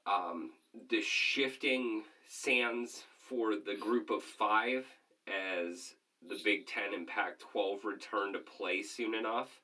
um, 0.06 0.52
the 0.88 1.02
shifting 1.02 2.04
sands 2.26 3.04
for 3.28 3.56
the 3.56 3.76
group 3.78 4.08
of 4.08 4.22
five 4.22 4.86
as 5.28 5.96
the 6.26 6.40
Big 6.42 6.66
10 6.66 6.94
and 6.94 7.06
Pac 7.06 7.38
12 7.40 7.84
return 7.84 8.32
to 8.32 8.38
play 8.38 8.82
soon 8.82 9.14
enough. 9.14 9.61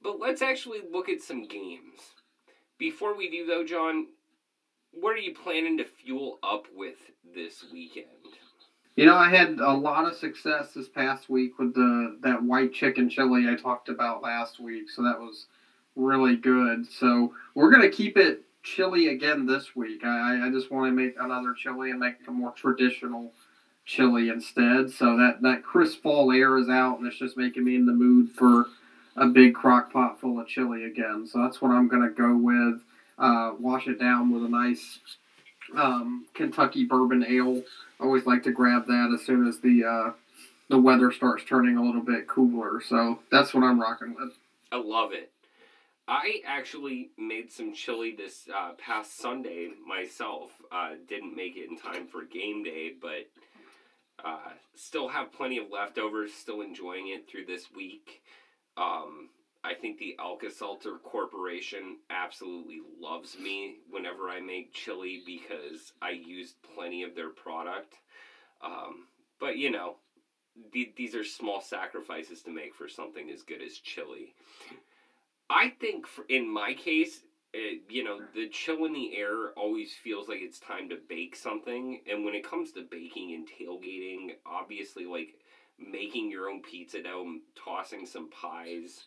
But 0.00 0.18
let's 0.18 0.40
actually 0.40 0.80
look 0.90 1.10
at 1.10 1.20
some 1.20 1.48
games. 1.48 2.00
Before 2.78 3.14
we 3.14 3.28
do, 3.28 3.44
though, 3.44 3.62
John, 3.62 4.06
what 4.90 5.12
are 5.12 5.18
you 5.18 5.34
planning 5.34 5.76
to 5.76 5.84
fuel 5.84 6.38
up 6.42 6.64
with 6.74 6.96
this 7.34 7.62
weekend? 7.70 8.19
You 8.96 9.06
know, 9.06 9.16
I 9.16 9.30
had 9.30 9.60
a 9.60 9.72
lot 9.72 10.06
of 10.06 10.16
success 10.16 10.74
this 10.74 10.88
past 10.88 11.30
week 11.30 11.58
with 11.58 11.74
the 11.74 12.18
that 12.22 12.42
white 12.42 12.72
chicken 12.72 13.08
chili 13.08 13.48
I 13.48 13.54
talked 13.54 13.88
about 13.88 14.22
last 14.22 14.58
week, 14.60 14.90
so 14.90 15.02
that 15.02 15.18
was 15.18 15.46
really 15.96 16.36
good. 16.36 16.86
So 16.90 17.32
we're 17.54 17.70
gonna 17.70 17.90
keep 17.90 18.16
it 18.16 18.42
chili 18.62 19.08
again 19.08 19.46
this 19.46 19.74
week. 19.76 20.04
I, 20.04 20.46
I 20.46 20.50
just 20.50 20.70
want 20.70 20.88
to 20.88 20.92
make 20.92 21.14
another 21.18 21.54
chili 21.54 21.90
and 21.90 22.00
make 22.00 22.16
a 22.26 22.30
more 22.30 22.52
traditional 22.52 23.32
chili 23.86 24.28
instead. 24.28 24.90
So 24.90 25.16
that 25.16 25.40
that 25.42 25.62
crisp 25.62 26.02
fall 26.02 26.32
air 26.32 26.58
is 26.58 26.68
out, 26.68 26.98
and 26.98 27.06
it's 27.06 27.18
just 27.18 27.36
making 27.36 27.64
me 27.64 27.76
in 27.76 27.86
the 27.86 27.92
mood 27.92 28.30
for 28.32 28.66
a 29.16 29.26
big 29.26 29.54
crock 29.54 29.92
pot 29.92 30.20
full 30.20 30.40
of 30.40 30.48
chili 30.48 30.84
again. 30.84 31.26
So 31.26 31.40
that's 31.40 31.62
what 31.62 31.70
I'm 31.70 31.88
gonna 31.88 32.10
go 32.10 32.36
with. 32.36 32.82
Uh, 33.18 33.52
wash 33.58 33.86
it 33.86 34.00
down 34.00 34.32
with 34.32 34.44
a 34.44 34.48
nice 34.48 34.98
um, 35.76 36.26
Kentucky 36.34 36.84
bourbon 36.84 37.24
ale 37.28 37.62
always 38.00 38.26
like 38.26 38.42
to 38.44 38.52
grab 38.52 38.86
that 38.86 39.12
as 39.14 39.24
soon 39.24 39.46
as 39.46 39.60
the 39.60 39.84
uh, 39.84 40.12
the 40.68 40.78
weather 40.78 41.10
starts 41.10 41.44
turning 41.44 41.76
a 41.76 41.82
little 41.82 42.02
bit 42.02 42.28
cooler. 42.28 42.80
So 42.80 43.20
that's 43.30 43.52
what 43.52 43.64
I'm 43.64 43.80
rocking 43.80 44.14
with. 44.14 44.34
I 44.72 44.76
love 44.76 45.12
it. 45.12 45.32
I 46.06 46.42
actually 46.44 47.10
made 47.16 47.52
some 47.52 47.72
chili 47.72 48.14
this 48.16 48.48
uh, 48.54 48.72
past 48.84 49.18
Sunday 49.18 49.70
myself. 49.86 50.50
Uh, 50.72 50.90
didn't 51.08 51.36
make 51.36 51.56
it 51.56 51.70
in 51.70 51.78
time 51.78 52.06
for 52.08 52.24
game 52.24 52.64
day, 52.64 52.92
but 53.00 53.28
uh, 54.24 54.50
still 54.74 55.08
have 55.08 55.32
plenty 55.32 55.58
of 55.58 55.70
leftovers. 55.70 56.32
Still 56.32 56.62
enjoying 56.62 57.08
it 57.08 57.28
through 57.28 57.46
this 57.46 57.66
week. 57.74 58.22
Um, 58.76 59.28
I 59.62 59.74
think 59.74 59.98
the 59.98 60.16
Alka-Seltzer 60.18 60.98
Corporation 61.04 61.98
absolutely 62.08 62.80
loves 62.98 63.36
me 63.38 63.76
whenever 63.90 64.30
I 64.30 64.40
make 64.40 64.72
chili 64.72 65.22
because 65.26 65.92
I 66.00 66.10
used 66.10 66.54
plenty 66.74 67.02
of 67.02 67.14
their 67.14 67.28
product. 67.28 67.94
Um, 68.62 69.06
but 69.38 69.58
you 69.58 69.70
know, 69.70 69.96
th- 70.72 70.94
these 70.96 71.14
are 71.14 71.24
small 71.24 71.60
sacrifices 71.60 72.42
to 72.42 72.50
make 72.50 72.74
for 72.74 72.88
something 72.88 73.30
as 73.30 73.42
good 73.42 73.62
as 73.62 73.74
chili. 73.74 74.34
I 75.50 75.70
think, 75.80 76.06
for, 76.06 76.24
in 76.28 76.48
my 76.48 76.72
case, 76.72 77.20
it, 77.52 77.82
you 77.88 78.04
know, 78.04 78.20
the 78.34 78.48
chill 78.48 78.84
in 78.84 78.92
the 78.92 79.16
air 79.16 79.50
always 79.56 79.92
feels 79.92 80.28
like 80.28 80.38
it's 80.40 80.60
time 80.60 80.88
to 80.88 80.96
bake 81.08 81.34
something. 81.36 82.00
And 82.10 82.24
when 82.24 82.34
it 82.34 82.48
comes 82.48 82.72
to 82.72 82.86
baking 82.88 83.34
and 83.34 83.46
tailgating, 83.46 84.36
obviously, 84.46 85.04
like 85.04 85.34
making 85.78 86.30
your 86.30 86.48
own 86.48 86.62
pizza 86.62 87.02
dough, 87.02 87.38
tossing 87.62 88.06
some 88.06 88.30
pies 88.30 89.04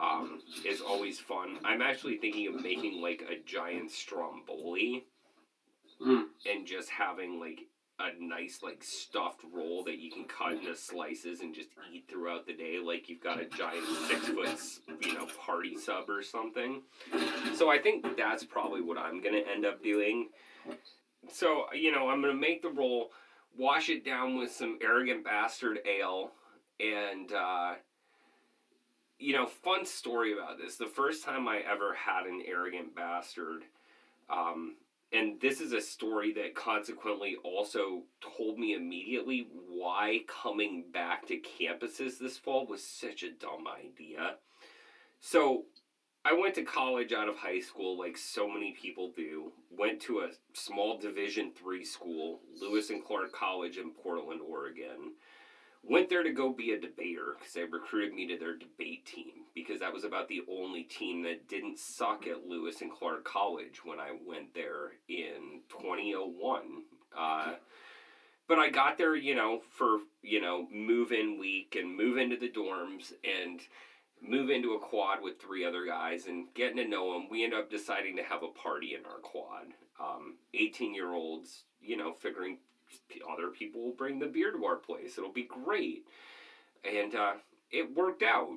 um, 0.00 0.40
is 0.66 0.80
always 0.80 1.18
fun. 1.20 1.58
I'm 1.64 1.82
actually 1.82 2.16
thinking 2.18 2.48
of 2.48 2.62
making 2.62 3.00
like 3.02 3.22
a 3.30 3.36
giant 3.44 3.90
stromboli 3.90 5.04
Mm. 6.02 6.24
and 6.50 6.66
just 6.66 6.90
having 6.90 7.38
like 7.38 7.60
a 8.00 8.08
nice 8.20 8.58
like 8.64 8.82
stuffed 8.82 9.42
roll 9.54 9.84
that 9.84 9.98
you 9.98 10.10
can 10.10 10.24
cut 10.24 10.52
into 10.54 10.74
slices 10.74 11.40
and 11.40 11.54
just 11.54 11.68
eat 11.92 12.04
throughout 12.10 12.44
the 12.48 12.52
day 12.52 12.78
like 12.84 13.08
you've 13.08 13.22
got 13.22 13.40
a 13.40 13.44
giant 13.46 13.86
six 14.08 14.26
foot 14.26 14.58
you 15.06 15.14
know 15.14 15.26
party 15.46 15.76
sub 15.78 16.10
or 16.10 16.20
something 16.20 16.82
so 17.54 17.70
i 17.70 17.78
think 17.78 18.16
that's 18.16 18.42
probably 18.42 18.80
what 18.80 18.98
i'm 18.98 19.22
gonna 19.22 19.38
end 19.54 19.64
up 19.64 19.84
doing 19.84 20.28
so 21.32 21.66
you 21.72 21.92
know 21.92 22.08
i'm 22.08 22.20
gonna 22.20 22.34
make 22.34 22.60
the 22.60 22.68
roll 22.70 23.10
wash 23.56 23.88
it 23.88 24.04
down 24.04 24.36
with 24.36 24.50
some 24.50 24.76
arrogant 24.82 25.22
bastard 25.24 25.78
ale 25.86 26.32
and 26.80 27.32
uh 27.32 27.74
you 29.18 29.32
know, 29.32 29.46
fun 29.46 29.86
story 29.86 30.32
about 30.32 30.58
this. 30.58 30.76
The 30.76 30.86
first 30.86 31.24
time 31.24 31.48
I 31.48 31.58
ever 31.58 31.94
had 31.94 32.26
an 32.26 32.42
arrogant 32.46 32.94
bastard, 32.94 33.62
um, 34.28 34.76
and 35.12 35.40
this 35.40 35.60
is 35.60 35.72
a 35.72 35.80
story 35.80 36.32
that 36.34 36.54
consequently 36.54 37.36
also 37.44 38.02
told 38.36 38.58
me 38.58 38.74
immediately 38.74 39.46
why 39.68 40.20
coming 40.26 40.84
back 40.92 41.26
to 41.28 41.40
campuses 41.40 42.18
this 42.18 42.36
fall 42.36 42.66
was 42.66 42.82
such 42.82 43.22
a 43.22 43.30
dumb 43.30 43.66
idea. 43.68 44.36
So, 45.20 45.64
I 46.26 46.32
went 46.32 46.54
to 46.54 46.62
college 46.62 47.12
out 47.12 47.28
of 47.28 47.36
high 47.36 47.60
school 47.60 47.98
like 47.98 48.16
so 48.16 48.48
many 48.48 48.72
people 48.72 49.12
do. 49.14 49.52
Went 49.70 50.00
to 50.02 50.20
a 50.20 50.30
small 50.54 50.96
Division 50.96 51.52
3 51.54 51.84
school, 51.84 52.40
Lewis 52.58 52.88
and 52.88 53.04
Clark 53.04 53.32
College 53.32 53.76
in 53.76 53.90
Portland, 53.90 54.40
Oregon 54.40 55.12
went 55.88 56.08
there 56.08 56.22
to 56.22 56.32
go 56.32 56.52
be 56.52 56.72
a 56.72 56.80
debater 56.80 57.34
because 57.38 57.52
they 57.52 57.64
recruited 57.64 58.14
me 58.14 58.26
to 58.28 58.38
their 58.38 58.56
debate 58.56 59.04
team 59.04 59.44
because 59.54 59.80
that 59.80 59.92
was 59.92 60.04
about 60.04 60.28
the 60.28 60.42
only 60.50 60.82
team 60.82 61.22
that 61.22 61.48
didn't 61.48 61.78
suck 61.78 62.26
at 62.26 62.46
Lewis 62.46 62.80
and 62.80 62.90
Clark 62.90 63.24
College 63.24 63.84
when 63.84 64.00
I 64.00 64.12
went 64.26 64.54
there 64.54 64.92
in 65.08 65.60
2001. 65.68 66.60
Uh, 67.16 67.54
but 68.48 68.58
I 68.58 68.70
got 68.70 68.98
there, 68.98 69.14
you 69.14 69.34
know, 69.34 69.60
for, 69.70 69.98
you 70.22 70.40
know, 70.40 70.66
move 70.72 71.12
in 71.12 71.38
week 71.38 71.76
and 71.78 71.96
move 71.96 72.18
into 72.18 72.36
the 72.36 72.50
dorms 72.50 73.12
and 73.22 73.60
move 74.20 74.50
into 74.50 74.72
a 74.72 74.80
quad 74.80 75.22
with 75.22 75.40
three 75.40 75.64
other 75.64 75.86
guys 75.86 76.26
and 76.26 76.46
getting 76.54 76.76
to 76.78 76.88
know 76.88 77.12
them. 77.12 77.28
We 77.30 77.44
ended 77.44 77.58
up 77.58 77.70
deciding 77.70 78.16
to 78.16 78.22
have 78.22 78.42
a 78.42 78.48
party 78.48 78.94
in 78.94 79.04
our 79.06 79.18
quad. 79.20 79.66
Um, 80.00 80.36
18 80.54 80.94
year 80.94 81.12
olds, 81.12 81.64
you 81.80 81.96
know, 81.96 82.14
figuring 82.14 82.58
other 83.32 83.48
people 83.48 83.82
will 83.82 83.94
bring 83.94 84.18
the 84.18 84.26
beer 84.26 84.52
to 84.52 84.64
our 84.64 84.76
place. 84.76 85.18
It'll 85.18 85.32
be 85.32 85.48
great. 85.48 86.04
And 86.84 87.14
uh, 87.14 87.34
it 87.70 87.94
worked 87.94 88.22
out. 88.22 88.50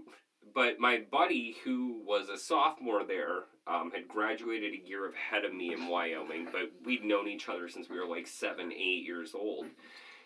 But 0.53 0.79
my 0.79 1.03
buddy, 1.11 1.57
who 1.63 2.01
was 2.05 2.29
a 2.29 2.37
sophomore 2.37 3.03
there, 3.03 3.43
um, 3.67 3.91
had 3.93 4.07
graduated 4.07 4.73
a 4.73 4.87
year 4.87 5.11
ahead 5.11 5.43
of 5.43 5.53
me 5.53 5.73
in 5.73 5.87
Wyoming, 5.87 6.47
but 6.51 6.71
we'd 6.85 7.03
known 7.03 7.27
each 7.27 7.49
other 7.49 7.67
since 7.67 7.89
we 7.89 7.99
were 7.99 8.07
like 8.07 8.27
seven, 8.27 8.71
eight 8.71 9.03
years 9.03 9.35
old. 9.35 9.65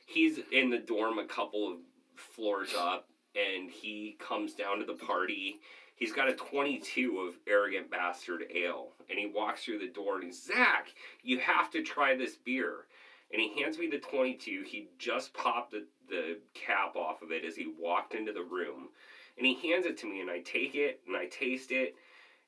He's 0.06 0.40
in 0.52 0.70
the 0.70 0.78
dorm 0.78 1.18
a 1.18 1.26
couple 1.26 1.72
of 1.72 1.80
floors 2.16 2.74
up, 2.78 3.08
and 3.36 3.72
he 3.72 4.18
comes 4.20 4.54
down 4.54 4.80
to 4.80 4.86
the 4.86 4.94
party. 4.94 5.60
He's 5.96 6.14
got 6.14 6.30
a 6.30 6.34
22 6.34 7.20
of 7.20 7.36
Arrogant 7.48 7.90
Bastard 7.90 8.44
Ale, 8.54 8.90
and 9.10 9.18
he 9.18 9.26
walks 9.28 9.64
through 9.64 9.80
the 9.80 9.88
door 9.88 10.16
and 10.16 10.26
he's, 10.26 10.44
Zach, 10.44 10.90
you 11.24 11.40
have 11.40 11.72
to 11.72 11.84
try 11.84 12.16
this 12.16 12.36
beer 12.36 12.86
and 13.32 13.42
he 13.42 13.62
hands 13.62 13.78
me 13.78 13.88
the 13.88 14.00
22. 14.00 14.64
He 14.66 14.90
just 14.98 15.34
popped 15.34 15.72
the, 15.72 15.86
the 16.10 16.40
cap 16.54 16.96
off 16.96 17.22
of 17.22 17.32
it 17.32 17.46
as 17.46 17.56
he 17.56 17.74
walked 17.80 18.14
into 18.14 18.34
the 18.34 18.44
room. 18.44 18.90
And 19.38 19.46
he 19.46 19.70
hands 19.70 19.86
it 19.86 19.98
to 20.00 20.08
me, 20.08 20.20
and 20.20 20.30
I 20.30 20.40
take 20.40 20.76
it 20.76 21.02
and 21.08 21.16
I 21.16 21.26
taste 21.28 21.72
it 21.72 21.96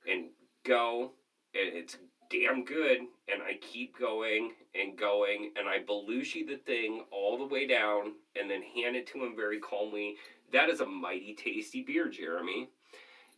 and 0.09 0.25
go, 0.65 1.11
and 1.53 1.73
it's 1.73 1.97
damn 2.29 2.65
good. 2.65 2.99
And 3.31 3.41
I 3.41 3.57
keep 3.61 3.97
going 3.97 4.51
and 4.75 4.97
going, 4.97 5.51
and 5.57 5.67
I 5.67 5.79
Belushi 5.79 6.45
the 6.45 6.57
thing 6.57 7.05
all 7.11 7.37
the 7.37 7.45
way 7.45 7.65
down, 7.65 8.13
and 8.39 8.49
then 8.49 8.61
hand 8.61 8.95
it 8.95 9.07
to 9.07 9.23
him 9.23 9.35
very 9.35 9.59
calmly. 9.59 10.15
That 10.51 10.69
is 10.69 10.81
a 10.81 10.85
mighty 10.85 11.33
tasty 11.33 11.81
beer, 11.81 12.09
Jeremy. 12.09 12.69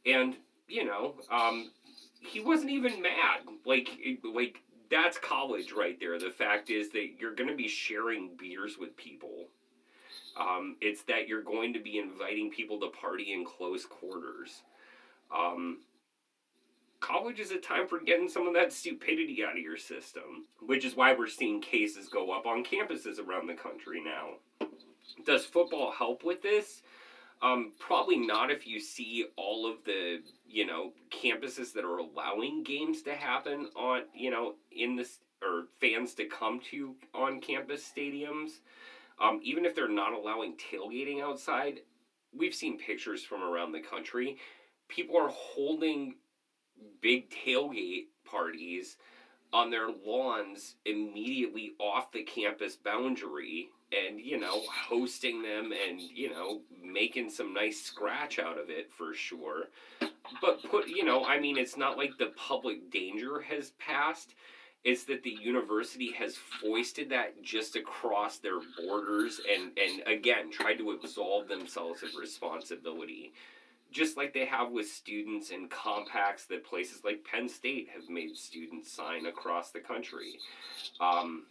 And 0.06 0.36
you 0.68 0.86
know, 0.86 1.16
um, 1.32 1.72
he 2.20 2.40
wasn't 2.40 2.72
even 2.72 3.02
mad. 3.02 3.42
Like, 3.66 3.90
like 4.24 4.62
that's 4.90 5.18
college 5.18 5.72
right 5.72 6.00
there. 6.00 6.20
The 6.20 6.30
fact 6.30 6.70
is 6.70 6.90
that 6.92 7.16
you're 7.20 7.36
going 7.36 7.50
to 7.50 7.56
be 7.56 7.68
sharing 7.68 8.32
beers 8.38 8.78
with 8.80 8.96
people. 8.98 9.48
Um, 10.40 10.76
it's 10.82 11.04
that 11.04 11.28
you're 11.28 11.42
going 11.42 11.74
to 11.74 11.80
be 11.80 11.98
inviting 11.98 12.52
people 12.52 12.80
to 12.82 12.90
party 12.90 13.34
in 13.34 13.46
close 13.46 13.86
quarters. 13.86 14.64
Um, 15.36 15.80
college 17.00 17.40
is 17.40 17.52
a 17.52 17.58
time 17.58 17.88
for 17.88 18.00
getting 18.00 18.28
some 18.28 18.48
of 18.48 18.54
that 18.54 18.74
stupidity 18.74 19.44
out 19.44 19.58
of 19.58 19.64
your 19.64 19.78
system, 19.78 20.46
which 20.62 20.84
is 20.84 20.96
why 20.96 21.14
we're 21.14 21.28
seeing 21.28 21.62
cases 21.62 22.10
go 22.10 22.32
up 22.32 22.46
on 22.46 22.66
campuses 22.66 23.20
around 23.20 23.48
the 23.48 23.54
country 23.54 24.02
now. 24.04 24.68
Does 25.26 25.46
football 25.46 25.92
help 25.92 26.24
with 26.24 26.42
this? 26.42 26.82
Um, 27.46 27.74
probably 27.78 28.18
not 28.18 28.50
if 28.50 28.66
you 28.66 28.80
see 28.80 29.26
all 29.36 29.70
of 29.70 29.84
the 29.86 30.22
you 30.48 30.66
know 30.66 30.94
campuses 31.12 31.74
that 31.74 31.86
are 31.86 31.98
allowing 31.98 32.64
games 32.64 33.04
to 33.04 33.14
happen 33.14 33.68
on 33.76 34.04
you 34.16 34.32
know 34.32 34.56
in 34.72 34.96
this 34.96 35.20
or 35.44 35.66
fans 35.80 36.16
to 36.16 36.26
come 36.26 36.60
to 36.72 36.96
on 37.14 37.40
campus 37.40 37.88
stadiums. 37.96 38.62
Um, 39.22 39.40
even 39.44 39.64
if 39.64 39.76
they're 39.76 39.88
not 39.88 40.14
allowing 40.14 40.58
tailgating 40.58 41.22
outside, 41.22 41.82
we've 42.36 42.56
seen 42.56 42.80
pictures 42.80 43.24
from 43.24 43.44
around 43.44 43.72
the 43.72 43.80
country. 43.80 44.38
People 44.88 45.18
are 45.18 45.30
holding 45.30 46.16
big 47.00 47.30
tailgate 47.30 48.08
parties 48.26 48.98
on 49.54 49.70
their 49.70 49.90
lawns 50.06 50.76
immediately 50.86 51.74
off 51.80 52.12
the 52.12 52.24
campus 52.24 52.76
boundary 52.76 53.70
and 54.08 54.20
you 54.20 54.40
know 54.40 54.62
hosting 54.88 55.42
them 55.42 55.72
and 55.88 56.00
you 56.02 56.30
know 56.30 56.62
making 56.84 57.30
some 57.30 57.54
nice 57.54 57.82
scratch 57.82 58.40
out 58.40 58.58
of 58.58 58.70
it 58.70 58.92
for 58.92 59.14
sure. 59.14 59.66
But 60.42 60.64
put 60.64 60.88
you 60.88 61.06
know 61.06 61.26
i 61.26 61.40
mean 61.40 61.58
it's 61.58 61.78
not 61.78 61.98
like 61.98 62.18
the 62.18 62.34
public 62.36 62.92
danger 62.92 63.42
has 63.42 63.72
passed. 63.72 64.34
It's 64.84 65.06
that 65.06 65.24
the 65.24 65.36
university 65.42 66.12
has 66.12 66.36
foisted 66.36 67.10
that 67.10 67.42
just 67.42 67.76
across 67.76 68.38
their 68.38 68.60
borders 68.80 69.40
and 69.52 69.72
and 69.78 70.04
again 70.08 70.52
tried 70.52 70.78
to 70.78 70.92
absolve 70.92 71.48
themselves 71.48 72.04
of 72.04 72.10
responsibility. 72.20 73.34
Just 73.92 74.18
like 74.18 74.34
they 74.34 74.46
have 74.46 74.72
with 74.72 74.88
students 74.88 75.52
and 75.52 75.70
compacts 75.70 76.46
that 76.48 76.66
places 76.66 77.04
like 77.06 77.24
penn 77.24 77.48
state 77.48 77.88
have 77.94 78.10
made 78.10 78.36
students 78.36 78.92
sign 78.92 79.26
across 79.26 79.72
the 79.72 79.80
country. 79.80 80.38
Um, 81.00 81.44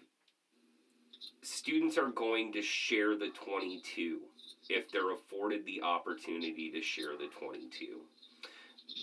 students 1.45 1.99
are 1.99 2.11
going 2.11 2.53
to 2.53 2.63
share 2.63 3.17
the 3.17 3.31
22 3.31 4.21
if 4.69 4.91
they're 4.91 5.13
afforded 5.13 5.65
the 5.65 5.83
opportunity 5.83 6.71
to 6.71 6.83
share 6.83 7.17
the 7.19 7.29
22. 7.39 8.01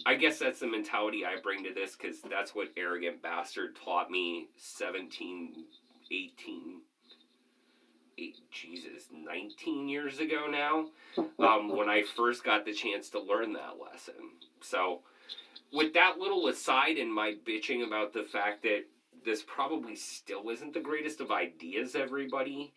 I 0.05 0.15
guess 0.15 0.39
that's 0.39 0.59
the 0.59 0.67
mentality 0.67 1.25
I 1.25 1.39
bring 1.41 1.63
to 1.63 1.73
this 1.73 1.95
because 1.95 2.21
that's 2.21 2.55
what 2.55 2.69
Arrogant 2.77 3.21
Bastard 3.21 3.75
taught 3.83 4.09
me 4.09 4.47
17, 4.57 5.65
18, 6.11 6.81
eight, 8.17 8.37
Jesus, 8.51 9.05
19 9.11 9.87
years 9.87 10.19
ago 10.19 10.47
now 10.49 10.87
um, 11.39 11.75
when 11.75 11.89
I 11.89 12.03
first 12.15 12.43
got 12.43 12.65
the 12.65 12.73
chance 12.73 13.09
to 13.09 13.19
learn 13.19 13.53
that 13.53 13.75
lesson. 13.81 14.15
So, 14.61 15.01
with 15.73 15.93
that 15.93 16.17
little 16.19 16.47
aside 16.47 16.97
and 16.97 17.13
my 17.13 17.35
bitching 17.47 17.85
about 17.85 18.13
the 18.13 18.23
fact 18.23 18.63
that 18.63 18.83
this 19.25 19.43
probably 19.43 19.95
still 19.95 20.49
isn't 20.49 20.73
the 20.73 20.79
greatest 20.79 21.21
of 21.21 21.31
ideas, 21.31 21.95
everybody. 21.95 22.73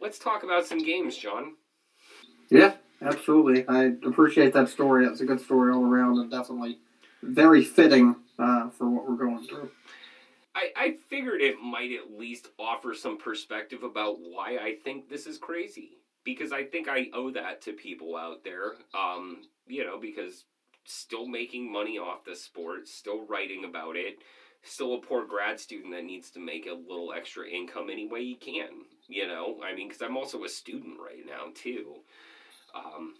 Let's 0.00 0.18
talk 0.18 0.42
about 0.42 0.66
some 0.66 0.78
games, 0.78 1.16
John. 1.16 1.54
Yeah, 2.50 2.74
absolutely. 3.02 3.66
I 3.68 3.92
appreciate 4.06 4.52
that 4.52 4.68
story. 4.68 5.06
That's 5.06 5.20
a 5.20 5.26
good 5.26 5.40
story 5.40 5.72
all 5.72 5.84
around 5.84 6.18
and 6.18 6.30
definitely 6.30 6.78
very 7.22 7.64
fitting 7.64 8.16
uh, 8.38 8.70
for 8.70 8.88
what 8.88 9.08
we're 9.08 9.16
going 9.16 9.46
through. 9.46 9.70
I, 10.54 10.70
I 10.76 10.96
figured 11.08 11.42
it 11.42 11.60
might 11.60 11.90
at 11.92 12.18
least 12.18 12.48
offer 12.58 12.94
some 12.94 13.18
perspective 13.18 13.82
about 13.82 14.18
why 14.20 14.58
I 14.60 14.76
think 14.84 15.08
this 15.08 15.26
is 15.26 15.38
crazy. 15.38 15.98
Because 16.24 16.50
I 16.50 16.64
think 16.64 16.88
I 16.88 17.06
owe 17.14 17.30
that 17.30 17.62
to 17.62 17.72
people 17.72 18.16
out 18.16 18.42
there. 18.42 18.72
Um, 18.94 19.42
you 19.68 19.84
know, 19.84 19.98
because 19.98 20.44
still 20.84 21.26
making 21.26 21.70
money 21.70 21.98
off 21.98 22.24
the 22.24 22.34
sport, 22.34 22.88
still 22.88 23.26
writing 23.26 23.64
about 23.64 23.96
it, 23.96 24.18
still 24.66 24.94
a 24.94 24.98
poor 24.98 25.24
grad 25.24 25.58
student 25.60 25.92
that 25.92 26.04
needs 26.04 26.30
to 26.30 26.40
make 26.40 26.66
a 26.66 26.74
little 26.74 27.12
extra 27.12 27.48
income 27.48 27.88
any 27.90 28.06
way 28.06 28.24
he 28.24 28.34
can. 28.34 28.84
You 29.08 29.28
know, 29.28 29.56
I 29.64 29.74
mean, 29.74 29.88
because 29.88 30.02
I'm 30.02 30.16
also 30.16 30.44
a 30.44 30.48
student 30.48 30.98
right 31.00 31.24
now 31.24 31.52
too. 31.54 31.96
Um, 32.74 33.14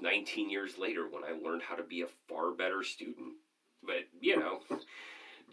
19 0.00 0.50
years 0.50 0.78
later, 0.78 1.08
when 1.08 1.24
I 1.24 1.32
learned 1.32 1.62
how 1.62 1.74
to 1.76 1.82
be 1.82 2.02
a 2.02 2.06
far 2.28 2.52
better 2.52 2.82
student, 2.82 3.34
but 3.82 4.04
you 4.20 4.38
know, 4.38 4.60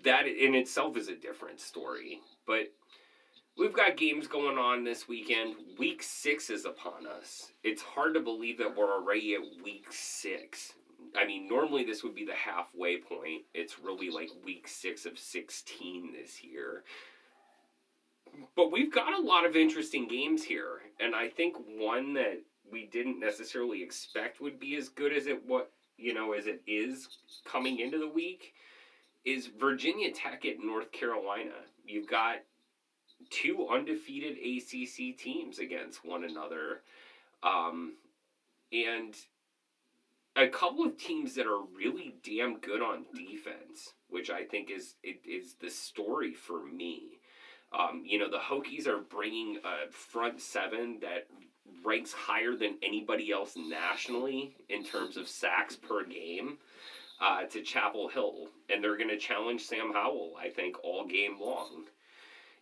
that 0.04 0.28
in 0.28 0.56
itself 0.56 0.98
is 0.98 1.08
a 1.08 1.16
different 1.16 1.60
story. 1.60 2.20
But 2.46 2.72
we've 3.58 3.74
got 3.74 3.98
games 3.98 4.28
going 4.28 4.58
on 4.58 4.84
this 4.84 5.08
weekend. 5.08 5.56
Week 5.78 6.04
six 6.04 6.50
is 6.50 6.66
upon 6.66 7.08
us. 7.08 7.52
It's 7.64 7.82
hard 7.82 8.14
to 8.16 8.20
believe 8.20 8.58
that 8.58 8.76
we're 8.76 8.94
already 8.94 9.36
at 9.36 9.64
week 9.64 9.88
six. 9.90 10.74
I 11.18 11.26
mean, 11.26 11.48
normally 11.48 11.84
this 11.84 12.04
would 12.04 12.16
be 12.16 12.26
the 12.26 12.34
halfway 12.34 12.98
point. 12.98 13.44
It's 13.54 13.80
really 13.80 14.10
like 14.10 14.30
week 14.44 14.68
six 14.68 15.06
of 15.06 15.18
16 15.18 16.14
this 16.14 16.44
year. 16.44 16.84
But 18.56 18.72
we've 18.72 18.94
got 18.94 19.18
a 19.18 19.22
lot 19.22 19.46
of 19.46 19.56
interesting 19.56 20.08
games 20.08 20.44
here. 20.44 20.82
And 21.00 21.16
I 21.16 21.30
think 21.30 21.56
one 21.78 22.14
that 22.14 22.42
we 22.72 22.86
didn't 22.86 23.20
necessarily 23.20 23.82
expect 23.82 24.42
would 24.42 24.60
be 24.60 24.76
as 24.76 24.90
good 24.90 25.14
as 25.14 25.28
it 25.28 25.46
what 25.48 25.72
you 25.98 26.14
know 26.14 26.34
as 26.34 26.46
it 26.46 26.62
is 26.68 27.08
coming 27.46 27.80
into 27.80 27.98
the 27.98 28.08
week 28.08 28.54
is 29.26 29.48
Virginia 29.48 30.12
Tech 30.12 30.46
at 30.46 30.64
North 30.64 30.92
Carolina. 30.92 31.56
You've 31.86 32.08
got 32.08 32.38
two 33.30 33.68
undefeated 33.70 34.38
ACC 34.38 35.18
teams 35.18 35.60
against 35.60 36.06
one 36.06 36.24
another. 36.24 36.82
Um, 37.44 37.94
and 38.72 39.16
a 40.40 40.48
couple 40.48 40.86
of 40.86 40.98
teams 40.98 41.36
that 41.36 41.46
are 41.46 41.62
really 41.76 42.16
damn 42.24 42.60
good 42.60 42.82
on 42.82 43.06
defense, 43.14 43.94
which 44.10 44.30
I 44.30 44.44
think 44.46 44.72
is 44.72 44.96
it 45.04 45.20
is 45.26 45.56
the 45.62 45.70
story 45.70 46.34
for 46.34 46.66
me. 46.66 47.20
Um, 47.78 48.04
you 48.06 48.18
know, 48.18 48.30
the 48.30 48.38
Hokies 48.38 48.88
are 48.88 48.98
bringing 48.98 49.58
a 49.58 49.92
front 49.92 50.42
seven 50.42 51.00
that 51.02 51.28
ranks 51.84 52.12
higher 52.14 52.56
than 52.56 52.78
anybody 52.82 53.32
else 53.32 53.56
nationally 53.56 54.56
in 54.70 54.84
terms 54.84 55.18
of 55.18 55.28
sacks 55.28 55.76
per 55.76 56.04
game 56.04 56.58
uh, 57.22 57.44
to 57.44 57.62
Chapel 57.62 58.08
Hill, 58.08 58.48
and 58.70 58.84
they're 58.84 58.98
going 58.98 59.10
to 59.10 59.18
challenge 59.18 59.62
Sam 59.62 59.92
Howell, 59.94 60.34
I 60.42 60.50
think, 60.50 60.84
all 60.84 61.06
game 61.06 61.40
long. 61.40 61.86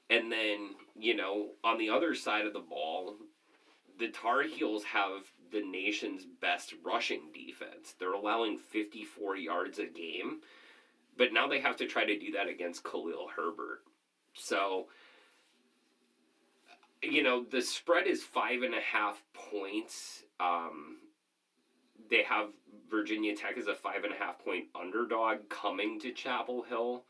And 0.09 0.31
then, 0.31 0.71
you 0.97 1.15
know, 1.15 1.51
on 1.63 1.77
the 1.77 1.89
other 1.89 2.15
side 2.15 2.45
of 2.45 2.53
the 2.53 2.59
ball, 2.59 3.15
the 3.99 4.09
Tar 4.09 4.43
Heels 4.43 4.83
have 4.85 5.21
the 5.51 5.61
nation's 5.61 6.25
best 6.25 6.73
rushing 6.83 7.29
defense. 7.33 7.95
They're 7.99 8.13
allowing 8.13 8.57
54 8.57 9.37
yards 9.37 9.79
a 9.79 9.85
game, 9.85 10.41
but 11.17 11.33
now 11.33 11.47
they 11.47 11.59
have 11.59 11.77
to 11.77 11.87
try 11.87 12.05
to 12.05 12.19
do 12.19 12.31
that 12.31 12.47
against 12.47 12.83
Khalil 12.83 13.27
Herbert. 13.35 13.83
So, 14.33 14.87
you 17.01 17.23
know, 17.23 17.43
the 17.43 17.61
spread 17.61 18.07
is 18.07 18.23
five 18.23 18.61
and 18.61 18.73
a 18.73 18.81
half 18.81 19.21
points. 19.33 20.23
Um, 20.39 20.97
they 22.09 22.23
have 22.23 22.49
Virginia 22.89 23.35
Tech 23.35 23.57
as 23.57 23.67
a 23.67 23.75
five 23.75 24.03
and 24.03 24.13
a 24.13 24.17
half 24.17 24.39
point 24.39 24.65
underdog 24.79 25.49
coming 25.49 25.99
to 26.01 26.11
Chapel 26.11 26.63
Hill. 26.63 27.03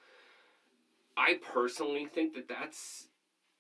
I 1.16 1.40
personally 1.42 2.06
think 2.06 2.36
that 2.36 2.48
that's 2.48 3.08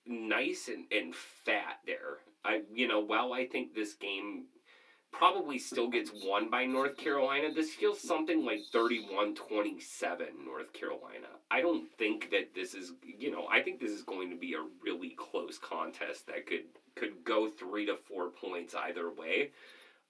nice 0.06 0.70
and, 0.70 0.86
and 0.92 1.16
fat 1.16 1.80
there. 1.86 2.20
I 2.46 2.62
you 2.74 2.88
know, 2.88 3.00
while 3.00 3.34
I 3.34 3.46
think 3.46 3.74
this 3.74 3.94
game 3.94 4.46
probably 5.12 5.58
still 5.58 5.88
gets 5.88 6.12
won 6.14 6.50
by 6.50 6.66
North 6.66 6.98
Carolina. 6.98 7.52
This 7.54 7.74
feels 7.74 8.00
something 8.00 8.46
like 8.46 8.62
31 8.72 9.36
27 9.36 10.28
North 10.46 10.74
Carolina. 10.74 11.28
I 11.50 11.62
don't 11.62 11.90
think 11.98 12.30
that 12.32 12.54
this 12.54 12.74
is, 12.74 12.94
you 13.04 13.32
know, 13.32 13.48
I 13.52 13.62
think 13.62 13.80
this 13.80 13.92
is 13.92 14.04
going 14.04 14.30
to 14.30 14.36
be 14.36 14.54
a 14.54 14.66
really 14.84 15.16
close 15.18 15.58
contest 15.58 16.28
that 16.28 16.46
could 16.46 16.66
could 16.96 17.24
go 17.24 17.48
three 17.48 17.86
to 17.86 17.96
four 17.96 18.30
points 18.30 18.74
either 18.76 19.12
way. 19.12 19.52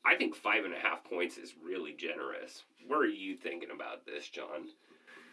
I 0.06 0.16
think 0.16 0.36
five 0.36 0.64
and 0.64 0.74
a 0.74 0.80
half 0.80 1.04
points 1.04 1.38
is 1.38 1.54
really 1.64 1.93
generous. 1.93 2.64
What 2.88 2.98
are 2.98 3.08
you 3.08 3.36
thinking 3.36 3.72
about 3.74 4.06
this, 4.06 4.30
John? 4.30 4.70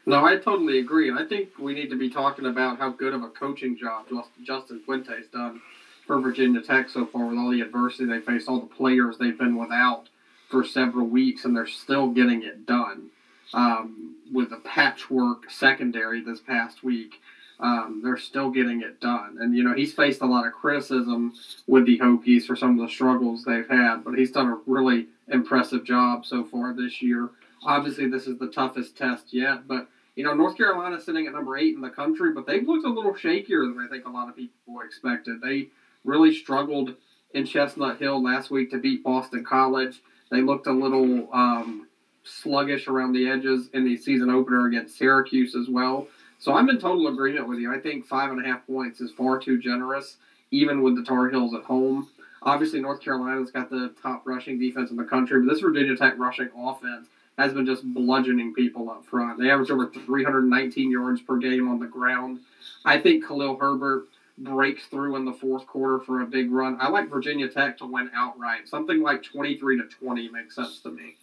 No, 0.07 0.25
I 0.25 0.37
totally 0.37 0.81
agree. 0.81 1.09
And 1.09 1.19
I 1.19 1.25
think 1.25 1.51
we 1.59 1.75
need 1.75 1.91
to 1.91 1.97
be 1.97 2.11
talking 2.11 2.47
about 2.47 2.79
how 2.79 2.91
good 2.91 3.15
of 3.15 3.23
a 3.23 3.29
coaching 3.29 3.77
job 3.77 4.07
Justin 4.45 4.81
Fuente's 4.85 5.29
done 5.29 5.61
for 6.07 6.21
Virginia 6.21 6.61
Tech 6.61 6.89
so 6.89 7.07
far 7.07 7.27
with 7.27 7.39
all 7.39 7.51
the 7.51 7.61
adversity 7.61 8.05
they 8.05 8.21
faced, 8.21 8.49
all 8.49 8.61
the 8.61 8.67
players 8.67 9.19
they've 9.19 9.39
been 9.39 9.57
without 9.57 10.09
for 10.51 10.65
several 10.65 11.07
weeks, 11.07 11.45
and 11.45 11.57
they're 11.57 11.67
still 11.67 12.09
getting 12.09 12.43
it 12.43 12.67
done. 12.67 13.11
Um, 13.53 14.17
with 14.33 14.53
a 14.53 14.57
patchwork 14.57 15.51
secondary 15.51 16.21
this 16.23 16.41
past 16.41 16.83
week, 16.83 17.21
um, 17.61 18.01
they're 18.03 18.17
still 18.17 18.51
getting 18.51 18.83
it 18.83 19.01
done. 19.01 19.37
And, 19.41 19.57
you 19.57 19.63
know, 19.63 19.75
he's 19.75 19.95
faced 19.95 20.23
a 20.23 20.27
lot 20.27 20.47
of 20.47 20.53
criticism 20.53 21.35
with 21.67 21.87
the 21.87 21.99
Hokies 21.99 22.45
for 22.45 22.57
some 22.57 22.79
of 22.79 22.87
the 22.87 22.93
struggles 22.93 23.45
they've 23.45 23.69
had, 23.69 24.03
but 24.05 24.15
he's 24.15 24.33
done 24.33 24.49
a 24.49 24.59
really 24.67 25.07
impressive 25.29 25.85
job 25.85 26.27
so 26.27 26.45
far 26.45 26.75
this 26.75 27.01
year. 27.01 27.31
Obviously, 27.65 28.09
this 28.09 28.27
is 28.27 28.39
the 28.39 28.49
toughest 28.49 28.97
test 28.97 29.33
yet, 29.33 29.69
but 29.69 29.89
you 30.17 30.23
know, 30.25 30.35
North 30.35 30.57
Carolina 30.57 31.01
sitting 31.01 31.27
at 31.27 31.33
number 31.33 31.57
eight 31.57 31.75
in 31.75 31.81
the 31.81 31.91
country, 31.91 32.33
but 32.33 32.47
they've 32.47 32.67
looked 32.67 32.87
a 32.87 32.91
little 32.91 33.15
shakier 33.15 33.63
than 33.63 33.85
I 33.85 33.89
think 33.89 34.07
a 34.07 34.11
lot 34.11 34.29
of 34.29 34.37
people 34.37 34.81
expected. 34.85 35.41
They 35.41 35.69
really 36.05 36.35
struggled 36.35 36.95
in 37.33 37.45
Chestnut 37.45 37.99
Hill 37.99 38.23
last 38.23 38.51
week 38.51 38.71
to 38.71 38.79
beat 38.79 39.03
Boston 39.03 39.45
College. 39.45 40.01
They 40.31 40.41
looked 40.41 40.67
a 40.67 40.73
little 40.73 41.29
um, 41.33 41.89
sluggish 42.23 42.89
around 42.89 43.13
the 43.13 43.29
edges 43.29 43.69
in 43.73 43.85
the 43.85 43.97
season 43.97 44.31
opener 44.31 44.67
against 44.67 44.97
Syracuse 44.97 45.55
as 45.55 45.69
well. 45.69 46.07
So 46.39 46.55
I'm 46.55 46.69
in 46.69 46.79
total 46.79 47.09
agreement 47.09 47.49
with 47.49 47.59
you. 47.59 47.75
I 47.75 47.79
think 47.79 48.07
five 48.07 48.31
and 48.31 48.45
a 48.45 48.47
half 48.47 48.67
points 48.67 49.01
is 49.01 49.13
far 49.13 49.39
too 49.39 49.59
generous, 49.59 50.17
even 50.51 50.83
with 50.83 50.97
the 50.97 51.03
Tar 51.03 51.31
Heels 51.31 51.55
at 51.55 51.63
home. 51.63 52.09
Obviously, 52.43 52.81
North 52.81 53.01
Carolina's 53.01 53.51
got 53.51 53.71
the 53.71 53.95
top 54.03 54.27
rushing 54.27 54.59
defense 54.59 54.91
in 54.91 54.97
the 54.97 55.05
country, 55.05 55.41
but 55.41 55.53
this 55.53 55.63
Virginia 55.63 55.97
Tech 55.97 56.19
rushing 56.19 56.51
offense 56.57 57.09
has 57.39 57.53
been 57.53 57.67
just 57.67 57.83
bludgeoning 57.95 58.55
people 58.55 58.91
up 58.91 59.05
front. 59.07 59.39
They 59.39 59.51
average 59.51 59.71
over 59.71 59.89
319 59.89 60.91
yards 60.91 61.21
per 61.23 61.39
game 61.39 61.69
on 61.69 61.81
the 61.81 61.87
ground. 61.87 62.41
I 62.85 63.01
think 63.01 63.27
Khalil 63.27 63.57
Herbert 63.57 64.09
breaks 64.39 64.87
through 64.87 65.17
in 65.17 65.25
the 65.25 65.33
fourth 65.33 65.67
quarter 65.67 66.01
for 66.01 66.21
a 66.21 66.27
big 66.27 66.51
run. 66.51 66.77
I 66.81 66.89
like 66.89 67.09
Virginia 67.09 67.49
Tech 67.49 67.79
to 67.79 67.87
win 67.87 68.11
outright. 68.15 68.69
Something 68.69 69.01
like 69.01 69.23
23 69.23 69.79
to 69.79 69.85
20 69.85 70.29
makes 70.31 70.57
sense 70.57 70.81
to 70.81 70.91
me. 70.91 71.17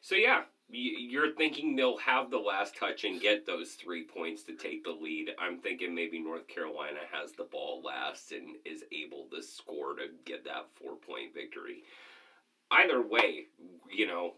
So 0.00 0.14
yeah, 0.14 0.42
you're 0.70 1.32
thinking 1.32 1.76
they'll 1.76 1.98
have 1.98 2.30
the 2.30 2.38
last 2.38 2.76
touch 2.76 3.04
and 3.04 3.20
get 3.20 3.46
those 3.46 3.72
three 3.72 4.04
points 4.04 4.42
to 4.44 4.54
take 4.54 4.84
the 4.84 4.90
lead. 4.90 5.30
I'm 5.38 5.58
thinking 5.58 5.94
maybe 5.94 6.18
North 6.18 6.46
Carolina 6.46 7.00
has 7.12 7.32
the 7.32 7.44
ball 7.44 7.82
last 7.84 8.32
and 8.32 8.56
is 8.64 8.84
able 8.92 9.26
to 9.34 9.42
score 9.42 9.94
to 9.94 10.06
get 10.24 10.44
that 10.44 10.66
four 10.74 10.96
point 10.96 11.34
victory. 11.34 11.82
Either 12.70 13.00
way, 13.00 13.46
you 13.90 14.06
know, 14.06 14.34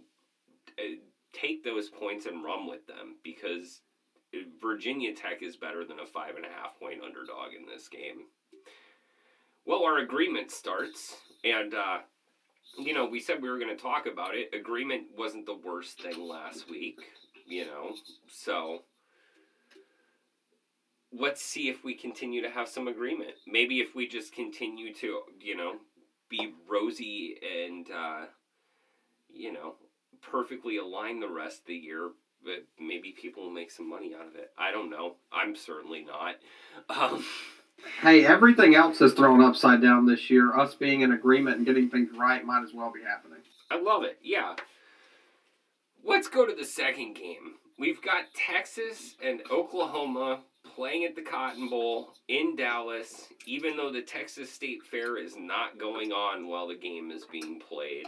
uh, 0.78 0.96
take 1.32 1.64
those 1.64 1.88
points 1.88 2.26
and 2.26 2.44
run 2.44 2.66
with 2.68 2.86
them 2.86 3.16
because 3.24 3.80
Virginia 4.60 5.14
Tech 5.14 5.42
is 5.42 5.56
better 5.56 5.84
than 5.84 6.00
a 6.00 6.06
five 6.06 6.36
and 6.36 6.44
a 6.44 6.48
half 6.48 6.78
point 6.78 7.02
underdog 7.04 7.54
in 7.58 7.66
this 7.66 7.88
game. 7.88 8.26
Well, 9.66 9.84
our 9.84 9.98
agreement 9.98 10.50
starts, 10.50 11.16
and 11.44 11.74
uh, 11.74 11.98
you 12.78 12.94
know 12.94 13.06
we 13.06 13.20
said 13.20 13.42
we 13.42 13.50
were 13.50 13.58
going 13.58 13.76
to 13.76 13.82
talk 13.82 14.06
about 14.06 14.34
it. 14.34 14.54
Agreement 14.54 15.08
wasn't 15.16 15.46
the 15.46 15.56
worst 15.56 16.00
thing 16.00 16.20
last 16.20 16.70
week, 16.70 16.98
you 17.46 17.66
know, 17.66 17.94
so 18.28 18.82
let's 21.12 21.42
see 21.42 21.68
if 21.68 21.84
we 21.84 21.94
continue 21.94 22.42
to 22.42 22.50
have 22.50 22.68
some 22.68 22.88
agreement. 22.88 23.32
Maybe 23.46 23.80
if 23.80 23.94
we 23.94 24.06
just 24.06 24.32
continue 24.32 24.94
to, 24.94 25.20
you 25.40 25.56
know, 25.56 25.74
be 26.28 26.54
rosy 26.68 27.36
and, 27.64 27.86
uh, 27.90 28.26
you 29.32 29.52
know, 29.52 29.74
perfectly 30.22 30.76
align 30.76 31.20
the 31.20 31.28
rest 31.28 31.60
of 31.60 31.66
the 31.66 31.74
year, 31.74 32.10
but 32.44 32.64
maybe 32.78 33.12
people 33.12 33.44
will 33.44 33.50
make 33.50 33.70
some 33.70 33.88
money 33.88 34.12
out 34.14 34.26
of 34.26 34.34
it. 34.34 34.50
I 34.58 34.70
don't 34.70 34.90
know. 34.90 35.16
I'm 35.32 35.54
certainly 35.54 36.04
not. 36.04 36.36
Um, 36.88 37.24
hey, 38.02 38.24
everything 38.24 38.74
else 38.74 39.00
is 39.00 39.12
thrown 39.12 39.42
upside 39.42 39.82
down 39.82 40.06
this 40.06 40.30
year. 40.30 40.56
Us 40.56 40.74
being 40.74 41.02
in 41.02 41.12
agreement 41.12 41.58
and 41.58 41.66
getting 41.66 41.88
things 41.90 42.10
right 42.16 42.44
might 42.44 42.62
as 42.62 42.74
well 42.74 42.92
be 42.92 43.02
happening. 43.02 43.40
I 43.70 43.80
love 43.80 44.02
it. 44.04 44.18
Yeah. 44.22 44.56
Let's 46.04 46.28
go 46.28 46.46
to 46.46 46.54
the 46.54 46.64
second 46.64 47.14
game. 47.14 47.54
We've 47.78 48.02
got 48.02 48.24
Texas 48.34 49.16
and 49.24 49.40
Oklahoma 49.50 50.40
playing 50.74 51.04
at 51.04 51.14
the 51.16 51.22
Cotton 51.22 51.68
Bowl 51.68 52.14
in 52.28 52.56
Dallas, 52.56 53.28
even 53.46 53.76
though 53.76 53.92
the 53.92 54.02
Texas 54.02 54.52
State 54.52 54.82
Fair 54.82 55.16
is 55.16 55.34
not 55.36 55.78
going 55.78 56.12
on 56.12 56.46
while 56.48 56.68
the 56.68 56.74
game 56.74 57.10
is 57.10 57.24
being 57.30 57.60
played. 57.60 58.06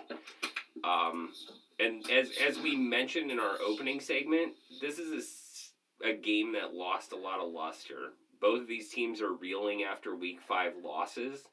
Um, 0.85 1.31
and 1.79 2.09
as 2.11 2.31
as 2.47 2.59
we 2.59 2.77
mentioned 2.77 3.31
in 3.31 3.39
our 3.39 3.57
opening 3.67 4.01
segment, 4.01 4.55
this 4.81 4.99
is 4.99 5.71
a, 6.05 6.11
a 6.11 6.15
game 6.15 6.53
that 6.53 6.75
lost 6.75 7.13
a 7.13 7.17
lot 7.17 7.41
of 7.41 7.53
luster. 7.53 8.13
Both 8.41 8.63
of 8.63 8.69
these 8.69 8.89
teams 8.89 9.21
are 9.21 9.33
reeling 9.33 9.85
after 9.85 10.17
Week 10.17 10.41
Five 10.41 10.73
losses, 10.83 11.45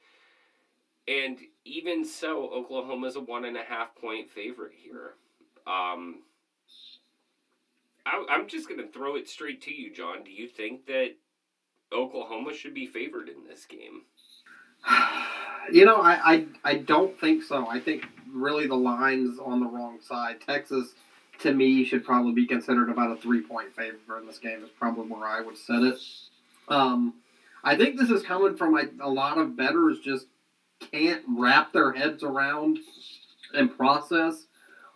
and 1.07 1.37
even 1.65 2.05
so, 2.05 2.49
Oklahoma's 2.49 3.15
a 3.15 3.21
one 3.21 3.45
and 3.45 3.57
a 3.57 3.63
half 3.63 3.95
point 3.95 4.29
favorite 4.29 4.73
here. 4.75 5.13
Um, 5.67 6.23
I, 8.05 8.25
I'm 8.29 8.47
just 8.47 8.67
to 8.69 8.87
throw 8.87 9.15
it 9.15 9.29
straight 9.29 9.61
to 9.63 9.73
you, 9.73 9.93
John. 9.93 10.23
Do 10.23 10.31
you 10.31 10.47
think 10.47 10.85
that 10.87 11.15
Oklahoma 11.91 12.53
should 12.53 12.73
be 12.73 12.87
favored 12.87 13.29
in 13.29 13.47
this 13.47 13.65
game? 13.65 14.03
You 15.71 15.85
know, 15.85 15.97
I, 15.97 16.33
I 16.33 16.45
I 16.63 16.73
don't 16.75 17.19
think 17.19 17.43
so. 17.43 17.67
I 17.67 17.79
think 17.79 18.07
really 18.33 18.65
the 18.65 18.75
line's 18.75 19.37
on 19.37 19.59
the 19.59 19.67
wrong 19.67 19.99
side. 20.01 20.37
Texas, 20.41 20.93
to 21.41 21.53
me, 21.53 21.85
should 21.85 22.03
probably 22.03 22.33
be 22.33 22.47
considered 22.47 22.89
about 22.89 23.11
a 23.11 23.21
three 23.21 23.41
point 23.41 23.75
favorite 23.75 24.21
in 24.21 24.25
this 24.25 24.39
game. 24.39 24.63
Is 24.63 24.69
probably 24.69 25.05
where 25.07 25.27
I 25.27 25.41
would 25.41 25.57
set 25.57 25.83
it. 25.83 25.99
Um, 26.69 27.13
I 27.63 27.75
think 27.75 27.99
this 27.99 28.09
is 28.09 28.23
coming 28.23 28.57
from 28.57 28.77
a, 28.77 28.83
a 29.01 29.09
lot 29.09 29.37
of 29.37 29.55
bettors 29.55 29.99
just 29.99 30.25
can't 30.91 31.23
wrap 31.27 31.73
their 31.73 31.91
heads 31.91 32.23
around 32.23 32.79
and 33.53 33.75
process 33.75 34.45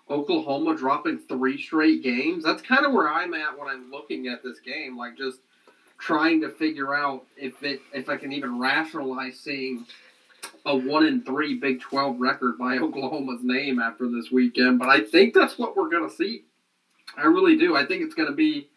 Oklahoma 0.09 0.75
dropping 0.75 1.19
three 1.19 1.61
straight 1.61 2.03
games. 2.03 2.43
That's 2.43 2.61
kind 2.61 2.86
of 2.86 2.93
where 2.93 3.09
I'm 3.09 3.34
at 3.34 3.57
when 3.57 3.67
I'm 3.67 3.91
looking 3.91 4.27
at 4.27 4.43
this 4.43 4.59
game. 4.59 4.97
Like 4.97 5.17
just 5.17 5.39
trying 6.03 6.41
to 6.41 6.49
figure 6.49 6.93
out 6.93 7.23
if 7.37 7.63
it 7.63 7.81
if 7.93 8.09
I 8.09 8.17
can 8.17 8.33
even 8.33 8.59
rationalize 8.59 9.39
seeing 9.39 9.85
a 10.65 10.75
one 10.75 11.05
in 11.05 11.23
three 11.23 11.55
Big 11.55 11.79
Twelve 11.79 12.19
record 12.19 12.57
by 12.57 12.77
Oklahoma's 12.79 13.43
name 13.43 13.79
after 13.79 14.09
this 14.09 14.29
weekend. 14.31 14.79
But 14.79 14.89
I 14.89 15.01
think 15.01 15.33
that's 15.33 15.57
what 15.57 15.77
we're 15.77 15.89
gonna 15.89 16.09
see. 16.09 16.43
I 17.15 17.23
really 17.23 17.57
do. 17.57 17.75
I 17.75 17.85
think 17.85 18.01
it's 18.03 18.15
gonna 18.15 18.33
be 18.33 18.69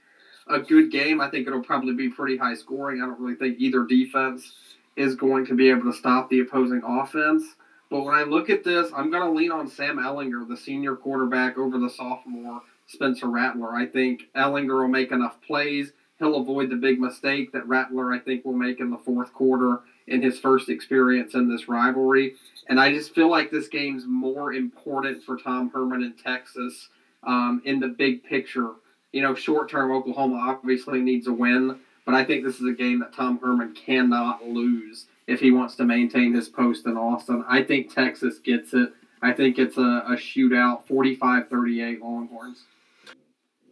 a 0.46 0.60
good 0.60 0.92
game. 0.92 1.20
I 1.20 1.28
think 1.28 1.48
it'll 1.48 1.62
probably 1.62 1.94
be 1.94 2.08
pretty 2.08 2.36
high 2.36 2.54
scoring. 2.54 3.02
I 3.02 3.06
don't 3.06 3.20
really 3.20 3.34
think 3.34 3.58
either 3.58 3.84
defense 3.84 4.52
is 4.94 5.16
going 5.16 5.46
to 5.46 5.54
be 5.54 5.68
able 5.68 5.90
to 5.90 5.92
stop 5.92 6.30
the 6.30 6.40
opposing 6.40 6.82
offense. 6.86 7.42
But 7.90 8.02
when 8.02 8.14
I 8.14 8.22
look 8.22 8.50
at 8.50 8.64
this, 8.64 8.90
I'm 8.96 9.10
going 9.10 9.22
to 9.22 9.30
lean 9.30 9.52
on 9.52 9.68
Sam 9.68 9.98
Ehlinger, 9.98 10.48
the 10.48 10.56
senior 10.56 10.96
quarterback, 10.96 11.58
over 11.58 11.78
the 11.78 11.90
sophomore 11.90 12.60
Spencer 12.86 13.28
Rattler. 13.28 13.74
I 13.74 13.86
think 13.86 14.22
Ehlinger 14.36 14.80
will 14.80 14.88
make 14.88 15.12
enough 15.12 15.40
plays. 15.42 15.92
He'll 16.18 16.36
avoid 16.36 16.70
the 16.70 16.76
big 16.76 16.98
mistake 16.98 17.52
that 17.52 17.68
Rattler, 17.68 18.12
I 18.12 18.18
think, 18.18 18.44
will 18.44 18.54
make 18.54 18.80
in 18.80 18.90
the 18.90 18.98
fourth 18.98 19.32
quarter 19.32 19.80
in 20.06 20.22
his 20.22 20.38
first 20.38 20.68
experience 20.68 21.34
in 21.34 21.48
this 21.48 21.68
rivalry. 21.68 22.34
And 22.68 22.80
I 22.80 22.92
just 22.92 23.14
feel 23.14 23.30
like 23.30 23.50
this 23.50 23.68
game's 23.68 24.04
more 24.06 24.54
important 24.54 25.22
for 25.24 25.36
Tom 25.36 25.70
Herman 25.70 26.02
in 26.02 26.14
Texas 26.14 26.88
um, 27.24 27.60
in 27.64 27.80
the 27.80 27.88
big 27.88 28.24
picture. 28.24 28.70
You 29.12 29.22
know, 29.22 29.34
short 29.34 29.70
term, 29.70 29.92
Oklahoma 29.92 30.36
obviously 30.36 31.00
needs 31.00 31.26
a 31.26 31.32
win, 31.32 31.78
but 32.04 32.14
I 32.14 32.24
think 32.24 32.44
this 32.44 32.60
is 32.60 32.66
a 32.66 32.72
game 32.72 33.00
that 33.00 33.12
Tom 33.12 33.38
Herman 33.38 33.74
cannot 33.74 34.46
lose 34.46 35.06
if 35.26 35.40
he 35.40 35.50
wants 35.50 35.74
to 35.76 35.84
maintain 35.84 36.32
his 36.32 36.48
post 36.48 36.86
in 36.86 36.96
Austin. 36.96 37.44
I 37.48 37.62
think 37.62 37.92
Texas 37.92 38.38
gets 38.38 38.72
it. 38.72 38.92
I 39.22 39.32
think 39.32 39.58
it's 39.58 39.76
a, 39.76 40.04
a 40.08 40.16
shootout, 40.16 40.86
45 40.86 41.48
38 41.48 42.00
Longhorns. 42.00 42.64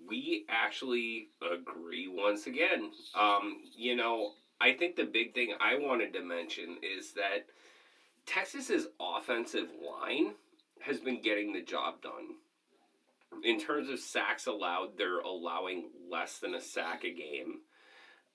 We 0.07 0.44
actually 0.48 1.28
agree 1.42 2.09
once 2.09 2.46
again. 2.46 2.90
Um, 3.18 3.59
you 3.76 3.96
know, 3.96 4.32
I 4.61 4.72
think 4.72 4.96
the 4.96 5.05
big 5.05 5.34
thing 5.34 5.55
I 5.61 5.76
wanted 5.78 6.12
to 6.14 6.22
mention 6.22 6.78
is 6.82 7.12
that 7.12 7.46
Texas's 8.26 8.86
offensive 9.00 9.68
line 9.86 10.34
has 10.80 11.00
been 11.00 11.20
getting 11.22 11.52
the 11.52 11.62
job 11.62 12.02
done. 12.02 12.36
In 13.42 13.61
terms 13.61 13.88
of 13.88 13.98
sacks 13.98 14.46
allowed, 14.46 14.96
they're 14.96 15.18
allowing 15.20 15.90
less 16.11 16.38
than 16.38 16.55
a 16.55 16.61
sack 16.61 17.05
a 17.05 17.12
game. 17.12 17.61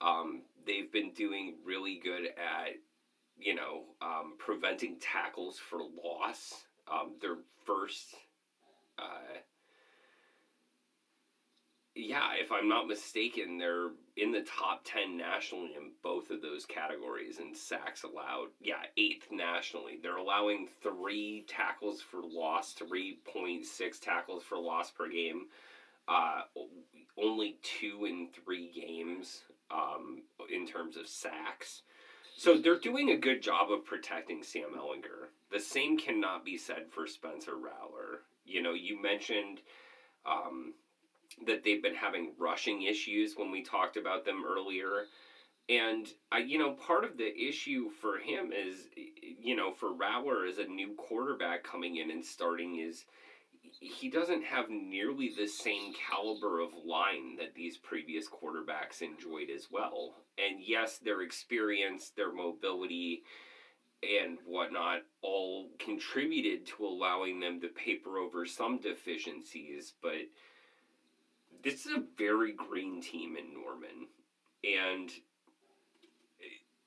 Um, 0.02 0.44
they've 0.66 0.92
been 0.92 1.12
doing 1.14 1.56
really 1.66 2.00
good 2.04 2.26
at, 2.26 2.76
you 3.38 3.56
know, 3.56 3.84
um, 4.02 4.34
preventing 4.38 4.98
tackles 5.00 5.58
for 5.58 5.80
loss. 5.80 6.66
Um, 6.92 7.14
their 7.22 7.38
first 7.66 8.16
uh, 8.98 9.40
yeah, 11.96 12.30
if 12.40 12.52
I'm 12.52 12.70
not 12.70 12.88
mistaken, 12.88 13.58
they're 13.58 13.90
in 14.16 14.32
the 14.32 14.42
top 14.42 14.82
10 14.86 15.18
nationally 15.18 15.74
in 15.76 15.92
both 16.04 16.30
of 16.30 16.42
those 16.42 16.66
categories 16.66 17.40
in 17.40 17.54
sacks 17.56 18.04
allowed. 18.04 18.50
Yeah, 18.62 18.84
eighth 18.98 19.28
nationally. 19.32 20.00
They're 20.02 20.18
allowing 20.18 20.68
three 20.82 21.46
tackles 21.48 22.02
for 22.02 22.22
loss, 22.22 22.76
3.6 22.76 23.66
tackles 24.00 24.44
for 24.44 24.58
loss 24.58 24.92
per 24.92 25.10
game. 25.10 25.48
Uh, 26.08 26.42
only 27.18 27.58
two 27.62 28.06
in 28.06 28.30
three 28.34 28.72
games 28.74 29.42
um, 29.72 30.24
in 30.52 30.66
terms 30.66 30.98
of 30.98 31.08
sacks. 31.08 31.84
So 32.36 32.58
they're 32.58 32.80
doing 32.80 33.10
a 33.10 33.18
good 33.18 33.42
job 33.42 33.72
of 33.72 33.86
protecting 33.86 34.44
Sam 34.44 34.70
Ehlinger. 34.78 35.30
The 35.52 35.60
same 35.60 35.98
cannot 35.98 36.46
be 36.46 36.58
said 36.58 36.86
for 36.90 37.06
Spencer 37.06 37.56
Rattler 37.56 38.22
You 38.46 38.62
know, 38.62 38.74
you 38.74 39.02
mentioned 39.02 39.60
um, 40.26 40.74
that 41.46 41.64
they've 41.64 41.84
been 41.84 41.96
having 41.96 42.34
rushing 42.38 42.84
issues 42.84 43.36
when 43.36 43.52
we 43.52 43.64
talked 43.64 43.98
about 43.98 44.26
them 44.26 44.44
earlier. 44.48 45.06
And 45.68 46.08
I, 46.32 46.40
you 46.40 46.58
know, 46.58 46.72
part 46.72 47.06
of 47.06 47.18
the 47.18 47.32
issue 47.38 47.90
for 48.02 48.18
him 48.18 48.52
is, 48.52 48.88
you 49.40 49.56
know, 49.56 49.72
for 49.72 49.94
Rattler 49.94 50.46
as 50.46 50.58
a 50.58 50.66
new 50.66 50.96
quarterback 50.96 51.64
coming 51.64 51.98
in 51.98 52.10
and 52.10 52.26
starting 52.26 52.80
is 52.80 53.06
he 53.80 54.10
doesn't 54.10 54.44
have 54.44 54.70
nearly 54.70 55.32
the 55.38 55.48
same 55.48 55.94
caliber 55.94 56.60
of 56.60 56.70
line 56.86 57.36
that 57.38 57.54
these 57.54 57.78
previous 57.78 58.28
quarterbacks 58.28 59.02
enjoyed 59.02 59.50
as 59.56 59.68
well. 59.72 60.16
And 60.38 60.60
yes, 60.60 60.98
their 60.98 61.22
experience, 61.22 62.12
their 62.16 62.34
mobility, 62.34 63.24
and 64.02 64.38
whatnot 64.46 65.02
all 65.22 65.70
contributed 65.78 66.66
to 66.66 66.86
allowing 66.86 67.40
them 67.40 67.60
to 67.62 67.68
paper 67.68 68.18
over 68.18 68.46
some 68.46 68.80
deficiencies, 68.80 69.94
but 70.02 70.14
this 71.64 71.86
is 71.86 71.94
a 71.94 72.04
very 72.18 72.54
green 72.54 73.02
team 73.02 73.36
in 73.38 73.54
Norman. 73.54 74.08
And 74.64 75.12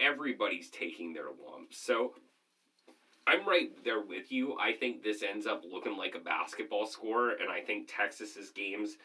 everybody's 0.00 0.68
taking 0.68 1.12
their 1.12 1.26
lumps. 1.26 1.78
So 1.78 2.14
I'm 3.26 3.46
right 3.46 3.70
there 3.84 4.00
with 4.00 4.32
you. 4.32 4.56
I 4.58 4.72
think 4.72 5.02
this 5.02 5.22
ends 5.22 5.46
up 5.46 5.62
looking 5.70 5.96
like 5.96 6.14
a 6.14 6.20
basketball 6.20 6.86
score, 6.86 7.30
and 7.30 7.50
I 7.50 7.60
think 7.60 7.88
Texas's 7.88 8.50
games 8.50 8.96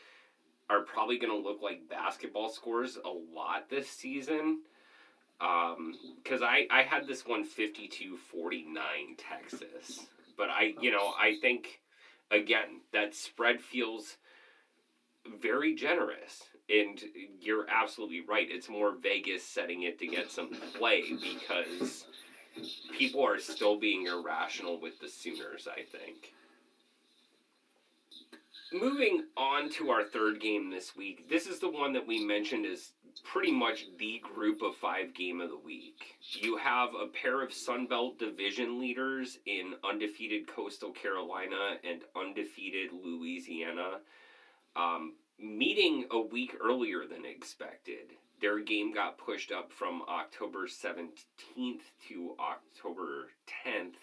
are 0.70 0.82
probably 0.82 1.18
going 1.18 1.32
to 1.32 1.48
look 1.48 1.62
like 1.62 1.88
basketball 1.90 2.50
scores 2.50 2.98
a 2.98 3.10
lot 3.10 3.70
this 3.70 3.90
season. 3.90 4.62
Because 5.40 6.42
um, 6.42 6.48
I, 6.48 6.68
I 6.72 6.82
had 6.82 7.08
this 7.08 7.26
one 7.26 7.44
52 7.44 8.18
49 8.18 8.84
Texas. 9.18 10.08
But 10.36 10.50
I, 10.50 10.74
you 10.82 10.92
know, 10.92 11.14
I 11.20 11.38
think, 11.40 11.80
again, 12.32 12.82
that 12.92 13.14
spread 13.14 13.62
feels 13.62 14.18
very 15.42 15.76
generous. 15.76 16.44
And 16.70 17.02
you're 17.40 17.66
absolutely 17.70 18.22
right. 18.28 18.48
It's 18.50 18.68
more 18.68 18.94
Vegas 19.02 19.44
setting 19.44 19.84
it 19.84 20.00
to 20.00 20.08
get 20.08 20.30
some 20.30 20.50
play 20.78 21.04
because 21.14 22.06
people 22.98 23.26
are 23.26 23.40
still 23.40 23.80
being 23.80 24.08
irrational 24.08 24.82
with 24.82 25.00
the 25.00 25.08
Sooners, 25.08 25.68
I 25.68 25.84
think. 25.84 26.34
Moving 28.74 29.24
on 29.38 29.70
to 29.72 29.92
our 29.92 30.04
third 30.04 30.42
game 30.42 30.70
this 30.70 30.94
week, 30.94 31.30
this 31.30 31.48
is 31.48 31.60
the 31.60 31.70
one 31.70 31.94
that 31.94 32.06
we 32.06 32.26
mentioned 32.26 32.66
as 32.66 32.92
pretty 33.24 33.52
much 33.52 33.86
the 33.98 34.22
group 34.22 34.62
of 34.62 34.76
five 34.76 35.14
game 35.14 35.40
of 35.40 35.50
the 35.50 35.58
week. 35.58 36.18
You 36.20 36.58
have 36.58 36.90
a 36.90 37.08
pair 37.08 37.42
of 37.42 37.50
Sunbelt 37.50 38.20
division 38.20 38.80
leaders 38.80 39.40
in 39.46 39.76
undefeated 39.90 40.48
Coastal 40.48 40.92
Carolina 40.92 41.78
and 41.84 42.02
undefeated 42.16 42.90
Louisiana 42.92 44.00
um, 44.78 45.14
meeting 45.40 46.06
a 46.12 46.20
week 46.20 46.56
earlier 46.62 47.06
than 47.06 47.26
expected 47.26 48.14
their 48.40 48.60
game 48.60 48.94
got 48.94 49.18
pushed 49.18 49.52
up 49.52 49.72
from 49.72 50.04
October 50.08 50.68
17th 50.68 51.82
to 52.08 52.36
October 52.40 53.30
10th 53.66 53.96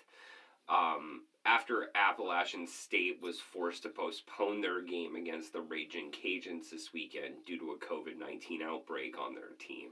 um, 0.68 1.22
after 1.44 1.88
Appalachian 1.94 2.66
State 2.66 3.18
was 3.22 3.38
forced 3.38 3.82
to 3.82 3.90
postpone 3.90 4.60
their 4.60 4.82
game 4.82 5.14
against 5.14 5.52
the 5.52 5.60
Raging 5.60 6.10
Cajuns 6.10 6.70
this 6.70 6.92
weekend 6.92 7.44
due 7.46 7.58
to 7.58 7.72
a 7.72 7.78
COVID 7.78 8.18
19 8.18 8.62
outbreak 8.62 9.18
on 9.18 9.34
their 9.34 9.52
team. 9.58 9.90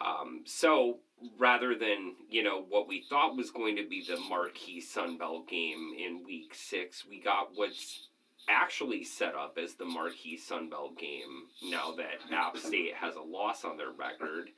Um, 0.00 0.40
so 0.46 0.98
rather 1.38 1.74
than 1.74 2.14
you 2.30 2.42
know 2.42 2.64
what 2.66 2.88
we 2.88 3.02
thought 3.02 3.36
was 3.36 3.50
going 3.50 3.76
to 3.76 3.86
be 3.86 4.02
the 4.02 4.16
marquee 4.16 4.80
Sunbelt 4.80 5.46
game 5.46 5.92
in 5.98 6.24
Week 6.24 6.54
Six, 6.54 7.04
we 7.08 7.20
got 7.20 7.50
what's 7.54 8.08
actually 8.50 9.04
set 9.04 9.34
up 9.34 9.58
as 9.62 9.74
the 9.74 9.84
marquee 9.84 10.38
Sunbelt 10.38 10.98
game 10.98 11.46
now 11.70 11.92
that 11.96 12.34
App 12.34 12.56
State 12.56 12.94
has 12.94 13.16
a 13.16 13.22
loss 13.22 13.64
on 13.64 13.76
their 13.76 13.92
record. 13.92 14.50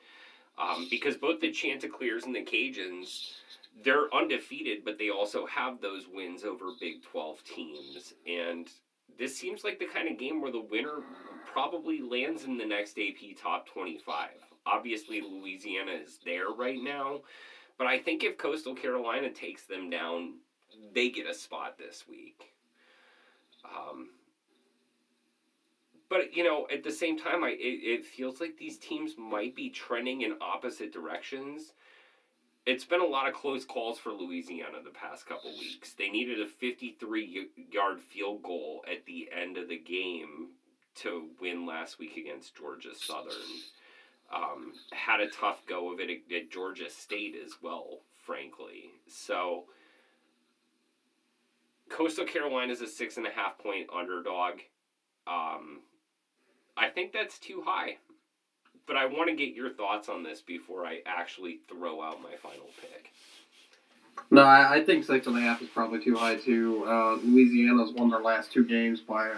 Um, 0.59 0.86
because 0.90 1.16
both 1.16 1.40
the 1.40 1.51
Chanticleers 1.51 2.24
and 2.24 2.34
the 2.34 2.45
Cajuns, 2.45 3.32
they're 3.84 4.14
undefeated, 4.14 4.84
but 4.84 4.99
they 4.99 5.09
also 5.09 5.47
have 5.47 5.80
those 5.80 6.07
wins 6.12 6.45
over 6.45 6.66
Big 6.78 7.03
12 7.03 7.43
teams. 7.45 8.14
And 8.26 8.68
this 9.18 9.36
seems 9.36 9.64
like 9.64 9.78
the 9.78 9.86
kind 9.86 10.09
of 10.09 10.18
game 10.18 10.40
where 10.40 10.53
the 10.53 10.61
winner 10.61 11.01
probably 11.47 12.01
lands 12.01 12.45
in 12.45 12.59
the 12.59 12.66
next 12.66 12.99
AP 12.99 13.36
Top 13.40 13.66
25. 13.66 14.28
Obviously, 14.66 15.20
Louisiana 15.20 15.93
is 15.93 16.18
there 16.24 16.51
right 16.51 16.82
now, 16.82 17.20
but 17.78 17.86
I 17.86 17.99
think 17.99 18.22
if 18.22 18.38
Coastal 18.38 18.74
Carolina 18.74 19.30
takes 19.30 19.64
them 19.64 19.90
down, 19.90 20.34
they 20.95 21.11
get 21.11 21.26
a 21.26 21.34
spot 21.34 21.76
this 21.78 22.05
week. 22.09 22.51
Um, 23.64 24.10
but 26.08 26.36
you 26.36 26.44
know, 26.44 26.66
at 26.72 26.84
the 26.84 26.92
same 26.92 27.18
time, 27.18 27.42
I 27.42 27.50
it, 27.50 28.00
it 28.00 28.04
feels 28.04 28.40
like 28.40 28.58
these 28.58 28.76
teams 28.76 29.14
might 29.16 29.56
be 29.56 29.70
trending 29.70 30.22
in 30.22 30.34
opposite 30.40 30.92
directions. 30.92 31.72
It's 32.64 32.84
been 32.84 33.00
a 33.00 33.06
lot 33.06 33.26
of 33.26 33.34
close 33.34 33.64
calls 33.64 33.98
for 33.98 34.12
Louisiana 34.12 34.78
the 34.84 34.90
past 34.90 35.26
couple 35.26 35.50
weeks. 35.58 35.94
They 35.94 36.10
needed 36.10 36.40
a 36.40 36.46
53 36.46 37.48
yard 37.72 38.00
field 38.00 38.42
goal 38.42 38.84
at 38.90 39.04
the 39.06 39.30
end 39.36 39.56
of 39.56 39.68
the 39.68 39.78
game 39.78 40.50
to 40.96 41.28
win 41.40 41.66
last 41.66 41.98
week 41.98 42.16
against 42.16 42.56
Georgia 42.56 42.94
Southern. 42.94 43.32
Um, 44.34 44.72
had 44.92 45.20
a 45.20 45.28
tough 45.28 45.64
go 45.66 45.92
of 45.92 46.00
it 46.00 46.10
at, 46.10 46.36
at 46.36 46.50
Georgia 46.50 46.88
State 46.88 47.34
as 47.42 47.54
well, 47.62 48.00
frankly. 48.24 48.90
So 49.08 49.64
Coastal 51.93 52.24
Carolina 52.24 52.72
is 52.72 52.80
a 52.80 52.88
six 52.88 53.16
and 53.16 53.26
a 53.26 53.30
half 53.30 53.59
point 53.59 53.88
underdog. 53.95 54.55
Um, 55.26 55.80
I 56.76 56.88
think 56.88 57.12
that's 57.12 57.38
too 57.38 57.62
high, 57.64 57.99
but 58.86 58.97
I 58.97 59.07
want 59.07 59.28
to 59.28 59.36
get 59.36 59.55
your 59.55 59.70
thoughts 59.70 60.09
on 60.09 60.22
this 60.22 60.40
before 60.40 60.86
I 60.86 61.01
actually 61.07 61.61
throw 61.68 62.03
out 62.03 62.22
my 62.22 62.34
final 62.43 62.70
pick. 62.80 63.12
No, 64.30 64.43
I, 64.43 64.76
I 64.76 64.84
think 64.84 65.05
six 65.05 65.26
and 65.26 65.36
a 65.36 65.40
half 65.40 65.62
is 65.62 65.68
probably 65.68 66.03
too 66.03 66.16
high 66.16 66.36
too. 66.36 66.84
Uh, 66.86 67.16
Louisiana's 67.16 67.93
won 67.93 68.11
their 68.11 68.20
last 68.20 68.53
two 68.53 68.64
games 68.64 69.01
by 69.01 69.28
a 69.28 69.36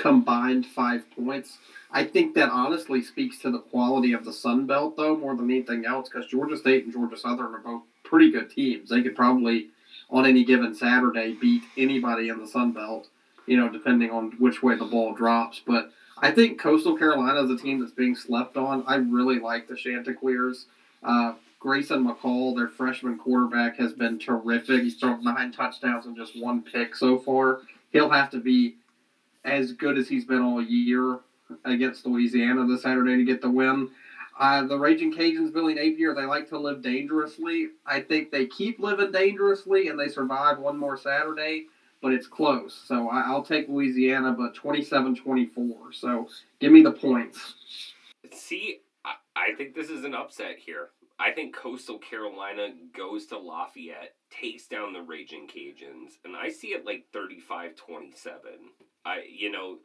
combined 0.00 0.66
five 0.66 1.04
points. 1.10 1.58
I 1.90 2.04
think 2.04 2.34
that 2.34 2.50
honestly 2.50 3.02
speaks 3.02 3.38
to 3.38 3.50
the 3.50 3.60
quality 3.60 4.12
of 4.12 4.24
the 4.24 4.32
Sun 4.32 4.66
Belt, 4.66 4.96
though, 4.96 5.16
more 5.16 5.34
than 5.34 5.50
anything 5.50 5.86
else, 5.86 6.08
because 6.08 6.30
Georgia 6.30 6.56
State 6.56 6.84
and 6.84 6.92
Georgia 6.92 7.16
Southern 7.16 7.54
are 7.54 7.58
both 7.58 7.82
pretty 8.04 8.30
good 8.30 8.50
teams. 8.50 8.90
They 8.90 9.02
could 9.02 9.16
probably 9.16 9.68
on 10.10 10.26
any 10.26 10.44
given 10.44 10.74
Saturday 10.74 11.34
beat 11.34 11.62
anybody 11.76 12.28
in 12.28 12.38
the 12.38 12.46
Sun 12.46 12.72
Belt, 12.72 13.08
you 13.46 13.56
know, 13.56 13.68
depending 13.68 14.10
on 14.10 14.32
which 14.38 14.62
way 14.62 14.74
the 14.74 14.84
ball 14.84 15.14
drops. 15.14 15.60
But 15.66 15.90
I 16.20 16.30
think 16.30 16.58
Coastal 16.58 16.96
Carolina 16.96 17.42
is 17.42 17.50
a 17.50 17.56
team 17.56 17.80
that's 17.80 17.92
being 17.92 18.16
slept 18.16 18.56
on. 18.56 18.84
I 18.86 18.96
really 18.96 19.38
like 19.38 19.68
the 19.68 19.76
Chanticleers. 19.76 20.66
Uh, 21.02 21.34
Grayson 21.60 22.06
McCall, 22.06 22.56
their 22.56 22.68
freshman 22.68 23.18
quarterback, 23.18 23.76
has 23.76 23.92
been 23.92 24.18
terrific. 24.18 24.82
He's 24.82 24.96
thrown 24.96 25.22
nine 25.24 25.52
touchdowns 25.52 26.06
and 26.06 26.16
just 26.16 26.40
one 26.40 26.62
pick 26.62 26.94
so 26.94 27.18
far. 27.18 27.62
He'll 27.92 28.10
have 28.10 28.30
to 28.30 28.38
be 28.38 28.76
as 29.44 29.72
good 29.72 29.98
as 29.98 30.08
he's 30.08 30.24
been 30.24 30.40
all 30.40 30.62
year 30.62 31.18
against 31.64 32.06
Louisiana 32.06 32.66
this 32.66 32.82
Saturday 32.82 33.16
to 33.16 33.24
get 33.24 33.40
the 33.40 33.50
win. 33.50 33.90
Uh, 34.38 34.64
the 34.64 34.78
Raging 34.78 35.12
Cajuns, 35.12 35.52
Billy 35.52 35.74
Napier, 35.74 36.14
they 36.14 36.24
like 36.24 36.48
to 36.50 36.58
live 36.58 36.80
dangerously. 36.80 37.70
I 37.84 38.00
think 38.00 38.30
they 38.30 38.46
keep 38.46 38.78
living 38.78 39.10
dangerously 39.10 39.88
and 39.88 39.98
they 39.98 40.06
survive 40.06 40.60
one 40.60 40.78
more 40.78 40.96
Saturday, 40.96 41.66
but 42.00 42.12
it's 42.12 42.28
close. 42.28 42.80
So 42.86 43.08
I, 43.08 43.32
will 43.32 43.42
take 43.42 43.68
Louisiana, 43.68 44.32
but 44.32 44.54
27 44.54 45.16
24. 45.16 45.92
So 45.92 46.28
give 46.60 46.70
me 46.70 46.82
the 46.82 46.92
points. 46.92 47.54
See, 48.32 48.80
I, 49.04 49.14
I 49.34 49.54
think 49.56 49.74
this 49.74 49.90
is 49.90 50.04
an 50.04 50.14
upset 50.14 50.56
here. 50.56 50.90
I 51.18 51.32
think 51.32 51.52
Coastal 51.52 51.98
Carolina 51.98 52.68
goes 52.96 53.26
to 53.26 53.38
Lafayette, 53.38 54.14
takes 54.30 54.68
down 54.68 54.92
the 54.92 55.02
Raging 55.02 55.48
Cajuns, 55.48 56.12
and 56.24 56.36
I 56.36 56.48
see 56.48 56.68
it 56.68 56.86
like 56.86 57.06
35 57.12 57.74
27. 57.74 58.40
I, 59.04 59.22
you 59.28 59.50
know, 59.50 59.78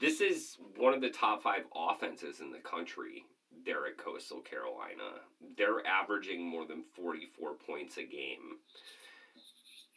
this 0.00 0.22
is 0.22 0.56
one 0.78 0.94
of 0.94 1.02
the 1.02 1.10
top 1.10 1.42
five 1.42 1.64
offenses 1.76 2.40
in 2.40 2.50
the 2.50 2.60
country 2.60 3.26
there 3.64 3.86
at 3.86 3.98
Coastal 3.98 4.40
Carolina. 4.40 5.20
They're 5.56 5.86
averaging 5.86 6.46
more 6.46 6.66
than 6.66 6.84
44 6.94 7.54
points 7.54 7.96
a 7.96 8.02
game. 8.02 8.58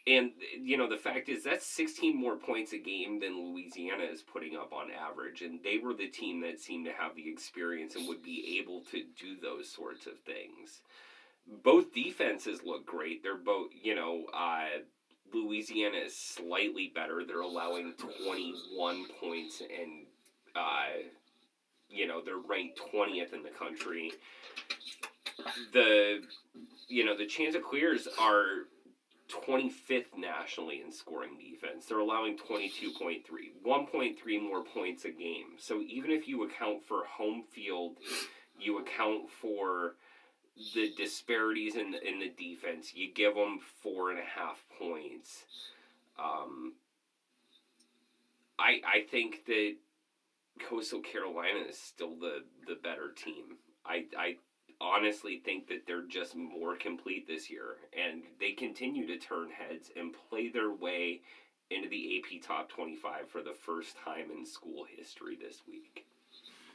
And, 0.05 0.31
you 0.59 0.77
know, 0.77 0.89
the 0.89 0.97
fact 0.97 1.29
is 1.29 1.43
that's 1.43 1.65
16 1.65 2.19
more 2.19 2.35
points 2.35 2.73
a 2.73 2.77
game 2.77 3.21
than 3.21 3.53
Louisiana 3.53 4.03
is 4.03 4.21
putting 4.21 4.57
up 4.57 4.73
on 4.73 4.89
average. 4.91 5.41
And 5.41 5.63
they 5.63 5.77
were 5.77 5.93
the 5.93 6.07
team 6.07 6.41
that 6.41 6.59
seemed 6.59 6.85
to 6.85 6.91
have 6.91 7.15
the 7.15 7.29
experience 7.29 7.95
and 7.95 8.07
would 8.07 8.21
be 8.21 8.59
able 8.59 8.81
to 8.91 9.03
do 9.17 9.37
those 9.41 9.71
sorts 9.71 10.05
of 10.05 10.19
things. 10.25 10.81
Both 11.63 11.93
defenses 11.93 12.61
look 12.65 12.85
great. 12.85 13.23
They're 13.23 13.37
both, 13.37 13.69
you 13.81 13.95
know, 13.95 14.25
uh, 14.33 14.83
Louisiana 15.33 15.97
is 15.97 16.15
slightly 16.15 16.91
better. 16.93 17.23
They're 17.25 17.41
allowing 17.41 17.93
21 17.93 19.05
points 19.19 19.61
and 19.61 20.05
uh, 20.55 21.07
you 21.93 22.07
know 22.07 22.21
they're 22.23 22.37
ranked 22.37 22.79
20th 22.93 23.33
in 23.33 23.43
the 23.43 23.49
country 23.49 24.11
the 25.73 26.21
you 26.87 27.05
know 27.05 27.17
the 27.17 27.25
chance 27.25 27.55
of 27.55 27.61
chanticleers 27.61 28.07
are 28.19 28.67
25th 29.29 30.15
nationally 30.17 30.81
in 30.85 30.91
scoring 30.91 31.37
defense. 31.37 31.85
They're 31.85 31.99
allowing 31.99 32.37
22.3, 32.37 33.23
1.3 33.65 34.41
more 34.41 34.63
points 34.63 35.05
a 35.05 35.09
game. 35.09 35.57
So 35.57 35.81
even 35.81 36.11
if 36.11 36.27
you 36.27 36.43
account 36.43 36.83
for 36.83 37.05
home 37.05 37.43
field, 37.51 37.97
you 38.59 38.79
account 38.79 39.29
for 39.29 39.95
the 40.75 40.93
disparities 40.95 41.75
in 41.75 41.91
the, 41.91 42.07
in 42.07 42.19
the 42.19 42.29
defense, 42.37 42.93
you 42.93 43.11
give 43.11 43.33
them 43.33 43.59
four 43.81 44.11
and 44.11 44.19
a 44.19 44.39
half 44.39 44.63
points. 44.77 45.45
Um, 46.19 46.73
I 48.59 48.81
I 48.85 49.05
think 49.09 49.45
that 49.47 49.75
Coastal 50.59 51.01
Carolina 51.01 51.59
is 51.67 51.77
still 51.77 52.15
the 52.15 52.43
the 52.67 52.75
better 52.75 53.11
team. 53.15 53.57
I 53.85 54.05
I 54.17 54.37
honestly 54.81 55.41
think 55.45 55.67
that 55.67 55.85
they're 55.87 56.07
just 56.07 56.35
more 56.35 56.75
complete 56.75 57.27
this 57.27 57.49
year 57.49 57.77
and 57.93 58.23
they 58.39 58.51
continue 58.51 59.07
to 59.07 59.17
turn 59.17 59.49
heads 59.49 59.89
and 59.95 60.13
play 60.29 60.49
their 60.49 60.71
way 60.71 61.21
into 61.71 61.87
the 61.89 62.17
AP 62.17 62.41
top 62.45 62.69
25 62.69 63.29
for 63.29 63.41
the 63.41 63.53
first 63.65 63.95
time 64.03 64.29
in 64.35 64.45
school 64.45 64.85
history 64.95 65.37
this 65.41 65.61
week. 65.67 66.05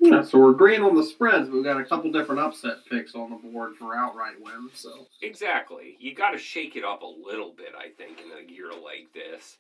Yeah, 0.01 0.22
so 0.22 0.39
we're 0.39 0.53
agreeing 0.53 0.83
on 0.83 0.95
the 0.95 1.03
spreads, 1.03 1.49
but 1.49 1.57
we've 1.57 1.64
got 1.64 1.81
a 1.81 1.85
couple 1.85 2.11
different 2.12 2.41
upset 2.41 2.76
picks 2.89 3.14
on 3.14 3.31
the 3.31 3.37
board 3.37 3.74
for 3.76 3.97
outright 3.97 4.41
wins. 4.41 4.70
So 4.74 5.09
exactly, 5.22 5.97
you 5.99 6.14
got 6.14 6.31
to 6.31 6.39
shake 6.39 6.76
it 6.76 6.85
up 6.85 7.03
a 7.03 7.07
little 7.07 7.53
bit, 7.53 7.72
I 7.76 7.89
think, 7.89 8.18
in 8.20 8.47
a 8.47 8.51
year 8.51 8.70
like 8.70 9.09
this. 9.12 9.57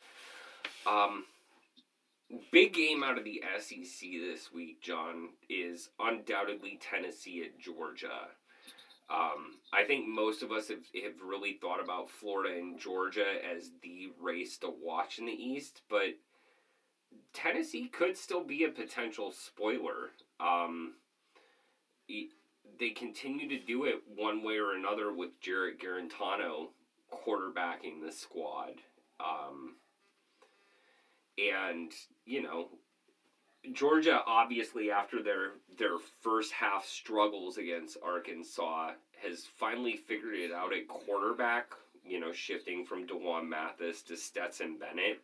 Um, 0.86 1.24
big 2.50 2.74
game 2.74 3.02
out 3.02 3.18
of 3.18 3.24
the 3.24 3.42
SEC 3.58 4.08
this 4.10 4.52
week, 4.52 4.80
John, 4.82 5.30
is 5.48 5.90
undoubtedly 5.98 6.78
Tennessee 6.80 7.42
at 7.44 7.58
Georgia. 7.58 8.28
Um, 9.10 9.56
I 9.72 9.84
think 9.84 10.06
most 10.06 10.42
of 10.42 10.52
us 10.52 10.68
have, 10.68 10.84
have 11.02 11.22
really 11.24 11.54
thought 11.54 11.82
about 11.82 12.10
Florida 12.10 12.54
and 12.58 12.78
Georgia 12.78 13.24
as 13.54 13.70
the 13.82 14.10
race 14.20 14.58
to 14.58 14.68
watch 14.68 15.18
in 15.18 15.26
the 15.26 15.32
East, 15.32 15.80
but 15.88 16.18
Tennessee 17.32 17.88
could 17.88 18.18
still 18.18 18.44
be 18.44 18.64
a 18.64 18.68
potential 18.68 19.32
spoiler. 19.32 20.10
Um, 20.40 20.94
they 22.78 22.90
continue 22.90 23.48
to 23.48 23.58
do 23.58 23.84
it 23.84 24.02
one 24.14 24.42
way 24.42 24.58
or 24.58 24.74
another 24.74 25.12
with 25.12 25.40
Jarrett 25.40 25.80
Guarantano 25.80 26.68
quarterbacking 27.12 28.04
the 28.04 28.12
squad. 28.12 28.74
Um, 29.20 29.76
and 31.38 31.92
you 32.24 32.42
know 32.42 32.68
Georgia 33.72 34.20
obviously 34.26 34.90
after 34.90 35.22
their 35.22 35.52
their 35.78 35.98
first 36.20 36.52
half 36.52 36.86
struggles 36.86 37.58
against 37.58 37.98
Arkansas 38.02 38.92
has 39.22 39.46
finally 39.56 39.96
figured 39.96 40.34
it 40.34 40.52
out 40.52 40.72
at 40.72 40.86
quarterback, 40.88 41.72
you 42.04 42.20
know, 42.20 42.32
shifting 42.32 42.84
from 42.84 43.06
D'Wan 43.06 43.48
Mathis 43.48 44.02
to 44.02 44.16
Stetson 44.16 44.78
Bennett, 44.78 45.20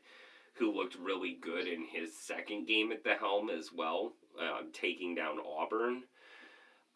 who 0.55 0.73
looked 0.73 0.97
really 0.97 1.39
good 1.41 1.67
in 1.67 1.85
his 1.85 2.17
second 2.17 2.67
game 2.67 2.91
at 2.91 3.05
the 3.05 3.15
helm 3.15 3.51
as 3.51 3.71
well, 3.73 4.13
uh, 4.41 4.63
taking 4.73 5.15
down 5.15 5.39
Auburn. 5.39 6.03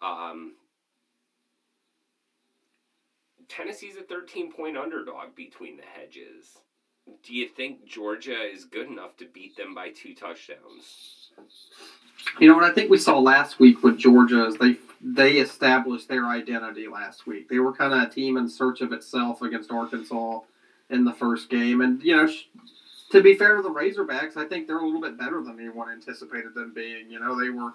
Um, 0.03 0.55
Tennessee's 3.49 3.97
a 3.97 4.03
13 4.03 4.53
point 4.53 4.77
underdog 4.77 5.35
between 5.35 5.77
the 5.77 5.85
hedges 5.85 6.59
do 7.23 7.35
you 7.35 7.49
think 7.49 7.87
Georgia 7.87 8.43
is 8.43 8.65
good 8.65 8.89
enough 8.89 9.17
to 9.19 9.27
beat 9.27 9.57
them 9.57 9.75
by 9.75 9.91
two 9.91 10.15
touchdowns? 10.15 11.31
You 12.41 12.49
know 12.49 12.55
what 12.55 12.65
I 12.65 12.73
think 12.73 12.91
we 12.91 12.99
saw 12.99 13.19
last 13.19 13.59
week 13.59 13.83
with 13.83 13.99
Georgia 13.99 14.47
is 14.47 14.57
they 14.57 14.77
they 15.01 15.35
established 15.35 16.09
their 16.09 16.27
identity 16.27 16.89
last 16.89 17.27
week. 17.27 17.49
They 17.49 17.59
were 17.59 17.73
kind 17.73 17.93
of 17.93 18.03
a 18.03 18.11
team 18.11 18.37
in 18.37 18.49
search 18.49 18.81
of 18.81 18.93
itself 18.93 19.43
against 19.43 19.71
Arkansas 19.71 20.41
in 20.91 21.05
the 21.05 21.13
first 21.13 21.51
game, 21.51 21.81
and 21.81 22.03
you 22.03 22.17
know, 22.17 22.29
to 23.13 23.23
be 23.23 23.35
fair 23.35 23.57
to 23.57 23.63
the 23.63 23.71
Razorbacks, 23.71 24.37
I 24.37 24.47
think 24.47 24.67
they're 24.67 24.79
a 24.79 24.85
little 24.85 25.01
bit 25.01 25.19
better 25.19 25.43
than 25.43 25.59
anyone 25.61 25.91
anticipated 25.91 26.55
them 26.55 26.73
being. 26.75 27.11
You 27.11 27.21
know, 27.21 27.39
they 27.39 27.51
were 27.51 27.73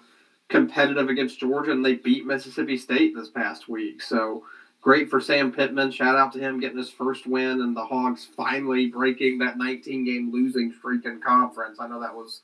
competitive 0.48 1.08
against 1.08 1.40
Georgia 1.40 1.72
and 1.72 1.84
they 1.84 1.94
beat 1.94 2.26
Mississippi 2.26 2.76
State 2.76 3.14
this 3.14 3.30
past 3.30 3.68
week, 3.68 4.02
so 4.02 4.44
great 4.84 5.08
for 5.08 5.18
Sam 5.18 5.50
Pittman. 5.50 5.90
Shout 5.90 6.14
out 6.14 6.30
to 6.34 6.38
him 6.38 6.60
getting 6.60 6.76
his 6.76 6.90
first 6.90 7.26
win 7.26 7.62
and 7.62 7.74
the 7.74 7.84
Hogs 7.84 8.28
finally 8.36 8.88
breaking 8.88 9.38
that 9.38 9.56
19 9.56 10.04
game 10.04 10.30
losing 10.30 10.72
streak 10.72 11.06
in 11.06 11.22
conference. 11.22 11.78
I 11.80 11.88
know 11.88 12.00
that 12.00 12.14
was 12.14 12.42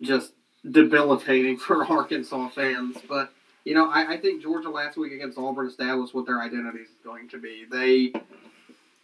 just 0.00 0.32
debilitating 0.68 1.56
for 1.58 1.84
Arkansas 1.84 2.48
fans, 2.48 2.96
but 3.06 3.32
you 3.64 3.74
know, 3.74 3.90
I, 3.90 4.14
I 4.14 4.16
think 4.16 4.42
Georgia 4.42 4.70
last 4.70 4.96
week 4.96 5.12
against 5.12 5.38
Auburn 5.38 5.68
established 5.68 6.14
what 6.14 6.26
their 6.26 6.40
identity 6.40 6.80
is 6.80 6.88
going 7.04 7.28
to 7.28 7.38
be. 7.38 7.66
They 7.70 8.12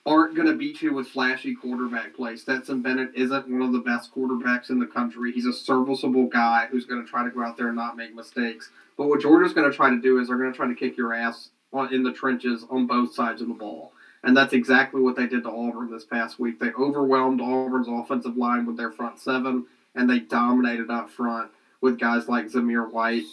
aren't 0.07 0.35
going 0.35 0.49
to 0.49 0.55
beat 0.55 0.81
you 0.81 0.95
with 0.95 1.07
flashy 1.07 1.55
quarterback 1.55 2.17
play. 2.17 2.35
Stetson 2.37 2.81
Bennett 2.81 3.11
isn't 3.15 3.49
one 3.49 3.61
of 3.61 3.73
the 3.73 3.79
best 3.79 4.13
quarterbacks 4.13 4.71
in 4.71 4.79
the 4.79 4.87
country. 4.87 5.33
He's 5.33 5.47
a 5.47 5.53
serviceable 5.53 6.27
guy 6.27 6.67
who's 6.71 6.87
going 6.87 7.05
to 7.05 7.09
try 7.09 7.25
to 7.25 7.31
go 7.31 7.43
out 7.43 7.59
there 7.59 7.69
and 7.69 7.77
not 7.77 7.97
make 7.97 8.15
mistakes. 8.15 8.71
But 8.97 9.09
what 9.09 9.21
Georgia's 9.21 9.53
going 9.53 9.71
to 9.71 9.77
try 9.77 9.91
to 9.91 10.01
do 10.01 10.19
is 10.19 10.29
they're 10.29 10.39
going 10.39 10.51
to 10.51 10.57
try 10.57 10.67
to 10.67 10.75
kick 10.75 10.97
your 10.97 11.13
ass 11.13 11.51
in 11.91 12.03
the 12.03 12.13
trenches 12.13 12.65
on 12.71 12.87
both 12.87 13.15
sides 13.15 13.43
of 13.43 13.49
the 13.49 13.55
ball. 13.55 13.93
And 14.25 14.37
that's 14.37 14.53
exactly 14.53 15.01
what 15.01 15.17
they 15.17 15.27
did 15.27 15.45
to 15.45 15.51
Auburn 15.51 15.91
this 15.91 16.05
past 16.05 16.39
week. 16.39 16.59
They 16.59 16.73
overwhelmed 16.73 17.41
Auburn's 17.41 17.89
offensive 17.89 18.37
line 18.37 18.67
with 18.67 18.77
their 18.77 18.91
front 18.91 19.21
seven, 19.21 19.67
and 19.95 20.11
they 20.11 20.21
dominated 20.21 20.91
up 20.91 21.11
front 21.11 21.51
with 21.81 21.99
guys 21.99 22.29
like 22.29 22.47
Zamir 22.47 22.91
White 22.91 23.25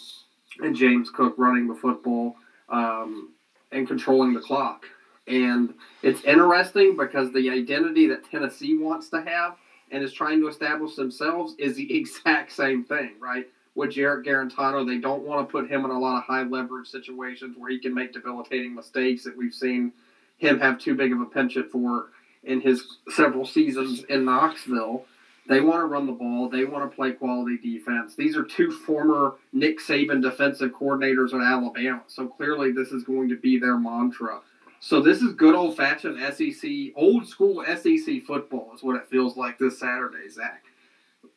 and 0.60 0.76
James 0.76 1.10
Cook 1.10 1.34
running 1.36 1.66
the 1.66 1.74
football 1.74 2.36
um, 2.68 3.32
and 3.72 3.86
controlling 3.88 4.32
the 4.32 4.40
clock. 4.40 4.84
And 5.26 5.74
it's 6.02 6.22
interesting 6.22 6.96
because 6.96 7.32
the 7.32 7.50
identity 7.50 8.06
that 8.06 8.30
Tennessee 8.30 8.78
wants 8.78 9.08
to 9.08 9.22
have 9.22 9.56
and 9.90 10.02
is 10.02 10.12
trying 10.12 10.40
to 10.40 10.48
establish 10.48 10.94
themselves 10.94 11.54
is 11.58 11.76
the 11.76 11.96
exact 11.98 12.52
same 12.52 12.84
thing, 12.84 13.14
right? 13.18 13.48
With 13.76 13.92
Jarrett 13.92 14.26
Guarantano. 14.26 14.86
They 14.86 14.98
don't 14.98 15.22
want 15.22 15.46
to 15.46 15.52
put 15.52 15.70
him 15.70 15.84
in 15.84 15.90
a 15.90 15.98
lot 15.98 16.16
of 16.16 16.24
high 16.24 16.44
leverage 16.44 16.88
situations 16.88 17.56
where 17.58 17.70
he 17.70 17.78
can 17.78 17.94
make 17.94 18.12
debilitating 18.12 18.74
mistakes 18.74 19.22
that 19.24 19.36
we've 19.36 19.54
seen 19.54 19.92
him 20.38 20.58
have 20.58 20.78
too 20.78 20.94
big 20.94 21.12
of 21.12 21.20
a 21.20 21.26
penchant 21.26 21.70
for 21.70 22.06
in 22.42 22.60
his 22.60 22.98
several 23.10 23.44
seasons 23.44 24.04
in 24.04 24.24
Knoxville. 24.24 25.04
They 25.48 25.60
want 25.60 25.80
to 25.80 25.86
run 25.86 26.06
the 26.06 26.12
ball. 26.12 26.48
They 26.48 26.64
want 26.64 26.90
to 26.90 26.96
play 26.96 27.12
quality 27.12 27.58
defense. 27.58 28.16
These 28.16 28.36
are 28.36 28.44
two 28.44 28.70
former 28.70 29.34
Nick 29.52 29.78
Saban 29.78 30.22
defensive 30.22 30.72
coordinators 30.72 31.32
in 31.32 31.40
Alabama. 31.40 32.02
So 32.08 32.26
clearly, 32.26 32.72
this 32.72 32.88
is 32.88 33.04
going 33.04 33.28
to 33.28 33.36
be 33.36 33.58
their 33.58 33.78
mantra. 33.78 34.40
So 34.80 35.00
this 35.00 35.22
is 35.22 35.34
good 35.34 35.54
old 35.54 35.76
fashioned 35.76 36.18
SEC, 36.34 36.70
old 36.96 37.28
school 37.28 37.64
SEC 37.64 38.22
football, 38.26 38.72
is 38.74 38.82
what 38.82 38.96
it 38.96 39.08
feels 39.08 39.36
like 39.36 39.58
this 39.58 39.78
Saturday, 39.78 40.28
Zach 40.28 40.65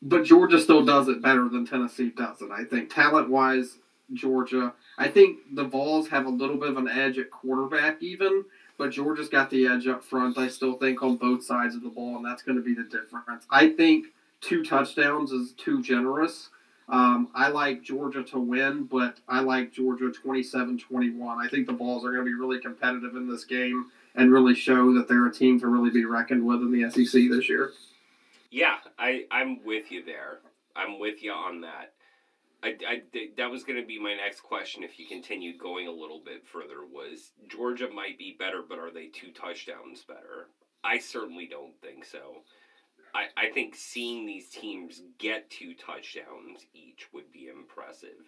but 0.02 0.24
Georgia 0.24 0.60
still 0.60 0.86
does 0.86 1.08
it 1.08 1.22
better 1.22 1.50
than 1.50 1.66
Tennessee 1.66 2.10
does 2.10 2.42
it. 2.42 2.52
I 2.52 2.64
think 2.64 2.94
talent 2.94 3.30
wise, 3.30 3.78
Georgia. 4.14 4.74
I 4.98 5.08
think 5.08 5.40
the 5.54 5.66
Vols 5.66 6.08
have 6.10 6.26
a 6.26 6.30
little 6.30 6.58
bit 6.58 6.70
of 6.70 6.78
an 6.78 6.88
edge 6.88 7.18
at 7.18 7.32
quarterback, 7.32 8.02
even, 8.02 8.46
but 8.78 8.92
Georgia's 8.92 9.30
got 9.30 9.50
the 9.50 9.68
edge 9.68 9.88
up 9.88 10.04
front. 10.04 10.38
I 10.38 10.48
still 10.48 10.74
think 10.74 11.04
on 11.04 11.18
both 11.18 11.44
sides 11.44 11.76
of 11.76 11.84
the 11.84 11.90
ball, 11.90 12.16
and 12.16 12.26
that's 12.26 12.44
going 12.44 12.58
to 12.58 12.64
be 12.64 12.74
the 12.74 12.84
difference. 12.84 13.46
I 13.50 13.70
think 13.70 14.08
two 14.42 14.64
touchdowns 14.64 15.32
is 15.32 15.54
too 15.54 15.82
generous. 15.82 16.50
Um, 16.88 17.30
I 17.36 17.50
like 17.50 17.84
Georgia 17.84 18.24
to 18.24 18.40
win, 18.40 18.86
but 18.86 19.18
I 19.28 19.42
like 19.42 19.72
Georgia 19.72 20.10
27 20.12 20.80
21. 20.80 21.46
I 21.46 21.48
think 21.48 21.68
the 21.68 21.74
Vols 21.74 22.04
are 22.04 22.12
going 22.12 22.26
to 22.26 22.32
be 22.32 22.34
really 22.34 22.60
competitive 22.60 23.16
in 23.16 23.30
this 23.30 23.44
game 23.44 23.92
and 24.16 24.32
really 24.32 24.56
show 24.56 24.94
that 24.94 25.08
they're 25.08 25.28
a 25.28 25.32
team 25.32 25.60
to 25.60 25.68
really 25.68 25.92
be 25.92 26.06
reckoned 26.06 26.44
with 26.44 26.62
in 26.62 26.72
the 26.72 26.90
SEC 26.90 27.30
this 27.30 27.48
year. 27.48 27.72
Yeah, 28.52 28.78
I 28.98 29.26
I'm 29.32 29.64
with 29.64 29.92
you 29.92 30.04
there. 30.04 30.40
I'm 30.76 31.00
with 31.00 31.24
you 31.24 31.32
on 31.32 31.62
that. 31.62 31.94
I, 32.62 32.76
I 32.88 33.02
that 33.38 33.52
was 33.52 33.64
going 33.64 33.80
to 33.80 33.86
be 33.88 34.00
my 34.00 34.16
next 34.16 34.42
question 34.42 34.84
if 34.84 35.00
you 35.00 35.08
continued 35.08 35.58
going 35.58 35.88
a 35.88 35.92
little 35.92 36.22
bit 36.24 36.46
further 36.46 36.86
was 36.86 37.32
Georgia 37.48 37.90
might 37.90 38.18
be 38.18 38.36
better 38.38 38.62
but 38.68 38.78
are 38.80 38.92
they 38.92 39.08
two 39.08 39.32
touchdowns 39.32 40.04
better? 40.04 40.48
I 40.84 41.00
certainly 41.00 41.48
don't 41.48 41.80
think 41.82 42.06
so. 42.06 42.44
I, 43.14 43.28
I 43.38 43.50
think 43.50 43.76
seeing 43.76 44.26
these 44.26 44.50
teams 44.50 45.02
get 45.18 45.50
two 45.50 45.74
touchdowns 45.74 46.66
each 46.74 47.08
would 47.14 47.32
be 47.32 47.48
impressive. 47.48 48.26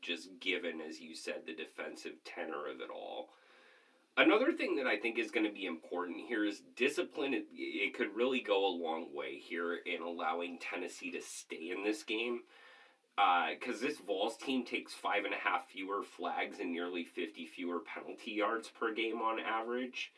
Just 0.00 0.28
given, 0.40 0.80
as 0.80 1.00
you 1.00 1.14
said, 1.14 1.42
the 1.46 1.54
defensive 1.54 2.12
tenor 2.24 2.66
of 2.66 2.80
it 2.80 2.90
all. 2.90 3.30
Another 4.18 4.50
thing 4.50 4.76
that 4.76 4.86
I 4.86 4.96
think 4.96 5.18
is 5.18 5.30
going 5.30 5.44
to 5.44 5.52
be 5.52 5.66
important 5.66 6.16
here 6.26 6.44
is 6.44 6.62
discipline. 6.74 7.34
It, 7.34 7.46
it 7.54 7.94
could 7.94 8.16
really 8.16 8.40
go 8.40 8.66
a 8.66 8.78
long 8.82 9.14
way 9.14 9.38
here 9.38 9.74
in 9.84 10.00
allowing 10.00 10.58
Tennessee 10.58 11.10
to 11.10 11.20
stay 11.20 11.70
in 11.70 11.84
this 11.84 12.02
game. 12.02 12.40
Because 13.16 13.82
uh, 13.82 13.86
this 13.86 13.98
Vols 13.98 14.36
team 14.36 14.64
takes 14.64 14.92
five 14.92 15.24
and 15.24 15.34
a 15.34 15.38
half 15.38 15.68
fewer 15.68 16.02
flags 16.02 16.60
and 16.60 16.72
nearly 16.72 17.04
50 17.04 17.46
fewer 17.46 17.80
penalty 17.80 18.32
yards 18.32 18.68
per 18.68 18.92
game 18.92 19.20
on 19.20 19.38
average. 19.40 20.12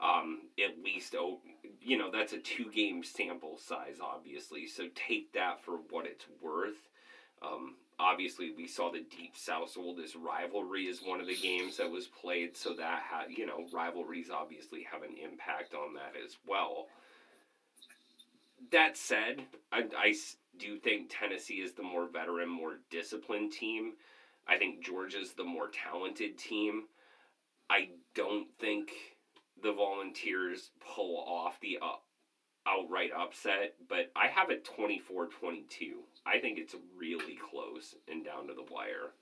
Um, 0.00 0.42
at 0.62 0.82
least, 0.82 1.14
oh, 1.18 1.40
you 1.82 1.98
know, 1.98 2.10
that's 2.10 2.32
a 2.32 2.38
two 2.38 2.70
game 2.70 3.02
sample 3.02 3.58
size, 3.58 3.96
obviously. 4.02 4.66
So 4.66 4.84
take 4.94 5.32
that 5.32 5.62
for 5.64 5.78
what 5.90 6.06
it's 6.06 6.26
worth. 6.40 6.88
Um, 7.42 7.74
obviously 7.98 8.52
we 8.56 8.66
saw 8.66 8.90
the 8.90 9.04
deep 9.16 9.36
South's 9.36 9.76
oldest 9.76 10.14
rivalry 10.14 10.84
is 10.84 11.00
one 11.00 11.20
of 11.20 11.26
the 11.26 11.36
games 11.36 11.76
that 11.76 11.90
was 11.90 12.06
played, 12.06 12.56
so 12.56 12.74
that 12.74 13.02
had 13.02 13.36
you 13.36 13.46
know 13.46 13.66
rivalries 13.72 14.30
obviously 14.30 14.86
have 14.90 15.02
an 15.02 15.16
impact 15.22 15.74
on 15.74 15.94
that 15.94 16.14
as 16.24 16.36
well. 16.46 16.86
That 18.72 18.96
said, 18.96 19.42
I, 19.72 19.84
I 19.96 20.14
do 20.58 20.78
think 20.78 21.10
Tennessee 21.10 21.54
is 21.54 21.72
the 21.72 21.82
more 21.82 22.08
veteran, 22.08 22.48
more 22.48 22.80
disciplined 22.90 23.52
team. 23.52 23.92
I 24.48 24.56
think 24.58 24.84
Georgia's 24.84 25.32
the 25.32 25.44
more 25.44 25.70
talented 25.70 26.38
team. 26.38 26.84
I 27.70 27.90
don't 28.14 28.48
think 28.58 28.90
the 29.62 29.72
Volunteers 29.72 30.70
pull 30.94 31.18
off 31.18 31.60
the 31.60 31.78
uh, 31.82 31.96
outright 32.66 33.10
upset, 33.16 33.74
but 33.88 34.10
I 34.16 34.28
have 34.28 34.50
it 34.50 34.64
24 34.64 35.26
22. 35.26 36.00
I 36.28 36.38
think 36.38 36.58
it's 36.58 36.74
really 36.96 37.38
close 37.50 37.94
and 38.08 38.24
down 38.24 38.46
to 38.48 38.54
the 38.54 38.64
wire. 38.70 39.12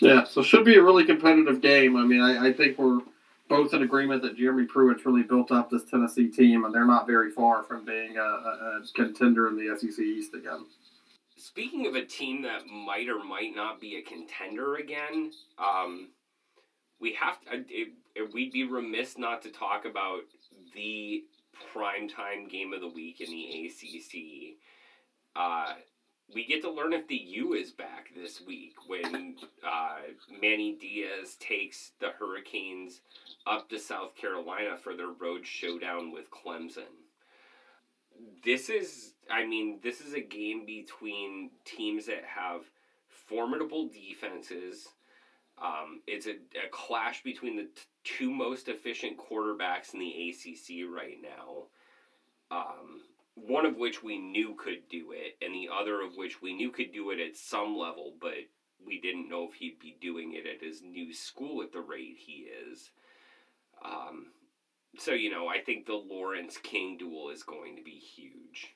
Yeah, 0.00 0.24
so 0.24 0.42
should 0.42 0.64
be 0.64 0.76
a 0.76 0.82
really 0.82 1.04
competitive 1.04 1.60
game. 1.60 1.96
I 1.96 2.04
mean, 2.04 2.20
I, 2.20 2.48
I 2.48 2.52
think 2.52 2.78
we're 2.78 3.00
both 3.48 3.74
in 3.74 3.82
agreement 3.82 4.22
that 4.22 4.36
Jeremy 4.36 4.66
Pruitt's 4.66 5.04
really 5.04 5.22
built 5.22 5.52
up 5.52 5.70
this 5.70 5.84
Tennessee 5.84 6.28
team, 6.28 6.64
and 6.64 6.74
they're 6.74 6.86
not 6.86 7.06
very 7.06 7.30
far 7.30 7.62
from 7.62 7.84
being 7.84 8.16
a, 8.16 8.20
a, 8.20 8.24
a 8.24 8.82
contender 8.94 9.48
in 9.48 9.56
the 9.56 9.76
SEC 9.78 9.98
East 9.98 10.34
again. 10.34 10.66
Speaking 11.36 11.86
of 11.86 11.94
a 11.94 12.04
team 12.04 12.42
that 12.42 12.66
might 12.66 13.08
or 13.08 13.22
might 13.22 13.54
not 13.54 13.80
be 13.80 13.96
a 13.96 14.02
contender 14.02 14.76
again, 14.76 15.32
um, 15.58 16.08
we 17.00 17.12
have 17.14 17.40
to, 17.42 17.64
it, 17.68 17.88
it, 18.14 18.32
we'd 18.32 18.52
be 18.52 18.64
remiss 18.64 19.18
not 19.18 19.42
to 19.42 19.50
talk 19.50 19.84
about 19.84 20.22
the 20.74 21.24
primetime 21.74 22.50
game 22.50 22.72
of 22.72 22.80
the 22.80 22.88
week 22.88 23.20
in 23.20 23.30
the 23.30 23.66
ACC. 23.66 24.56
Uh, 25.36 25.74
we 26.32 26.46
get 26.46 26.62
to 26.62 26.70
learn 26.70 26.92
if 26.92 27.06
the 27.08 27.16
U 27.16 27.54
is 27.54 27.70
back 27.70 28.10
this 28.14 28.40
week 28.40 28.74
when 28.86 29.36
uh, 29.66 29.96
Manny 30.40 30.76
Diaz 30.80 31.36
takes 31.38 31.92
the 32.00 32.10
Hurricanes 32.18 33.00
up 33.46 33.68
to 33.68 33.78
South 33.78 34.14
Carolina 34.16 34.76
for 34.76 34.94
their 34.94 35.08
road 35.08 35.46
showdown 35.46 36.12
with 36.12 36.30
Clemson. 36.30 36.92
This 38.44 38.70
is, 38.70 39.12
I 39.30 39.44
mean, 39.44 39.80
this 39.82 40.00
is 40.00 40.14
a 40.14 40.20
game 40.20 40.64
between 40.64 41.50
teams 41.64 42.06
that 42.06 42.24
have 42.24 42.62
formidable 43.08 43.88
defenses. 43.88 44.88
Um, 45.62 46.00
it's 46.06 46.26
a, 46.26 46.32
a 46.32 46.68
clash 46.70 47.22
between 47.22 47.56
the 47.56 47.64
t- 47.64 47.82
two 48.04 48.30
most 48.30 48.68
efficient 48.68 49.18
quarterbacks 49.18 49.94
in 49.94 50.00
the 50.00 50.30
ACC 50.30 50.88
right 50.90 51.18
now. 51.22 51.64
Um, 52.50 53.00
one 53.34 53.66
of 53.66 53.76
which 53.76 54.02
we 54.02 54.18
knew 54.18 54.54
could 54.58 54.88
do 54.90 55.12
it, 55.12 55.36
and 55.44 55.54
the 55.54 55.68
other 55.72 56.00
of 56.00 56.16
which 56.16 56.40
we 56.40 56.54
knew 56.54 56.70
could 56.70 56.92
do 56.92 57.10
it 57.10 57.20
at 57.20 57.36
some 57.36 57.76
level, 57.76 58.14
but 58.20 58.34
we 58.84 59.00
didn't 59.00 59.28
know 59.28 59.48
if 59.48 59.54
he'd 59.54 59.78
be 59.80 59.96
doing 60.00 60.34
it 60.34 60.46
at 60.46 60.62
his 60.62 60.82
new 60.82 61.12
school 61.12 61.62
at 61.62 61.72
the 61.72 61.80
rate 61.80 62.16
he 62.18 62.46
is. 62.70 62.90
Um, 63.84 64.26
so, 64.98 65.12
you 65.12 65.30
know, 65.30 65.48
I 65.48 65.60
think 65.60 65.86
the 65.86 65.94
Lawrence 65.94 66.56
King 66.62 66.96
duel 66.98 67.30
is 67.30 67.42
going 67.42 67.76
to 67.76 67.82
be 67.82 67.98
huge. 67.98 68.74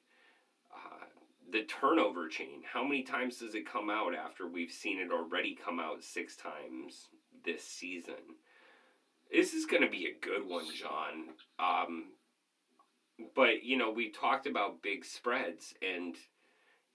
Uh, 0.75 1.05
the 1.53 1.63
turnover 1.63 2.29
chain, 2.29 2.63
how 2.71 2.83
many 2.83 3.03
times 3.03 3.39
does 3.39 3.55
it 3.55 3.71
come 3.71 3.89
out 3.91 4.15
after 4.15 4.47
we've 4.47 4.73
seen 4.73 4.99
it 4.99 5.13
already 5.13 5.55
come 5.55 5.79
out 5.79 6.03
six 6.03 6.37
times 6.37 7.09
this 7.45 7.63
season? 7.63 8.37
This 9.31 9.55
is 9.55 9.67
going 9.67 9.83
to 9.83 9.91
be 9.91 10.07
a 10.07 10.25
good 10.25 10.47
one, 10.47 10.67
John. 10.75 11.29
Um, 11.59 12.05
but 13.35 13.63
you 13.63 13.77
know 13.77 13.91
we 13.91 14.11
talked 14.11 14.47
about 14.47 14.83
big 14.83 15.05
spreads 15.05 15.75
and 15.83 16.17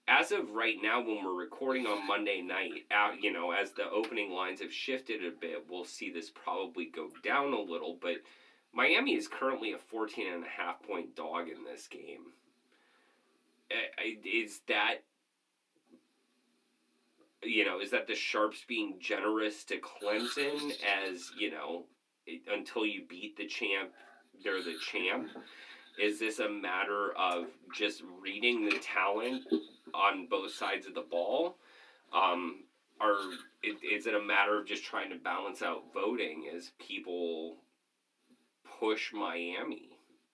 as 0.06 0.32
of 0.32 0.50
right 0.50 0.76
now 0.82 1.00
when 1.00 1.24
we're 1.24 1.34
recording 1.34 1.86
on 1.86 2.06
monday 2.06 2.40
night 2.40 2.84
out 2.90 3.22
you 3.22 3.32
know 3.32 3.50
as 3.50 3.72
the 3.72 3.88
opening 3.90 4.30
lines 4.30 4.60
have 4.60 4.72
shifted 4.72 5.24
a 5.24 5.30
bit 5.30 5.64
we'll 5.68 5.84
see 5.84 6.10
this 6.10 6.30
probably 6.30 6.86
go 6.86 7.08
down 7.22 7.52
a 7.52 7.60
little 7.60 7.98
but 8.00 8.16
miami 8.74 9.14
is 9.14 9.28
currently 9.28 9.72
a 9.72 9.78
14 9.78 10.32
and 10.32 10.44
a 10.44 10.48
half 10.48 10.82
point 10.82 11.14
dog 11.14 11.48
in 11.48 11.64
this 11.64 11.86
game. 11.86 12.32
Is 14.24 14.60
that 14.68 14.96
you 17.42 17.64
know 17.64 17.80
is 17.80 17.90
that 17.90 18.06
the 18.06 18.14
sharps 18.14 18.64
being 18.66 18.96
generous 19.00 19.64
to 19.64 19.78
clemson 19.78 20.72
as 21.06 21.30
you 21.38 21.50
know 21.50 21.84
until 22.52 22.86
you 22.86 23.02
beat 23.08 23.36
the 23.36 23.46
champ 23.46 23.90
they're 24.42 24.62
the 24.62 24.76
champ 24.80 25.28
is 26.00 26.18
this 26.18 26.38
a 26.38 26.48
matter 26.48 27.12
of 27.16 27.46
just 27.74 28.02
reading 28.20 28.64
the 28.64 28.78
talent 28.78 29.44
on 29.94 30.26
both 30.28 30.52
sides 30.52 30.86
of 30.86 30.94
the 30.94 31.04
ball? 31.08 31.56
Um, 32.12 32.64
or 33.00 33.16
is 33.62 34.06
it 34.06 34.14
a 34.14 34.22
matter 34.22 34.58
of 34.58 34.66
just 34.66 34.84
trying 34.84 35.10
to 35.10 35.16
balance 35.16 35.62
out 35.62 35.84
voting 35.92 36.48
as 36.54 36.72
people 36.78 37.56
push 38.80 39.12
Miami? 39.12 39.90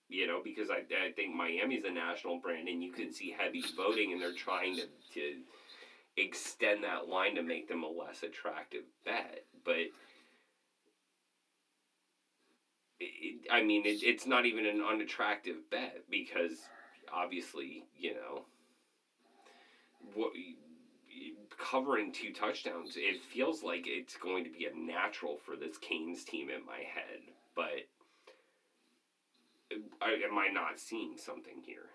You 0.09 0.27
know, 0.27 0.41
because 0.43 0.69
I, 0.69 0.83
I 1.05 1.11
think 1.11 1.35
Miami's 1.35 1.85
a 1.85 1.91
national 1.91 2.39
brand 2.39 2.67
and 2.67 2.83
you 2.83 2.91
can 2.91 3.13
see 3.13 3.33
heavy 3.37 3.63
voting 3.75 4.11
and 4.11 4.21
they're 4.21 4.33
trying 4.33 4.75
to, 4.75 4.83
to 5.13 5.35
extend 6.17 6.83
that 6.83 7.07
line 7.07 7.35
to 7.35 7.43
make 7.43 7.67
them 7.67 7.83
a 7.83 7.87
less 7.87 8.23
attractive 8.23 8.83
bet. 9.05 9.45
But 9.63 9.75
it, 9.75 9.91
I 13.51 13.63
mean, 13.63 13.85
it, 13.85 14.03
it's 14.03 14.25
not 14.25 14.45
even 14.45 14.65
an 14.65 14.81
unattractive 14.81 15.69
bet 15.69 16.03
because 16.09 16.67
obviously, 17.13 17.83
you 17.97 18.13
know, 18.13 18.45
what 20.13 20.31
covering 21.57 22.11
two 22.11 22.33
touchdowns, 22.33 22.93
it 22.95 23.21
feels 23.21 23.63
like 23.63 23.83
it's 23.85 24.15
going 24.17 24.43
to 24.43 24.49
be 24.49 24.65
a 24.65 24.75
natural 24.75 25.37
for 25.45 25.55
this 25.55 25.77
Canes 25.77 26.23
team 26.23 26.49
in 26.49 26.65
my 26.65 26.77
head, 26.77 27.21
but 27.55 27.87
I, 30.01 30.13
am 30.29 30.37
I 30.37 30.47
not 30.51 30.79
seeing 30.79 31.17
something 31.17 31.61
here? 31.65 31.89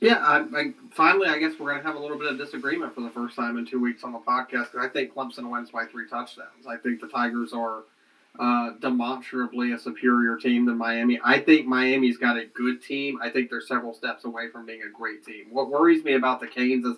Yeah, 0.00 0.18
I, 0.18 0.38
I, 0.54 0.72
finally, 0.90 1.28
I 1.28 1.38
guess 1.38 1.52
we're 1.58 1.70
going 1.70 1.80
to 1.80 1.86
have 1.86 1.96
a 1.96 1.98
little 1.98 2.18
bit 2.18 2.30
of 2.30 2.36
disagreement 2.36 2.94
for 2.94 3.00
the 3.00 3.10
first 3.10 3.34
time 3.34 3.56
in 3.56 3.64
two 3.64 3.80
weeks 3.80 4.04
on 4.04 4.12
the 4.12 4.18
podcast. 4.18 4.76
I 4.78 4.88
think 4.88 5.14
Clemson 5.14 5.50
wins 5.50 5.70
by 5.70 5.86
three 5.86 6.08
touchdowns. 6.08 6.66
I 6.68 6.76
think 6.76 7.00
the 7.00 7.08
Tigers 7.08 7.52
are 7.52 7.84
uh, 8.38 8.70
demonstrably 8.80 9.72
a 9.72 9.78
superior 9.78 10.36
team 10.36 10.66
than 10.66 10.76
Miami. 10.76 11.18
I 11.24 11.38
think 11.40 11.66
Miami's 11.66 12.18
got 12.18 12.36
a 12.36 12.46
good 12.46 12.82
team. 12.82 13.18
I 13.22 13.30
think 13.30 13.50
they're 13.50 13.60
several 13.60 13.94
steps 13.94 14.24
away 14.24 14.50
from 14.50 14.66
being 14.66 14.82
a 14.82 14.90
great 14.90 15.24
team. 15.24 15.46
What 15.50 15.70
worries 15.70 16.04
me 16.04 16.14
about 16.14 16.40
the 16.40 16.46
Canes 16.46 16.84
is 16.84 16.96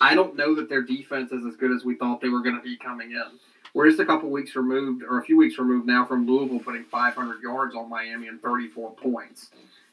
I 0.00 0.14
don't 0.14 0.36
know 0.36 0.54
that 0.54 0.68
their 0.68 0.82
defense 0.82 1.32
is 1.32 1.44
as 1.44 1.56
good 1.56 1.72
as 1.72 1.84
we 1.84 1.94
thought 1.96 2.20
they 2.20 2.28
were 2.28 2.42
going 2.42 2.56
to 2.56 2.62
be 2.62 2.76
coming 2.76 3.12
in. 3.12 3.38
We're 3.72 3.88
just 3.88 4.00
a 4.00 4.06
couple 4.06 4.30
weeks 4.30 4.56
removed, 4.56 5.02
or 5.02 5.18
a 5.18 5.24
few 5.24 5.36
weeks 5.36 5.58
removed 5.58 5.86
now, 5.86 6.04
from 6.04 6.26
Louisville 6.26 6.58
putting 6.58 6.84
500 6.84 7.42
yards 7.42 7.74
on 7.74 7.88
Miami 7.88 8.26
and 8.26 8.42
34 8.42 8.92
points. 8.96 9.50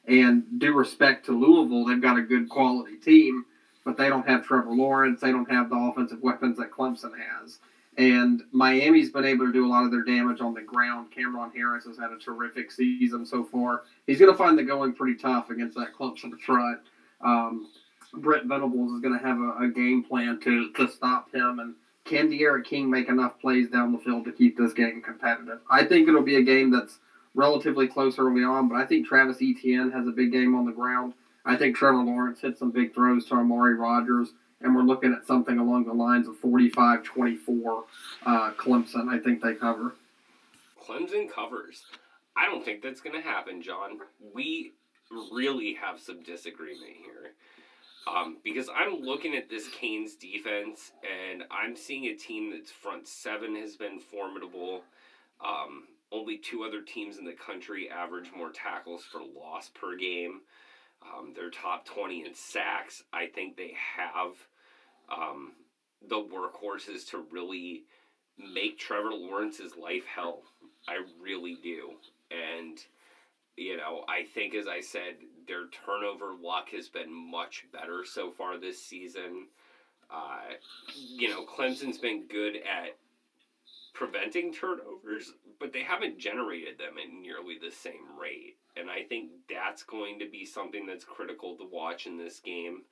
And 0.07 0.59
due 0.59 0.73
respect 0.73 1.25
to 1.25 1.31
Louisville, 1.31 1.85
they've 1.85 2.01
got 2.01 2.17
a 2.17 2.21
good 2.21 2.49
quality 2.49 2.95
team, 2.95 3.45
but 3.83 3.97
they 3.97 4.09
don't 4.09 4.27
have 4.27 4.45
Trevor 4.45 4.71
Lawrence. 4.71 5.21
They 5.21 5.31
don't 5.31 5.49
have 5.51 5.69
the 5.69 5.75
offensive 5.75 6.23
weapons 6.23 6.57
that 6.57 6.71
Clemson 6.71 7.11
has. 7.17 7.59
And 7.97 8.43
Miami's 8.51 9.09
been 9.09 9.25
able 9.25 9.47
to 9.47 9.51
do 9.51 9.65
a 9.65 9.69
lot 9.69 9.83
of 9.83 9.89
their 9.89 10.03
damage 10.03 10.39
on 10.39 10.53
the 10.53 10.61
ground. 10.61 11.11
Cameron 11.11 11.51
Harris 11.55 11.85
has 11.85 11.97
had 11.97 12.11
a 12.11 12.19
terrific 12.19 12.71
season 12.71 13.25
so 13.25 13.43
far. 13.43 13.83
He's 14.05 14.19
going 14.19 14.31
to 14.31 14.37
find 14.37 14.57
the 14.57 14.63
going 14.63 14.93
pretty 14.93 15.15
tough 15.19 15.49
against 15.49 15.75
that 15.77 15.95
Clemson 15.97 16.39
front. 16.39 16.81
Um, 17.21 17.69
Brent 18.13 18.45
Venables 18.45 18.91
is 18.93 19.01
going 19.01 19.17
to 19.17 19.25
have 19.25 19.39
a, 19.39 19.65
a, 19.65 19.67
game 19.69 20.03
plan 20.03 20.39
to, 20.41 20.71
to 20.73 20.87
stop 20.87 21.33
him. 21.33 21.59
And 21.59 21.73
can 22.05 22.29
D'Eriq 22.29 22.65
King 22.65 22.89
make 22.89 23.09
enough 23.09 23.39
plays 23.39 23.69
down 23.69 23.91
the 23.91 23.97
field 23.97 24.25
to 24.25 24.31
keep 24.31 24.57
this 24.57 24.73
game 24.73 25.01
competitive? 25.01 25.59
I 25.69 25.83
think 25.83 26.07
it'll 26.07 26.21
be 26.21 26.35
a 26.35 26.43
game 26.43 26.71
that's 26.71 26.99
relatively 27.33 27.87
close 27.87 28.19
early 28.19 28.43
on, 28.43 28.69
but 28.69 28.75
I 28.75 28.85
think 28.85 29.07
Travis 29.07 29.37
Etienne 29.41 29.91
has 29.91 30.07
a 30.07 30.11
big 30.11 30.31
game 30.31 30.55
on 30.55 30.65
the 30.65 30.71
ground. 30.71 31.13
I 31.45 31.55
think 31.55 31.75
Trevor 31.75 32.03
Lawrence 32.03 32.41
hit 32.41 32.57
some 32.57 32.71
big 32.71 32.93
throws 32.93 33.25
to 33.25 33.35
Amari 33.35 33.75
Rodgers 33.75 34.33
and 34.61 34.75
we're 34.75 34.83
looking 34.83 35.13
at 35.13 35.25
something 35.25 35.59
along 35.59 35.85
the 35.85 35.93
lines 35.93 36.27
of 36.27 36.37
45 36.37 37.03
24 37.03 37.83
uh, 38.25 38.51
Clemson. 38.57 39.09
I 39.09 39.19
think 39.19 39.41
they 39.41 39.53
cover. 39.53 39.95
Clemson 40.81 41.29
covers. 41.29 41.83
I 42.35 42.45
don't 42.45 42.63
think 42.63 42.81
that's 42.81 43.01
going 43.01 43.15
to 43.15 43.27
happen, 43.27 43.61
John. 43.61 43.99
We 44.33 44.73
really 45.31 45.75
have 45.81 45.99
some 45.99 46.23
disagreement 46.23 46.91
here. 47.03 47.33
Um, 48.07 48.37
because 48.43 48.69
I'm 48.73 49.01
looking 49.01 49.35
at 49.35 49.49
this 49.49 49.67
Canes 49.67 50.15
defense 50.15 50.93
and 51.03 51.43
I'm 51.51 51.75
seeing 51.75 52.05
a 52.05 52.13
team 52.13 52.51
that's 52.51 52.71
front 52.71 53.05
seven 53.05 53.55
has 53.57 53.75
been 53.75 53.99
formidable. 53.99 54.83
Um, 55.45 55.83
only 56.13 56.37
two 56.37 56.63
other 56.63 56.81
teams 56.81 57.17
in 57.17 57.25
the 57.25 57.33
country 57.33 57.89
average 57.89 58.31
more 58.35 58.49
tackles 58.51 59.03
for 59.03 59.19
loss 59.19 59.69
per 59.69 59.97
game. 59.97 60.41
Um, 61.01 61.33
they're 61.35 61.51
top 61.51 61.85
20 61.85 62.25
in 62.25 62.33
sacks. 62.33 63.03
I 63.13 63.27
think 63.27 63.55
they 63.55 63.73
have 63.97 64.33
um, 65.09 65.53
the 66.07 66.15
workhorses 66.15 67.09
to 67.11 67.25
really 67.31 67.83
make 68.37 68.77
Trevor 68.77 69.11
Lawrence's 69.13 69.75
life 69.75 70.05
hell. 70.05 70.43
I 70.87 70.99
really 71.21 71.57
do. 71.61 71.91
And, 72.31 72.77
you 73.55 73.77
know, 73.77 74.03
I 74.07 74.23
think, 74.23 74.53
as 74.53 74.67
I 74.67 74.81
said, 74.81 75.15
their 75.47 75.67
turnover 75.85 76.33
luck 76.41 76.69
has 76.69 76.89
been 76.89 77.11
much 77.11 77.65
better 77.71 78.03
so 78.05 78.31
far 78.31 78.57
this 78.57 78.83
season. 78.83 79.47
Uh, 80.09 80.39
you 80.95 81.29
know, 81.29 81.45
Clemson's 81.45 81.97
been 81.97 82.27
good 82.27 82.55
at 82.55 82.97
preventing 83.97 84.53
turnovers, 84.53 85.33
but 85.59 85.73
they 85.73 85.81
haven't 85.81 86.19
generated 86.19 86.77
them 86.77 86.93
at 87.03 87.11
nearly 87.11 87.57
the 87.59 87.71
same 87.71 88.15
rate. 88.19 88.57
And 88.75 88.91
I 88.91 89.01
think 89.01 89.31
that's 89.49 89.81
going 89.81 90.19
to 90.19 90.29
be 90.29 90.45
something 90.45 90.85
that's 90.85 91.03
critical 91.03 91.55
to 91.55 91.65
watch 91.65 92.05
in 92.05 92.15
this 92.15 92.39
game. 92.39 92.83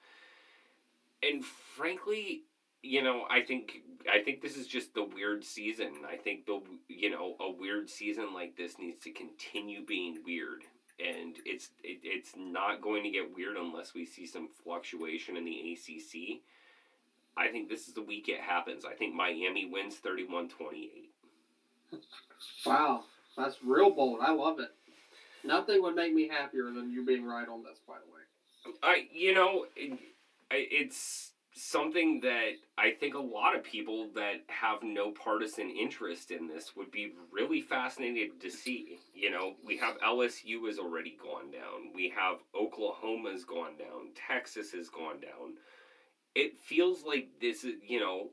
And 1.22 1.45
frankly, 1.45 2.45
you 2.82 3.03
know, 3.03 3.26
I 3.30 3.41
think 3.41 3.84
I 4.12 4.24
think 4.24 4.41
this 4.41 4.58
is 4.58 4.66
just 4.66 4.95
the 4.95 5.03
weird 5.03 5.43
season. 5.43 5.93
I 6.12 6.16
think 6.16 6.47
the 6.47 6.62
you 6.88 7.12
know 7.12 7.36
a 7.39 7.51
weird 7.51 7.88
season 7.88 8.34
like 8.34 8.58
this 8.58 8.80
needs 8.80 9.03
to 9.03 9.12
continue 9.12 9.86
being 9.86 10.20
weird, 10.26 10.64
and 10.99 11.36
it's 11.45 11.70
it, 11.84 11.99
it's 12.03 12.34
not 12.36 12.82
going 12.82 13.03
to 13.03 13.10
get 13.12 13.36
weird 13.36 13.58
unless 13.58 13.93
we 13.93 14.06
see 14.06 14.26
some 14.26 14.49
fluctuation 14.64 15.38
in 15.38 15.45
the 15.45 15.74
ACC. 15.74 16.41
I 17.38 17.48
think 17.50 17.70
this 17.70 17.88
is 17.88 17.94
the 17.94 18.02
week 18.02 18.30
it 18.30 18.40
happens. 18.40 18.86
I 18.86 18.94
think 18.94 19.14
Miami 19.14 19.66
wins 19.66 19.96
31 19.96 20.50
28. 20.50 21.10
Wow, 22.66 23.04
that's 23.38 23.58
real 23.64 23.92
bold. 23.92 24.20
I 24.22 24.32
love 24.32 24.60
it. 24.60 24.72
Nothing 25.44 25.82
would 25.84 25.96
make 25.96 26.14
me 26.14 26.28
happier 26.28 26.66
than 26.66 26.92
you 26.92 27.06
being 27.06 27.26
right 27.26 27.48
on 27.48 27.64
this, 27.64 27.80
by 27.88 27.96
the 27.96 28.12
way. 28.12 28.78
I, 28.82 29.08
you 29.14 29.34
know, 29.34 29.66
it, 29.76 30.00
it's 30.50 31.32
something 31.54 32.20
that 32.22 32.54
I 32.78 32.92
think 32.92 33.16
a 33.16 33.20
lot 33.20 33.56
of 33.56 33.64
people 33.64 34.10
that 34.16 34.42
have 34.48 34.84
no 34.84 35.12
partisan 35.12 35.70
interest 35.70 36.32
in 36.32 36.48
this 36.48 36.76
would 36.76 36.92
be 36.92 37.14
really 37.32 37.62
fascinated 37.62 38.42
to 38.42 38.50
see. 38.50 38.98
You 39.14 39.32
know, 39.32 39.54
we 39.66 39.78
have 39.78 40.00
LSU 40.00 40.68
has 40.68 40.80
already 40.80 41.18
gone 41.22 41.52
down. 41.52 41.94
We 41.94 42.14
have 42.16 42.40
Oklahoma's 42.60 43.46
gone 43.46 43.78
down. 43.78 44.10
Texas 44.16 44.72
has 44.72 44.90
gone 44.90 45.22
down 45.22 45.54
it 46.36 46.60
feels 46.60 47.04
like 47.04 47.30
this 47.42 47.64
is 47.64 47.76
you 47.88 48.00
know 48.00 48.30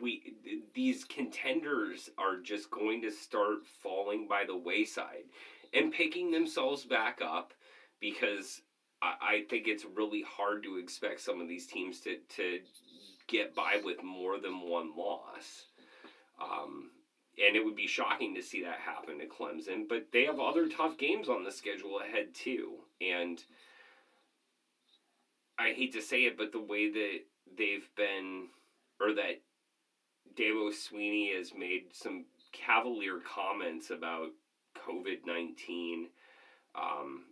we 0.00 0.34
these 0.74 1.04
contenders 1.04 2.08
are 2.16 2.40
just 2.40 2.70
going 2.70 3.02
to 3.02 3.10
start 3.10 3.66
falling 3.82 4.26
by 4.28 4.44
the 4.46 4.56
wayside 4.56 5.24
and 5.72 5.92
picking 5.92 6.30
themselves 6.30 6.84
back 6.84 7.20
up 7.22 7.52
because 8.00 8.62
I, 9.02 9.14
I 9.20 9.44
think 9.50 9.66
it's 9.66 9.84
really 9.84 10.22
hard 10.22 10.62
to 10.64 10.78
expect 10.78 11.20
some 11.20 11.40
of 11.40 11.48
these 11.48 11.66
teams 11.66 12.00
to, 12.00 12.18
to 12.36 12.60
get 13.26 13.54
by 13.54 13.80
with 13.84 14.02
more 14.02 14.38
than 14.38 14.60
one 14.60 14.96
loss. 14.96 15.66
Um, 16.40 16.90
and 17.44 17.56
it 17.56 17.64
would 17.64 17.74
be 17.74 17.88
shocking 17.88 18.34
to 18.34 18.42
see 18.42 18.62
that 18.62 18.78
happen 18.78 19.18
to 19.18 19.26
Clemson, 19.26 19.88
but 19.88 20.06
they 20.12 20.24
have 20.24 20.38
other 20.38 20.68
tough 20.68 20.96
games 20.96 21.28
on 21.28 21.42
the 21.42 21.50
schedule 21.50 22.00
ahead 22.00 22.32
too. 22.32 22.74
And 23.00 23.42
I 25.58 25.72
hate 25.72 25.92
to 25.92 26.02
say 26.02 26.22
it, 26.22 26.36
but 26.36 26.52
the 26.52 26.60
way 26.60 26.90
that 26.90 27.18
they've 27.56 27.88
been, 27.96 28.48
or 29.00 29.14
that 29.14 29.40
Dabo 30.36 30.72
Swinney 30.72 31.36
has 31.36 31.52
made 31.56 31.84
some 31.92 32.24
cavalier 32.52 33.20
comments 33.20 33.90
about 33.90 34.30
COVID 34.76 35.26
19, 35.26 36.08
um, 36.74 37.24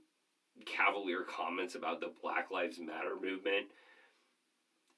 cavalier 0.66 1.24
comments 1.24 1.74
about 1.74 2.00
the 2.00 2.12
Black 2.22 2.50
Lives 2.50 2.78
Matter 2.78 3.16
movement. 3.20 3.66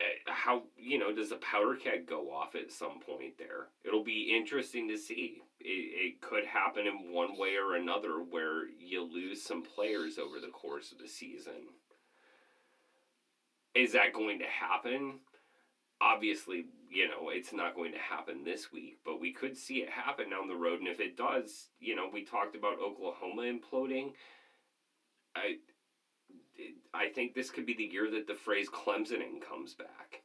Eh, 0.01 0.05
how, 0.27 0.65
you 0.77 0.99
know, 0.99 1.15
does 1.15 1.31
the 1.31 1.37
powder 1.37 1.77
keg 1.77 2.07
go 2.07 2.31
off 2.33 2.55
at 2.55 2.73
some 2.73 3.01
point 3.01 3.39
there? 3.39 3.69
It'll 3.85 4.05
be 4.05 4.37
interesting 4.37 4.89
to 4.89 4.99
see. 4.99 5.43
It, 5.61 5.65
it 5.65 6.21
could 6.21 6.45
happen 6.45 6.87
in 6.87 7.13
one 7.13 7.39
way 7.39 7.57
or 7.57 7.77
another 7.77 8.17
where 8.19 8.67
you 8.69 9.03
lose 9.03 9.43
some 9.43 9.63
players 9.63 10.19
over 10.19 10.41
the 10.41 10.53
course 10.53 10.93
of 10.93 10.99
the 10.99 11.09
season. 11.09 11.69
Is 13.75 13.93
that 13.93 14.13
going 14.13 14.39
to 14.39 14.47
happen? 14.47 15.21
Obviously, 16.01 16.67
you 16.91 17.09
know, 17.09 17.31
it's 17.31 17.53
not 17.53 17.75
going 17.75 17.93
to 17.93 17.99
happen 17.99 18.45
this 18.45 18.73
week, 18.73 18.99
but 19.05 19.21
we 19.21 19.33
could 19.33 19.57
see 19.57 19.77
it 19.77 19.91
happen 19.91 20.31
down 20.31 20.49
the 20.49 20.55
road. 20.55 20.79
And 20.81 20.89
if 20.89 21.01
it 21.01 21.17
does, 21.17 21.69
you 21.81 21.97
know, 21.97 22.09
we 22.13 22.25
talked 22.25 22.55
about 22.55 22.79
Oklahoma 22.79 23.43
imploding. 23.43 24.13
I, 25.35 25.57
I 26.93 27.09
think 27.09 27.35
this 27.35 27.51
could 27.51 27.67
be 27.67 27.75
the 27.75 27.85
year 27.85 28.11
that 28.11 28.27
the 28.27 28.35
phrase 28.35 28.69
Clemsoning 28.69 29.41
comes 29.49 29.75
back. 29.75 30.23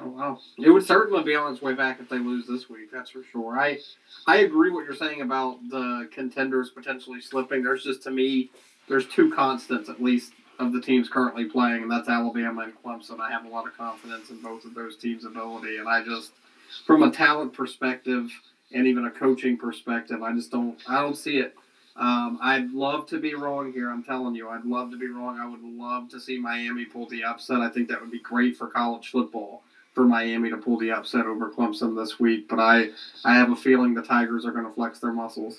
Oh 0.00 0.08
wow! 0.08 0.38
It 0.56 0.70
would 0.70 0.86
certainly 0.86 1.22
be 1.22 1.34
on 1.34 1.52
its 1.52 1.60
way 1.60 1.74
back 1.74 2.00
if 2.00 2.08
they 2.08 2.18
lose 2.18 2.46
this 2.46 2.70
week. 2.70 2.90
That's 2.90 3.10
for 3.10 3.22
sure. 3.30 3.58
I 3.58 3.78
I 4.26 4.38
agree 4.38 4.70
what 4.70 4.86
you're 4.86 4.94
saying 4.94 5.20
about 5.20 5.58
the 5.68 6.08
contenders 6.10 6.70
potentially 6.70 7.20
slipping. 7.20 7.62
There's 7.62 7.84
just 7.84 8.02
to 8.04 8.10
me, 8.10 8.50
there's 8.88 9.06
two 9.06 9.30
constants 9.34 9.90
at 9.90 10.02
least 10.02 10.32
of 10.58 10.72
the 10.72 10.80
teams 10.80 11.08
currently 11.08 11.44
playing, 11.46 11.82
and 11.82 11.90
that's 11.90 12.08
Alabama 12.08 12.62
and 12.62 12.72
Clemson. 12.82 13.20
I 13.20 13.30
have 13.30 13.44
a 13.44 13.48
lot 13.48 13.66
of 13.66 13.76
confidence 13.76 14.30
in 14.30 14.40
both 14.40 14.64
of 14.64 14.74
those 14.74 14.96
teams' 14.96 15.24
ability, 15.24 15.78
and 15.78 15.88
I 15.88 16.04
just, 16.04 16.32
from 16.86 17.02
a 17.02 17.10
talent 17.10 17.52
perspective 17.52 18.30
and 18.72 18.86
even 18.86 19.06
a 19.06 19.10
coaching 19.10 19.56
perspective, 19.56 20.22
I 20.22 20.32
just 20.32 20.50
don't, 20.50 20.78
I 20.88 21.00
don't 21.00 21.16
see 21.16 21.38
it. 21.38 21.54
Um, 21.96 22.38
I'd 22.42 22.70
love 22.72 23.06
to 23.08 23.20
be 23.20 23.34
wrong 23.34 23.72
here. 23.72 23.90
I'm 23.90 24.02
telling 24.02 24.34
you, 24.34 24.48
I'd 24.48 24.64
love 24.64 24.90
to 24.90 24.96
be 24.96 25.06
wrong. 25.06 25.38
I 25.38 25.46
would 25.46 25.62
love 25.62 26.08
to 26.10 26.20
see 26.20 26.38
Miami 26.38 26.84
pull 26.84 27.08
the 27.08 27.22
upset. 27.22 27.60
I 27.60 27.68
think 27.68 27.88
that 27.88 28.00
would 28.00 28.10
be 28.10 28.20
great 28.20 28.56
for 28.56 28.66
college 28.66 29.10
football 29.10 29.62
for 29.94 30.02
Miami 30.04 30.50
to 30.50 30.56
pull 30.56 30.76
the 30.76 30.90
upset 30.90 31.24
over 31.24 31.50
Clemson 31.50 31.96
this 31.96 32.18
week. 32.18 32.48
But 32.48 32.58
I, 32.58 32.88
I 33.24 33.34
have 33.34 33.52
a 33.52 33.56
feeling 33.56 33.94
the 33.94 34.02
Tigers 34.02 34.44
are 34.44 34.50
going 34.50 34.66
to 34.66 34.72
flex 34.72 34.98
their 34.98 35.12
muscles 35.12 35.58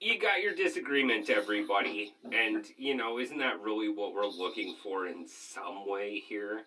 you 0.00 0.18
got 0.18 0.40
your 0.40 0.54
disagreement, 0.54 1.28
everybody. 1.28 2.14
And, 2.32 2.64
you 2.78 2.94
know, 2.94 3.18
isn't 3.18 3.38
that 3.38 3.60
really 3.60 3.90
what 3.90 4.14
we're 4.14 4.26
looking 4.26 4.74
for 4.82 5.06
in 5.06 5.26
some 5.28 5.88
way 5.88 6.18
here? 6.18 6.62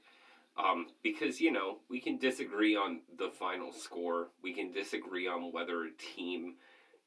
Um, 0.56 0.88
because, 1.02 1.42
you 1.42 1.52
know, 1.52 1.80
we 1.90 2.00
can 2.00 2.20
disagree 2.20 2.76
on 2.76 3.02
the 3.18 3.30
final 3.30 3.74
score. 3.74 4.28
We 4.44 4.54
can 4.54 4.72
disagree 4.72 5.28
on 5.28 5.52
whether 5.52 5.84
a 5.84 6.16
team, 6.16 6.56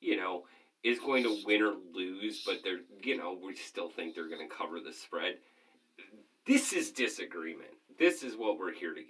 you 0.00 0.16
know, 0.16 0.46
is 0.82 0.98
going 0.98 1.22
to 1.22 1.38
win 1.46 1.62
or 1.62 1.74
lose, 1.94 2.42
but 2.44 2.58
they're, 2.64 2.80
you 3.02 3.16
know, 3.16 3.38
we 3.40 3.54
still 3.54 3.88
think 3.88 4.14
they're 4.14 4.28
going 4.28 4.46
to 4.46 4.54
cover 4.54 4.80
the 4.80 4.92
spread. 4.92 5.36
This 6.44 6.72
is 6.72 6.90
disagreement. 6.90 7.70
This 8.00 8.24
is 8.24 8.36
what 8.36 8.58
we're 8.58 8.74
here 8.74 8.94
to 8.94 9.02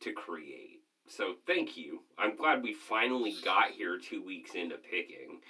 to 0.00 0.12
create. 0.12 0.80
So 1.08 1.34
thank 1.46 1.76
you. 1.76 2.00
I'm 2.18 2.36
glad 2.36 2.62
we 2.62 2.72
finally 2.72 3.34
got 3.44 3.70
here 3.70 3.98
two 3.98 4.24
weeks 4.24 4.52
into 4.54 4.76
picking. 4.76 5.40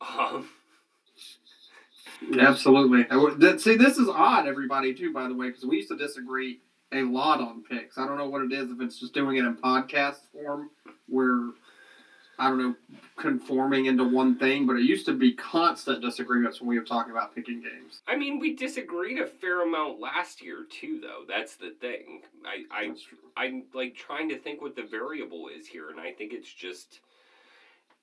Um, 0.00 0.48
Absolutely. 2.38 3.06
See, 3.58 3.76
this 3.76 3.96
is 3.96 4.08
odd, 4.08 4.46
everybody, 4.46 4.92
too, 4.94 5.12
by 5.12 5.28
the 5.28 5.34
way, 5.34 5.48
because 5.48 5.64
we 5.64 5.76
used 5.76 5.88
to 5.88 5.96
disagree 5.96 6.60
a 6.92 7.02
lot 7.02 7.40
on 7.40 7.62
picks. 7.62 7.98
I 7.98 8.06
don't 8.06 8.18
know 8.18 8.28
what 8.28 8.42
it 8.42 8.52
is, 8.52 8.70
if 8.70 8.80
it's 8.80 8.98
just 8.98 9.14
doing 9.14 9.36
it 9.36 9.44
in 9.44 9.56
podcast 9.56 10.20
form, 10.32 10.70
where, 11.08 11.50
I 12.38 12.48
don't 12.48 12.58
know, 12.58 12.74
conforming 13.16 13.86
into 13.86 14.04
one 14.04 14.38
thing, 14.38 14.66
but 14.66 14.76
it 14.76 14.82
used 14.82 15.06
to 15.06 15.12
be 15.12 15.32
constant 15.32 16.02
disagreements 16.02 16.60
when 16.60 16.68
we 16.68 16.78
were 16.78 16.84
talking 16.84 17.12
about 17.12 17.34
picking 17.34 17.60
games. 17.60 18.00
I 18.08 18.16
mean, 18.16 18.38
we 18.40 18.56
disagreed 18.56 19.20
a 19.20 19.26
fair 19.26 19.62
amount 19.62 20.00
last 20.00 20.42
year, 20.42 20.66
too, 20.68 21.00
though. 21.00 21.22
That's 21.28 21.56
the 21.56 21.74
thing. 21.80 22.22
I, 22.44 22.64
I, 22.70 23.44
I'm, 23.44 23.64
like, 23.74 23.94
trying 23.94 24.28
to 24.30 24.38
think 24.38 24.60
what 24.60 24.74
the 24.74 24.82
variable 24.82 25.48
is 25.48 25.66
here, 25.66 25.90
and 25.90 26.00
I 26.00 26.12
think 26.12 26.32
it's 26.32 26.52
just, 26.52 27.00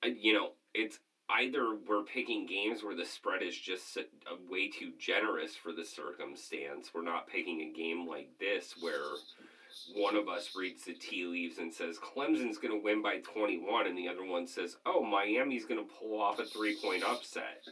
you 0.02 0.32
know, 0.32 0.52
it's 0.72 0.98
either 1.30 1.76
we're 1.88 2.02
picking 2.02 2.46
games 2.46 2.82
where 2.82 2.94
the 2.94 3.04
spread 3.04 3.42
is 3.42 3.56
just 3.56 3.96
uh, 3.98 4.02
way 4.50 4.68
too 4.68 4.92
generous 4.98 5.54
for 5.54 5.72
the 5.72 5.84
circumstance. 5.84 6.90
We're 6.94 7.02
not 7.02 7.28
picking 7.28 7.60
a 7.62 7.76
game 7.76 8.06
like 8.06 8.30
this 8.38 8.74
where 8.80 9.16
one 9.94 10.16
of 10.16 10.28
us 10.28 10.50
reads 10.56 10.84
the 10.84 10.94
tea 10.94 11.24
leaves 11.24 11.58
and 11.58 11.72
says 11.72 11.98
Clemson's 11.98 12.58
going 12.58 12.72
to 12.72 12.82
win 12.82 13.02
by 13.02 13.18
21, 13.18 13.86
and 13.86 13.98
the 13.98 14.08
other 14.08 14.24
one 14.24 14.46
says, 14.46 14.76
"Oh, 14.86 15.02
Miami's 15.02 15.66
going 15.66 15.84
to 15.84 15.94
pull 15.94 16.20
off 16.20 16.38
a 16.38 16.44
three-point 16.44 17.02
upset." 17.04 17.62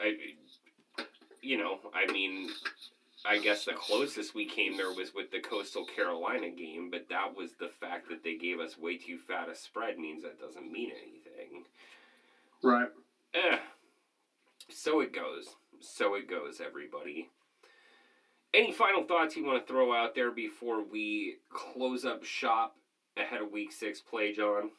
I, 0.00 0.16
you 1.40 1.58
know, 1.58 1.78
I 1.94 2.10
mean, 2.12 2.50
I 3.24 3.38
guess 3.38 3.64
the 3.64 3.72
closest 3.72 4.34
we 4.34 4.44
came 4.46 4.76
there 4.76 4.92
was 4.92 5.14
with 5.14 5.30
the 5.30 5.40
Coastal 5.40 5.86
Carolina 5.86 6.50
game, 6.50 6.90
but 6.90 7.08
that 7.08 7.36
was 7.36 7.52
the 7.58 7.68
fact 7.68 8.08
that 8.10 8.22
they 8.22 8.36
gave 8.36 8.60
us 8.60 8.78
way 8.78 8.98
too 8.98 9.18
fat 9.18 9.48
a 9.48 9.54
spread 9.54 9.98
means 9.98 10.22
that 10.22 10.40
doesn't 10.40 10.70
mean 10.70 10.90
anything. 10.90 11.64
Right. 12.62 12.88
Eh. 13.34 13.58
So 14.70 15.00
it 15.00 15.12
goes. 15.12 15.48
So 15.80 16.14
it 16.14 16.28
goes, 16.28 16.60
everybody. 16.64 17.28
Any 18.54 18.72
final 18.72 19.04
thoughts 19.04 19.36
you 19.36 19.44
want 19.44 19.66
to 19.66 19.72
throw 19.72 19.94
out 19.94 20.14
there 20.14 20.30
before 20.30 20.82
we 20.82 21.36
close 21.50 22.04
up 22.04 22.24
shop 22.24 22.76
ahead 23.16 23.42
of 23.42 23.50
week 23.50 23.72
six 23.72 24.00
play, 24.00 24.32
John? 24.32 24.70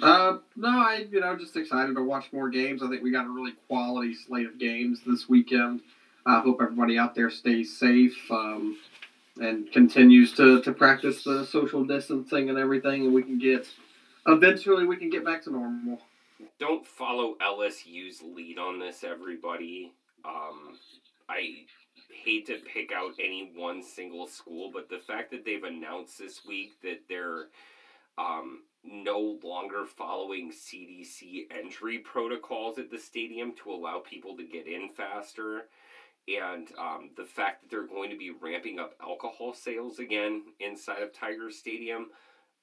Uh, 0.00 0.38
no, 0.56 0.68
I 0.68 1.06
you 1.10 1.20
know 1.20 1.36
just 1.36 1.56
excited 1.56 1.94
to 1.96 2.02
watch 2.02 2.32
more 2.32 2.48
games. 2.50 2.82
I 2.82 2.88
think 2.88 3.02
we 3.02 3.10
got 3.10 3.26
a 3.26 3.30
really 3.30 3.54
quality 3.66 4.14
slate 4.14 4.46
of 4.46 4.58
games 4.58 5.00
this 5.06 5.28
weekend. 5.28 5.80
I 6.24 6.40
hope 6.40 6.58
everybody 6.60 6.98
out 6.98 7.14
there 7.14 7.30
stays 7.30 7.76
safe 7.78 8.16
um, 8.30 8.76
and 9.40 9.70
continues 9.72 10.34
to, 10.34 10.60
to 10.62 10.72
practice 10.72 11.24
the 11.24 11.46
social 11.46 11.84
distancing 11.84 12.50
and 12.50 12.58
everything, 12.58 13.06
and 13.06 13.14
we 13.14 13.22
can 13.22 13.38
get 13.38 13.66
eventually 14.26 14.86
we 14.86 14.96
can 14.96 15.10
get 15.10 15.24
back 15.24 15.42
to 15.44 15.50
normal 15.50 16.00
don't 16.58 16.86
follow 16.86 17.36
LSU's 17.40 18.22
lead 18.22 18.58
on 18.58 18.78
this, 18.78 19.04
everybody. 19.04 19.92
Um, 20.24 20.78
I 21.28 21.66
hate 22.24 22.46
to 22.46 22.58
pick 22.72 22.92
out 22.92 23.12
any 23.18 23.52
one 23.54 23.82
single 23.82 24.26
school, 24.26 24.70
but 24.72 24.88
the 24.88 24.98
fact 24.98 25.30
that 25.30 25.44
they've 25.44 25.62
announced 25.62 26.18
this 26.18 26.44
week 26.46 26.80
that 26.82 27.02
they're 27.08 27.46
um, 28.16 28.62
no 28.84 29.38
longer 29.42 29.84
following 29.86 30.50
CDC 30.52 31.46
entry 31.50 31.98
protocols 31.98 32.78
at 32.78 32.90
the 32.90 32.98
stadium 32.98 33.52
to 33.62 33.70
allow 33.70 33.98
people 33.98 34.36
to 34.36 34.44
get 34.44 34.66
in 34.66 34.90
faster, 34.96 35.66
and 36.28 36.68
um, 36.78 37.10
the 37.16 37.24
fact 37.24 37.62
that 37.62 37.70
they're 37.70 37.86
going 37.86 38.10
to 38.10 38.16
be 38.16 38.30
ramping 38.30 38.78
up 38.78 38.94
alcohol 39.00 39.54
sales 39.54 39.98
again 39.98 40.42
inside 40.60 41.02
of 41.02 41.12
Tiger 41.12 41.50
Stadium, 41.50 42.08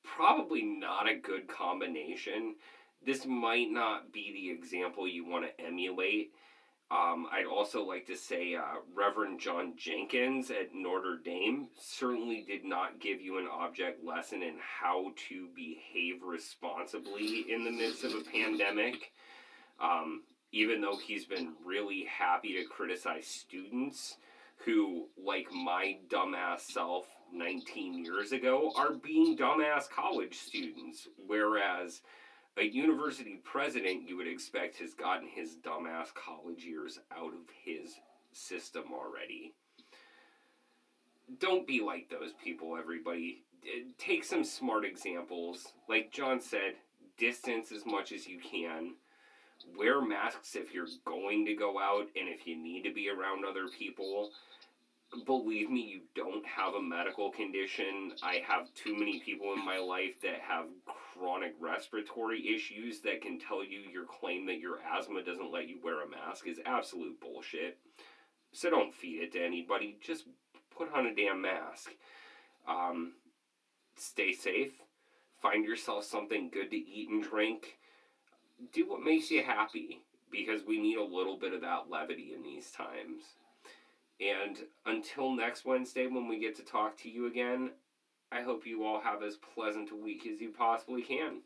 probably 0.03 0.63
not 0.63 1.09
a 1.09 1.15
good 1.15 1.47
combination. 1.47 2.55
This 3.05 3.25
might 3.25 3.69
not 3.69 4.11
be 4.11 4.31
the 4.33 4.49
example 4.49 5.07
you 5.07 5.25
want 5.25 5.45
to 5.45 5.65
emulate 5.65 6.31
um, 6.91 7.25
I'd 7.31 7.47
also 7.47 7.83
like 7.83 8.05
to 8.07 8.15
say 8.15 8.53
uh, 8.53 8.61
Reverend 8.93 9.39
John 9.39 9.73
Jenkins 9.75 10.51
at 10.51 10.75
Notre 10.75 11.17
Dame 11.17 11.67
certainly 11.75 12.45
did 12.47 12.63
not 12.63 12.99
give 12.99 13.21
you 13.21 13.39
an 13.39 13.47
object 13.51 14.05
lesson 14.05 14.43
in 14.43 14.53
how 14.59 15.11
to 15.29 15.47
behave 15.55 16.21
responsibly 16.21 17.45
in 17.49 17.63
the 17.63 17.71
midst 17.71 18.03
of 18.03 18.13
a 18.13 18.21
pandemic. 18.31 19.13
Um, 19.79 20.23
even 20.51 20.79
though 20.79 20.95
he's 20.95 21.25
been 21.25 21.53
really 21.65 22.05
happy 22.05 22.53
to 22.53 22.65
criticize 22.65 23.25
students 23.25 24.17
who, 24.63 25.07
like 25.17 25.51
my 25.51 25.97
dumbass 26.07 26.61
self 26.61 27.07
19 27.33 28.05
years 28.05 28.31
ago, 28.31 28.71
are 28.75 28.93
being 28.93 29.35
dumbass 29.35 29.89
college 29.89 30.35
students. 30.35 31.07
Whereas 31.25 32.01
a 32.57 32.63
university 32.63 33.39
president 33.43 34.07
you 34.07 34.17
would 34.17 34.27
expect 34.27 34.77
has 34.77 34.93
gotten 34.93 35.27
his 35.27 35.55
dumbass 35.55 36.13
college 36.13 36.63
years 36.63 36.99
out 37.11 37.33
of 37.33 37.49
his 37.63 37.95
system 38.31 38.85
already. 38.93 39.53
Don't 41.39 41.67
be 41.67 41.81
like 41.81 42.09
those 42.09 42.31
people, 42.43 42.77
everybody. 42.77 43.43
Take 43.97 44.23
some 44.23 44.43
smart 44.43 44.85
examples. 44.85 45.73
Like 45.89 46.11
John 46.11 46.39
said, 46.39 46.75
distance 47.17 47.71
as 47.71 47.85
much 47.85 48.11
as 48.11 48.27
you 48.27 48.39
can. 48.39 48.93
Wear 49.77 50.01
masks 50.01 50.55
if 50.55 50.73
you're 50.73 50.87
going 51.05 51.45
to 51.47 51.55
go 51.55 51.79
out 51.79 52.07
and 52.15 52.29
if 52.29 52.45
you 52.45 52.55
need 52.55 52.83
to 52.83 52.93
be 52.93 53.09
around 53.09 53.43
other 53.43 53.67
people 53.67 54.29
believe 55.25 55.69
me, 55.69 55.81
you 55.81 56.01
don't 56.15 56.45
have 56.45 56.73
a 56.73 56.81
medical 56.81 57.31
condition. 57.31 58.13
I 58.23 58.41
have 58.47 58.73
too 58.73 58.97
many 58.97 59.19
people 59.19 59.53
in 59.53 59.65
my 59.65 59.77
life 59.77 60.21
that 60.21 60.39
have 60.47 60.65
chronic 60.85 61.53
respiratory 61.59 62.53
issues 62.53 63.01
that 63.01 63.21
can 63.21 63.39
tell 63.39 63.63
you 63.63 63.79
your 63.91 64.05
claim 64.05 64.45
that 64.47 64.59
your 64.59 64.79
asthma 64.81 65.23
doesn't 65.23 65.51
let 65.51 65.69
you 65.69 65.79
wear 65.83 66.03
a 66.03 66.09
mask 66.09 66.47
is 66.47 66.59
absolute 66.65 67.19
bullshit. 67.21 67.77
So 68.51 68.69
don't 68.69 68.93
feed 68.93 69.21
it 69.21 69.33
to 69.33 69.43
anybody. 69.43 69.97
Just 70.01 70.25
put 70.75 70.93
on 70.93 71.05
a 71.05 71.15
damn 71.15 71.41
mask. 71.41 71.91
Um, 72.67 73.13
stay 73.97 74.33
safe. 74.33 74.73
Find 75.41 75.65
yourself 75.65 76.05
something 76.05 76.49
good 76.51 76.71
to 76.71 76.77
eat 76.77 77.09
and 77.09 77.23
drink. 77.23 77.77
Do 78.73 78.89
what 78.89 79.01
makes 79.01 79.29
you 79.29 79.43
happy 79.43 80.01
because 80.31 80.61
we 80.65 80.79
need 80.79 80.97
a 80.97 81.03
little 81.03 81.37
bit 81.37 81.53
of 81.53 81.61
that 81.61 81.89
levity 81.89 82.33
in 82.35 82.43
these 82.43 82.71
times. 82.71 83.23
And 84.19 84.57
until 84.85 85.31
next 85.31 85.65
Wednesday 85.65 86.07
when 86.07 86.27
we 86.27 86.39
get 86.39 86.55
to 86.57 86.63
talk 86.63 86.97
to 86.99 87.09
you 87.09 87.27
again, 87.27 87.71
I 88.31 88.41
hope 88.41 88.65
you 88.65 88.83
all 88.83 89.01
have 89.01 89.23
as 89.23 89.37
pleasant 89.37 89.91
a 89.91 89.95
week 89.95 90.25
as 90.25 90.39
you 90.39 90.51
possibly 90.51 91.01
can. 91.01 91.41